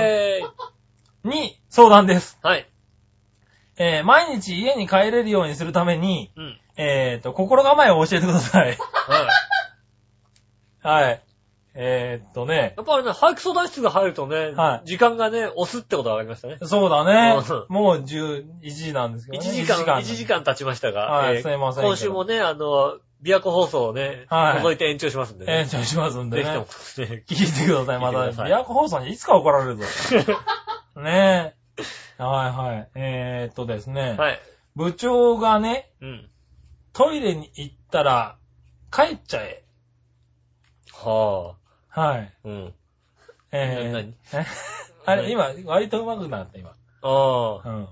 [0.00, 2.38] ェーイに相談です。
[2.42, 2.69] はい。
[3.82, 6.60] えー、毎日家に帰れるようにするために、うん。
[6.76, 8.66] えー、っと、心構えを教えてください。
[8.66, 8.76] はい。
[11.06, 11.22] はい。
[11.72, 16.58] えー、っとね、やっぱりね、俳句相談室が入るとね、はい時間がね、押すってことが分かりましたね。
[16.68, 17.64] そうだねうん。
[17.68, 19.62] もう11時なんですけ1どね。
[19.62, 25.60] 時間、1時間経ちましたが、はいすいません今週もね、あの、琵琶湖放送をね、はい覗いて延長しますんでね。
[25.60, 26.66] 延長しますんでねぜひとも。
[27.08, 27.98] ね、聞いてください。
[27.98, 29.84] また、聞いてください琵琶湖放送にいつか怒られるぞ。
[31.00, 31.59] ねえ。
[32.18, 32.90] はいはい。
[32.94, 34.16] えー、っとですね。
[34.18, 34.40] はい。
[34.76, 36.30] 部長がね、うん。
[36.92, 38.36] トイレに行ったら、
[38.90, 39.64] 帰っちゃえ。
[40.92, 41.56] は
[41.88, 42.32] はい。
[42.44, 42.48] あ。
[42.48, 42.74] うん。
[43.52, 44.12] え何？
[44.12, 44.46] ー、え？
[45.06, 46.70] あれ、今、割と上手くなった、今。
[46.70, 47.68] ああ。
[47.68, 47.88] うん。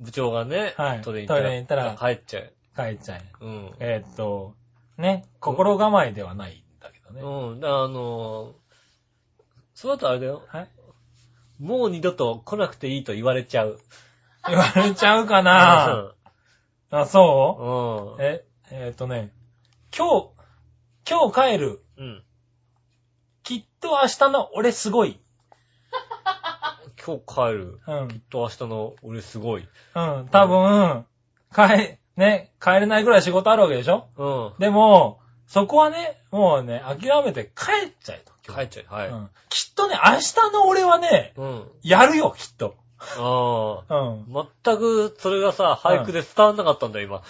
[0.00, 2.52] 部長がね、はいトイレに行ったら帰っちゃう。
[2.76, 3.22] 帰っちゃえ。
[3.40, 3.72] うん。
[3.78, 4.54] えー、っと、
[4.98, 7.22] ね、心構えではないんだけどね。
[7.22, 7.60] うん。
[7.60, 8.52] だからあのー、
[9.74, 10.42] そうだとあれだよ。
[10.48, 10.68] はい。
[11.60, 13.78] もう二度と来なくていいと言われちゃう。
[14.48, 16.12] 言われちゃうかな
[16.90, 18.22] あ、そう？
[18.22, 18.24] うん。
[18.24, 19.32] え、えー、っとね、
[19.96, 20.30] 今日、
[21.08, 21.82] 今日帰る。
[21.98, 22.22] うん。
[23.42, 25.18] きっと明日の俺すごい。
[27.04, 27.80] 今日帰る。
[27.86, 28.08] うん。
[28.08, 29.68] きっと明日の俺すごい。
[29.94, 30.28] うん。
[30.30, 31.06] 多分、
[31.54, 34.08] 帰、ね、帰れないぐらい仕事あるわけでしょ？
[34.16, 34.60] うん。
[34.60, 38.32] でも、そこはね、もうね、諦めて帰っちゃえと。
[38.54, 38.94] 帰っちゃう。
[38.94, 39.08] はい。
[39.08, 39.30] うん。
[39.48, 41.70] きっとね、明日の俺はね、うん。
[41.82, 42.76] やるよ、きっと。
[42.98, 43.94] ああ。
[43.94, 44.26] うん。
[44.64, 47.22] 全く、それがさ、俳句で伝わんなかったんだよ、 今。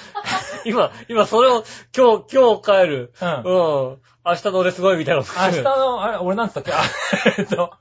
[0.64, 1.64] 今、今、それを、
[1.96, 3.12] 今日、今日帰る。
[3.20, 4.02] うんうん。
[4.24, 5.22] 明日の俺すごいみたいな。
[5.22, 6.72] 明日の、あれ、俺なんつったっけ？
[6.72, 6.82] あ、
[7.38, 7.72] えっと、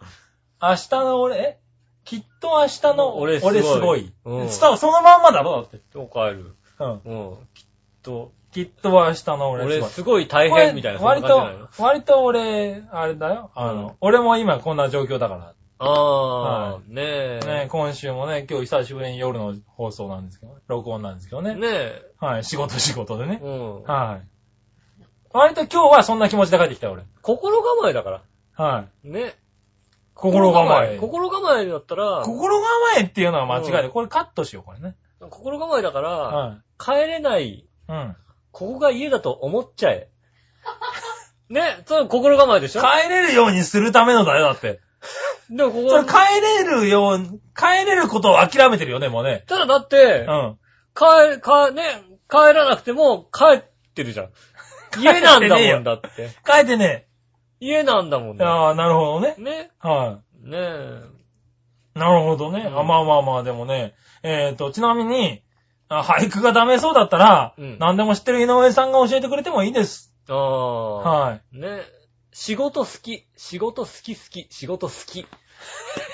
[0.62, 1.60] 明日の俺、え？
[2.04, 3.74] きっと明日の俺俺すごい。
[3.74, 5.82] すごいうん伝わそのまんまだろだって。
[5.92, 6.56] 今日帰る。
[6.80, 7.02] うん。
[7.04, 7.48] うん。
[7.56, 7.66] きっ
[8.04, 9.66] と、きっと明日の俺。
[9.66, 13.52] 俺すごい大変みたいな、割と、割と俺、あれだよ。
[13.54, 15.54] あの、うん俺も今こんな状況だから。
[15.80, 17.40] ああ、はねえ。
[17.46, 21.54] ね、今週もね、今日久しぶりに夜の放送なんですけど、録音なんですけどね。
[21.56, 22.02] ねえ。
[22.18, 23.42] はい、仕事仕事でね。
[23.44, 23.84] うん。
[23.84, 24.28] はい。
[25.34, 27.04] 割と今日はそんな気持ちで帰ってきた俺。
[27.22, 28.22] 心構えだから。
[28.54, 29.10] はい。
[29.10, 29.36] ね。
[30.14, 30.98] 心構え。
[30.98, 32.66] 心構えだったら、心構
[33.00, 34.96] えっていうのは間違いで、これカットしよう、これね。
[35.20, 37.70] 心構えだから、は帰れない、い。
[37.90, 38.16] うん。
[38.56, 40.08] ここが家だと思っちゃえ。
[41.50, 42.82] ね、それ心構えでしょ？
[42.82, 44.80] 帰れるようにするためのだよ、だって。
[45.50, 49.44] でもここそれ帰れるように、帰れることを諦めてるよね、もうね。
[49.48, 50.60] ただだってう、ん。
[50.96, 51.84] 帰、帰、ね、
[52.30, 54.30] 帰らなくても帰ってるじゃん。
[55.04, 56.30] 家なんだもんだって。
[56.46, 57.08] 帰ってね。
[57.60, 58.46] 家なんだもんね。
[58.46, 59.36] ああ、なるほどね。
[59.38, 59.72] ね。
[59.80, 61.02] はねえ。
[61.96, 62.00] い。
[62.00, 62.62] なるほどね。
[62.62, 63.96] うんあまあまあまあ、でもね。
[64.24, 65.44] えっ、と、ちなみに、
[65.88, 70.14] あ俳句がダメそうだったら、うん何でも知ってる井上さんが教えてくれてもいいです。
[70.28, 70.96] ああ。
[71.00, 71.60] はい。
[71.60, 71.82] ね。
[72.32, 73.26] 仕事好き。
[73.38, 74.48] 仕事好き好き。
[74.50, 75.28] 仕事好き。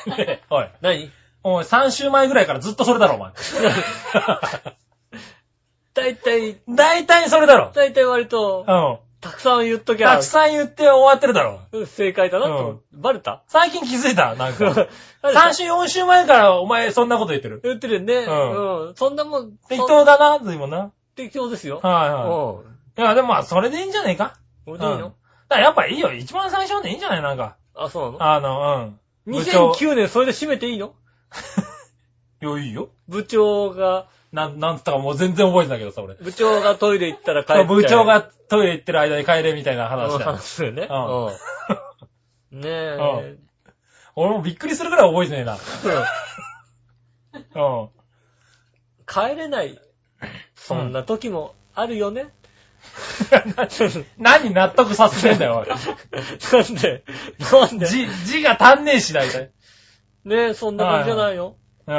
[0.07, 0.69] ねおい。
[0.81, 1.11] 何？
[1.43, 3.31] おい、3週前ぐらいからずっとそれだろ、お前。
[5.93, 7.71] 大体、大体それだろ。
[7.73, 9.10] 大体割と、うん。
[9.21, 11.61] たくさん言っときゃたく、さん言って終わってるだろ。
[11.71, 12.81] うん正解だなと。
[12.91, 13.43] バレた？
[13.47, 14.65] 最近気づいた、なんか。
[15.23, 17.61] 3 3週、4週前からお前そんなこと言ってる。
[17.63, 18.13] 言ってるよね。
[18.15, 18.95] うんうん。
[18.95, 20.91] そんなもん、適そ当だな、ずいぶんな。
[21.15, 21.79] 適当ですよ。
[21.83, 22.99] はいはい。
[22.99, 23.03] うん。
[23.03, 24.37] いや、でもまあ、それでいいんじゃねえか？
[24.65, 24.95] これでいいの？
[24.97, 25.13] うん
[25.49, 26.13] だからやっぱいいよ。
[26.13, 27.21] 一番最初でいいんじゃない？
[27.21, 27.57] なんか。
[27.75, 28.23] あ、そうなの？
[28.33, 29.33] あの、うん。
[29.33, 29.71] 部長。
[29.71, 30.93] 2009年それで締めていいの？
[32.41, 32.89] いや、いいよ。
[33.07, 36.15] 部長が、なん、なんつったかもう全然覚えてないけどさ、俺。
[36.15, 37.65] 部長がトイレ行ったら帰っちゃう。
[37.67, 40.37] 部長がトイレ行ってる間に帰れみたいな話話だよ。
[40.37, 40.87] すよね。
[40.89, 40.93] う
[42.51, 42.61] うん。
[42.61, 43.37] ねえ。
[44.15, 45.57] 俺もびっくりするぐらい覚えてねえな。
[47.55, 47.89] うん。
[49.05, 49.79] 帰れない。
[50.55, 52.27] そんな時もあるよね。
[54.17, 55.67] 何納得させてんだよ、おい。
[55.67, 57.03] なんで？
[57.51, 57.85] なんで？
[57.85, 59.51] 字、字が足んねえし、大体。
[60.25, 61.57] ねえ、そんな感じじゃないよ。
[61.87, 61.95] うん。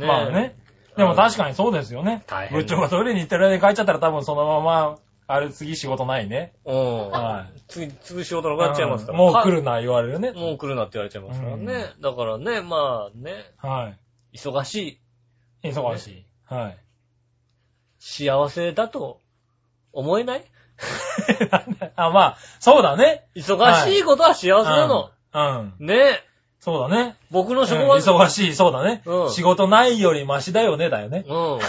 [0.00, 0.56] ねえまあね。
[0.96, 2.22] でも確かにそうですよね。
[2.26, 6.52] 大変部長がトイレに行ってる間に帰っちゃったら多分そのまま、あれ次仕事ないね。
[6.64, 7.10] うん。
[7.10, 9.18] は次、次仕事なくなっちゃいますから。
[9.18, 10.32] うんもう来はるな、言われるね。
[10.32, 11.92] もう来るなって言われちゃいますからね。
[12.00, 13.94] だからね、まあね、は
[14.34, 15.00] 忙し
[15.62, 15.70] い、い。
[15.70, 16.26] 忙しい。
[16.44, 16.76] はい。
[17.98, 19.20] 幸せだと
[19.92, 20.44] 思えない？
[21.96, 23.26] あ、まあ、そうだね。
[23.34, 25.10] 忙しいことは幸せなの。
[25.32, 25.74] うん。
[25.78, 25.86] うん。
[25.86, 26.22] ね
[26.64, 27.16] そうだね。
[27.30, 29.26] 僕のうん職場、忙しい、そうだねう。
[29.26, 31.22] ん仕事ないよりマシだよね、だよね。
[31.28, 31.54] うん。
[31.56, 31.58] う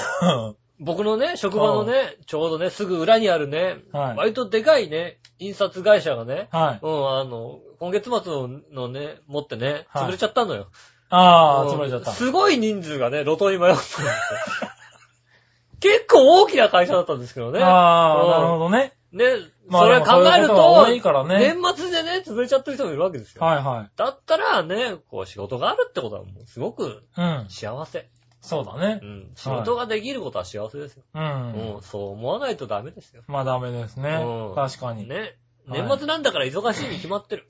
[0.52, 6.80] ん僕のね、職場のね、ちょうどね、すぐ裏にあるね、はい割とでかいね、印刷会社がね、はい。
[6.82, 8.32] うん、あの、今月末
[8.74, 10.68] のね、持ってね、はい潰れちゃったのよ。
[11.10, 12.12] ああ、うん潰れちゃった。
[12.12, 14.08] すごい人数がね、路頭に迷ったんですよ。
[15.82, 17.62] 結構大きな会社だったんですけどね。
[17.62, 18.94] ああ、うんなるほどね。
[19.12, 19.26] ね、
[19.68, 20.88] まあそれ考えると
[21.28, 23.44] 年末でね、潰れちゃってる人もいるわけですよ。
[23.44, 26.84] はいはだったらね、こう仕事があるってことはもうすごく
[27.18, 27.22] い。
[27.22, 27.46] うん。
[27.50, 28.10] 幸せ。
[28.42, 29.06] そうだねう。
[29.06, 29.32] ん。
[29.36, 31.04] 仕事ができることは幸せですよ。
[31.14, 31.20] う。
[31.20, 31.82] うんん。
[31.82, 33.24] そう思わないとダメですよ。
[33.28, 34.52] まあダメですねう。
[34.52, 35.08] ん確かに。
[35.08, 35.16] ね。
[35.16, 35.36] はい
[35.68, 37.48] 年末なんだから忙しいに決まってる。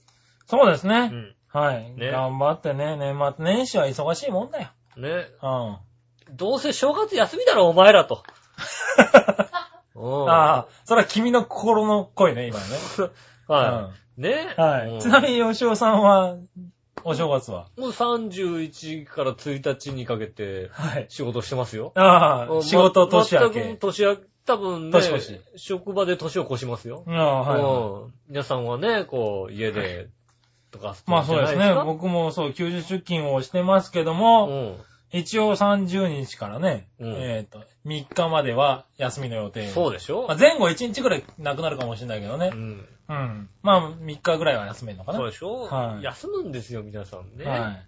[0.48, 1.10] そうですね。
[1.12, 1.36] うん。
[1.50, 1.92] はい。
[1.92, 4.70] ね頑張ってね、年末年始は忙しいもんだよ。
[4.98, 5.28] ね。
[5.42, 6.36] うん。
[6.36, 8.24] どうせ正月休みだろ、お前らと。
[9.96, 10.30] うん。
[10.30, 12.66] ああ、それは君の心の声ね、今 ね。
[13.48, 14.22] はい。
[14.22, 14.54] ね。
[14.58, 15.02] うんはい。
[15.02, 16.36] ちなみに吉尾さんは、
[17.04, 17.68] お正月は？
[17.78, 21.06] もう31から1日にかけてはい。
[21.10, 21.92] 仕事してますよ。
[21.96, 23.78] ああ、仕事年明全くけ。
[23.80, 25.00] 年明け、多分ね
[25.56, 27.04] 職場で年を越しますよ。
[27.08, 28.12] ああ、はい。
[28.30, 30.08] 皆さんはね、こう、家で、
[30.72, 31.74] とか、まあそうですね。
[31.86, 34.76] 僕もそう、90出勤をしてますけどうも、ん。
[35.12, 39.68] 一応30日からね、うんえっと、3日までは休みの予定。
[39.70, 40.28] そうでしょ？
[40.28, 42.56] まあ前後1日ぐらいなくなるかもしれないけどねう。
[42.56, 42.88] ん。
[43.10, 43.50] うん。
[43.62, 45.20] まあ3日ぐらいは休めるのかな。
[45.20, 45.64] そうでしょ？
[45.66, 47.46] はい休むんですよ、皆さんね。
[47.46, 47.88] はい。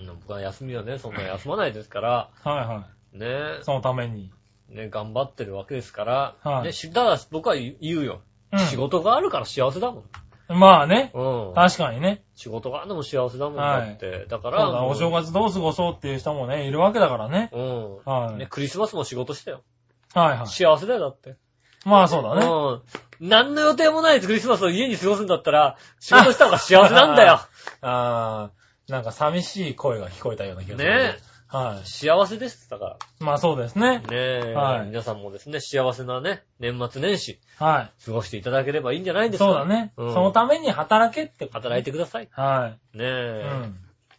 [0.00, 3.64] うん僕は休みはね、そんな休まないですから、はいはねい。
[3.64, 4.30] そのために。
[4.68, 8.20] ね、頑張ってるわけですから、はいね、しただ僕は言うよ。
[8.52, 10.04] うん仕事があるから幸せだもん。
[10.48, 11.10] まあね。
[11.14, 11.52] うん。
[11.54, 12.22] 確かにね。
[12.34, 14.26] 仕事があるのも幸せだもんはいだって。
[14.28, 17.50] だかそうら、だ、お正月どう過ごそうっていう人もね、いるわけだからね。
[17.52, 17.96] うん。
[18.04, 18.36] はい。
[18.36, 19.62] ね、クリスマスも仕事したよ。
[20.14, 20.46] はいはい。
[20.46, 21.36] 幸せだよ、だって。
[21.84, 22.46] まあそうだね。
[22.46, 23.28] うん。
[23.28, 27.40] 何の予定もないクリスマスを家に過ごすんだったら、仕事した方が幸せなんだよ。
[27.82, 30.90] あー、なんか寂しい声が聞こえたような気がする。
[30.90, 31.18] ね
[31.48, 33.24] は幸せです、だかい。
[33.24, 33.86] まあそうですね。
[33.86, 33.98] ら。
[34.00, 39.30] ねえ、はい皆さんもですね、幸せなね、年末年始、は過ごしていただければいいんじゃないい。
[39.30, 39.46] ですか。
[39.46, 39.92] そうだね。
[39.96, 42.28] うんそのために働けって働いてください。
[42.32, 43.06] はねい。
[43.06, 43.50] うえ、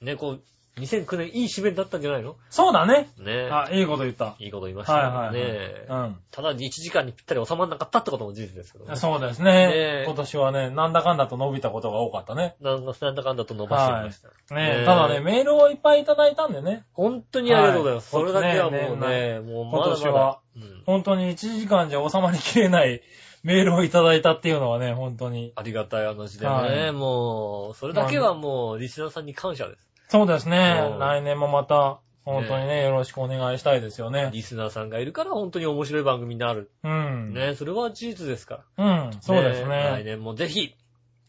[0.04, 0.06] ん。
[0.06, 0.44] ねこう、
[0.80, 2.36] 2009年いい締めだったんじゃないの？
[2.50, 3.10] そうだね。
[3.18, 3.50] ねえ。
[3.52, 4.36] あ、いいこと言った。
[4.40, 6.18] いいこと言いましたよはいはいはいねえうん。
[6.32, 8.96] ただ1時間にぴったり収まらなかったってことも事実ですけどね。
[8.96, 10.04] そうですねねえ。
[10.06, 12.56] 今年はね、なんだかんだと伸びたことが多かったね。
[12.62, 14.56] なんだかんだと伸ばしてみました。
[14.56, 16.86] ねねえただね、メールをいっぱいいただいたんでね。
[16.94, 18.16] 本当にありがとうございます。
[18.16, 19.88] はいそれだけはもうねね、もうまだまだ。
[19.88, 23.02] 今年はうん本当に1時間じゃ収まりきれない
[23.44, 25.54] メールをいただいたっていうのはね、本当に。
[25.56, 29.88] ありがたい話でね、はいもう、それだけはもう、リスナーさんに感謝です。
[30.10, 30.96] そうですねう。
[30.96, 34.30] ん来年もまた、本当にね、よろしくお願いしたいですよね。
[34.34, 36.72] リスナーさんがいるから本当に面白い番組になる。
[36.84, 37.34] うん。
[37.34, 39.12] ね、それは事実ですかうん、ら。
[39.22, 40.04] そうです来ね。
[40.04, 40.76] 年もぜひ、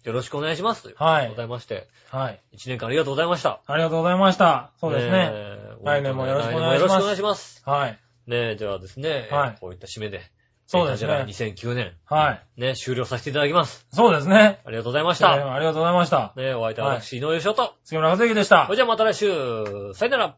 [0.04, 0.82] よろしくお願いします。
[0.82, 2.40] ということではいございまして、はい。
[2.52, 3.60] 一年間ありがとうございました。
[3.66, 4.72] ありがとうございました。
[4.80, 5.30] そうですね。
[5.32, 7.62] え来年もよろしくお願いします来年もよろしくお願いします。
[7.66, 7.98] はい。
[8.26, 10.22] ねではですね、はいこういった締めで、
[10.70, 12.60] そうですねえーこちら2009年、はい。
[12.60, 13.86] ね、終了させていただきます。
[13.92, 14.60] そうですね。
[14.64, 15.54] ありがとうございましえーた。
[15.54, 16.32] ありがとうございました。
[16.36, 17.74] ね、お相手は私、井上翔と。
[17.82, 18.76] 杉村和之でしたそれ。
[18.76, 20.26] じゃあまた来週、さよなら。
[20.26, 20.36] っ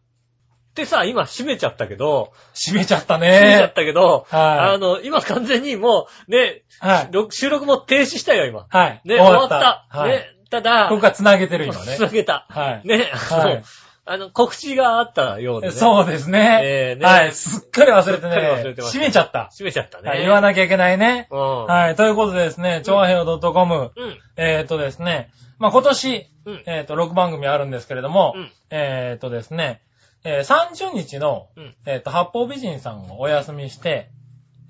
[0.75, 3.73] てさ、今閉めちゃったけど、閉めちゃった閉めちゃっね。
[3.75, 4.39] たけど、は
[4.71, 7.09] いあの、今完全にもう、ね、はい。
[7.13, 8.65] ろ収録も停止したよ、今。
[8.71, 9.03] はい。
[9.05, 9.87] ね、終わった。
[9.91, 10.13] はい。
[10.13, 12.01] ね、ただ、ここ繋げてる今ねつ。
[12.01, 12.47] なげた。
[12.49, 12.89] はい。
[12.89, 13.63] ね、はい
[14.05, 15.73] あの、告知があったようでね。
[15.73, 16.61] そうですね。
[16.65, 17.33] えーねはい。
[17.33, 18.89] すっかり忘れてすっかり忘れねてま。
[18.89, 19.49] した閉めちゃった。
[19.53, 20.09] 閉めちゃったね。
[20.09, 20.21] はい。
[20.21, 21.29] 言わなきゃいけないね。
[21.31, 21.67] うん。
[21.67, 21.95] はい。
[21.95, 24.19] ということでですね、超平洋 .com、うん。
[24.37, 26.63] えっとですね、まあ、今年、うん。
[26.67, 29.81] えっと、6番組あるんですけれどもうん、えっとですね、
[30.25, 34.11] えー30日のうん、えっと、八方美人さんをお休みして、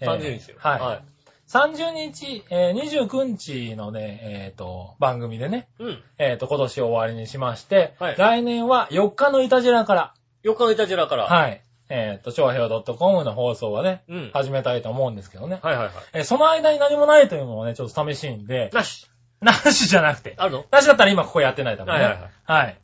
[0.01, 0.57] えー30日よ。
[0.59, 0.81] はい。
[0.81, 1.12] はい。
[1.53, 6.03] 30日、えー29日のね、えっと、番組でね、うん。
[6.16, 10.15] えっと、今年を終わりにしまして、はい来年は4日のいたじらから、
[10.45, 11.27] 4日のいたじらから。
[11.27, 11.62] はい。
[11.91, 14.16] えっ、と、超平洋 .com の放送はね、うん。
[14.23, 15.61] はい始めたいと思うんですけどね。
[15.62, 15.91] はいはい。
[16.15, 19.11] えーその間に何もないというのもね、ちょっと寂しいんで、なし。
[19.41, 20.33] なしじゃなくて。
[20.39, 20.65] あるの？
[20.70, 21.99] なしだったら今ここやってないためね。
[21.99, 22.79] はいはいはい。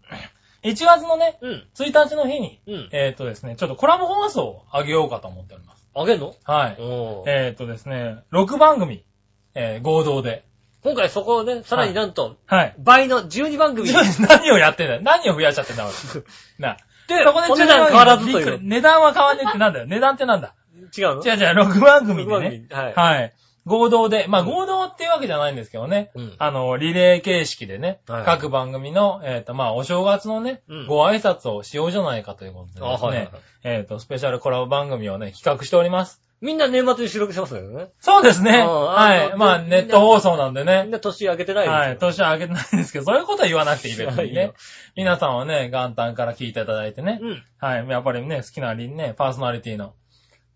[0.64, 1.66] 1月のね、うん。
[1.74, 2.88] 1日の日に、うん。
[2.92, 5.77] えっ、とですね、ちょっとコラボ放送をあげようかと思っております。
[6.00, 6.34] あげんの？
[6.44, 6.76] はい。
[6.78, 9.04] おーえっ、とですね、6番組、
[9.54, 10.44] えー合同で。
[10.84, 12.74] 今回そこをね、さらになんと、はい。
[12.78, 13.90] 倍の12番組。
[14.28, 15.00] 何をやってんだよ。
[15.02, 15.92] 何を増やしちゃってんだ、俺。
[16.58, 16.76] な。
[17.08, 18.58] で、そこでお値段変わらずという。
[18.62, 19.86] 値段は変わんねえってなんだよ。
[19.86, 20.54] 値段ってなんだ？
[20.96, 22.66] 違うの違う違う、6番組で6ね。
[22.70, 22.94] はい。
[22.94, 23.32] はい。
[23.68, 26.10] 合同で、まあうん合同っていうわけじゃないんですけどね。
[26.14, 33.30] うんあの、リレー形式でね、はい各番組の、えっ、と、まあ、お正月のね、うんご挨拶をしようじゃないかということでですね、あはいはいはい
[33.64, 36.20] えっ、と、スペシャルコラボ番組をね、企画しております。
[36.40, 37.88] みんな年末に収録してますよね。
[37.98, 38.62] そうですね。
[38.62, 39.36] はい。
[39.36, 40.84] まあ、ネット放送なんでみんね。
[40.84, 41.98] な年明けてないですよはい。
[41.98, 44.52] 年は明けてないんですけど、そういうことは言わなくていい別にね。
[44.96, 47.18] 皆さんはね、元旦から聞いていただいてね。
[47.20, 47.42] うん。
[47.58, 47.88] はい。
[47.88, 49.94] やっぱりね、好きなりね、パーソナリティの、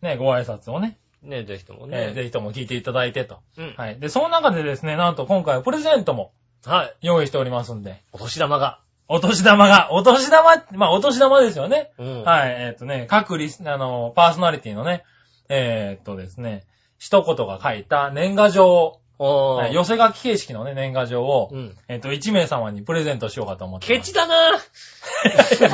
[0.03, 2.15] ね、ご挨拶をね、ねぜひともえーね。
[2.15, 3.39] ぜひとも聞いていただいてと。
[3.57, 3.75] うん。
[3.77, 3.99] はい。
[3.99, 6.33] で、その中でですね、なんと今回はプレゼントも
[6.65, 6.95] はい。
[7.01, 8.81] 用意しておりますんで、お年玉が。
[9.09, 11.91] お年玉が、お年玉、まあお年玉ですよね。
[11.99, 12.23] うん。
[12.23, 12.51] はい。
[12.51, 15.05] えっ、とね、各リス、あの、パーソナリティのね、
[15.49, 16.65] えっ、とですね、
[16.99, 19.01] 一言が書いた年賀状を、
[19.73, 21.77] 寄せ書き形式のね、年賀状を、うん。
[21.89, 23.87] えっ、と、1名様にプレゼントしようかと思って。
[23.87, 24.59] ケチだなぁ。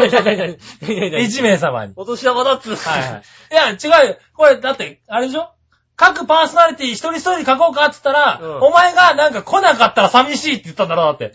[0.83, 1.93] 1 1名様に。
[1.97, 2.75] お年玉だっつ。
[2.77, 3.23] はいはい。
[3.53, 4.16] いや、違うよ。
[4.35, 5.51] これ、だって、あれでしょ？
[5.97, 11.33] 各パーソナリティ一人一人書こうかって言ったら、うんお前がなんか来なかったら寂しいって言ったんだろ、だって。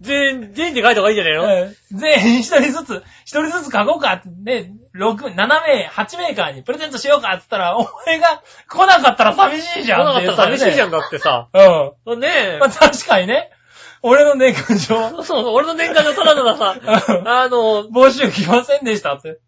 [0.00, 1.50] 全員、全員、全員で書いた方がいいんじゃないの？
[1.52, 11.48] ええ全員一人ずつ、一人ずつ書こうかって、ね、6、7名、8名間にプレゼントしようかって言ったら、お前が来なかったら寂しいじ来ゃんなかったら寂しいじゃんだってさ。
[12.06, 12.20] うん。
[12.20, 12.70] ねえまあ、。
[12.70, 13.50] 確かにね、
[14.02, 16.76] 俺の年賀状、そう、俺の年間のただたださ、
[17.26, 19.38] あの、募集来ませんでしたって。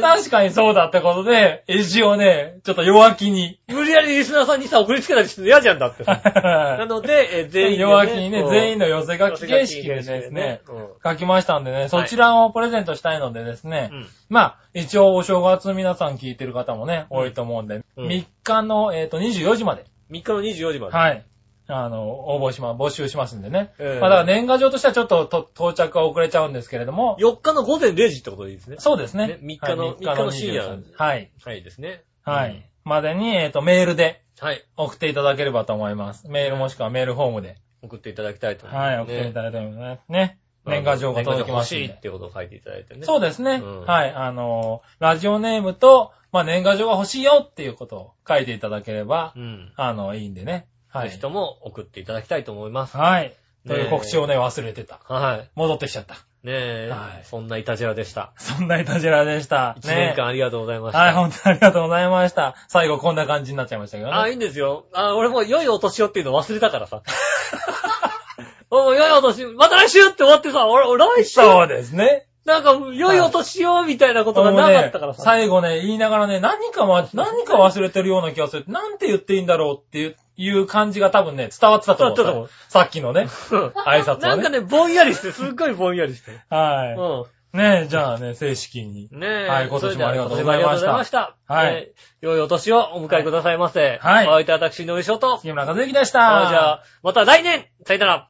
[0.00, 3.60] 確かにそうだってことで、一応ね、ちょっと弱気に。
[3.68, 6.20] 無理やりリスナーさんにさ、送りつけたりして嫌じゃんだってさ。
[6.78, 7.90] なので、えー全員でね。
[7.90, 10.62] 弱気にね、全員のの寄せ書き形式でですね、
[11.04, 14.06] 書きましたんでね、そちらをプレゼントしたいのでですね、うん。
[14.28, 20.96] まあ、一応お正月皆さん聞いてる方もね、多いと思うんで、うん3日の、えっ、と、24時まで、3日の24時まで。
[20.96, 21.24] はい、
[21.70, 23.72] あの、応募しま、募集しますんでね。
[23.78, 28.76] ええまあ、だから年賀状としてはちょっとと到着は遅れちゃうんですけれども、4日の午前0時ってことでいいですね。
[28.78, 29.28] そうですね。
[29.28, 31.30] ね三日のはい三日の深夜23はい。
[31.44, 32.02] はいですね。
[32.22, 32.64] はい。
[32.84, 34.64] までに、えっ、と、メールではい。
[34.76, 36.28] 送っていただければと思います。
[36.28, 37.56] メールもしくはメールフォームで。
[37.82, 38.86] 送っていただきたいと思います。
[38.86, 40.38] はい、送っていただいてますね。
[40.64, 42.00] 年賀状が届きましいっ。
[42.00, 43.04] てことを書いていただいてね。
[43.04, 43.60] そうですね。
[43.62, 44.12] うんはい。
[44.12, 49.72] あのーラジオネームと、まあ、年賀状が欲しいよっていうことを書いていただければ、うん。
[49.76, 50.66] あの、いいんでね。
[50.88, 51.20] はいぜひ。
[51.20, 52.96] とも送っていただきたいと思います。
[52.96, 53.34] はい。
[53.66, 55.00] という告知をね、忘れてた。
[55.04, 56.14] は戻ってきちゃった。
[56.14, 56.16] い。
[56.44, 58.32] ねえ、はいそんないたじらでした。
[58.36, 59.76] そんないたじらでした。
[59.80, 60.98] 1年間ありがとうございました。
[61.00, 62.54] はい、本当にありがとうございました。
[62.68, 64.30] 最後こんな感じになっちゃいましたけどあ、ね。
[64.30, 64.86] いいんですよ。
[64.94, 67.02] あ、俺も良いお年をっていうの忘れたからさ。
[68.70, 71.40] もう良いお年、また来週って終わってさ、俺、俺来週？
[71.40, 72.26] そうですね。
[72.44, 75.22] なんか、良いお年をみたいなことがなかったからもうねさ。
[75.24, 78.64] 最後ね、言いながらね、何かま、何か忘れてるような気がする。
[78.68, 82.16] なんて言っていいんだろうっていういう感じが多分ね、伝わってたと思う。
[82.16, 84.28] 伝わってたと思うさっきのね、う ん挨拶はね。
[84.28, 86.38] なんかね、ぼんやりして、すっごいぼんやりして。
[86.48, 87.56] はうい。
[87.58, 89.08] ねえ、じゃあね、正式に。
[89.10, 89.18] ん。
[89.18, 89.48] ねえ。
[89.48, 91.34] はい今年もありがとうございましたありがとうございました。
[91.46, 91.88] はいね
[92.20, 93.98] 良いお年をお迎えくださいませ。
[94.00, 95.38] はいお相手は私の上翔と。
[95.38, 96.18] 杉村和之でした。
[96.20, 98.26] はい、じゃあ、また来年さよなら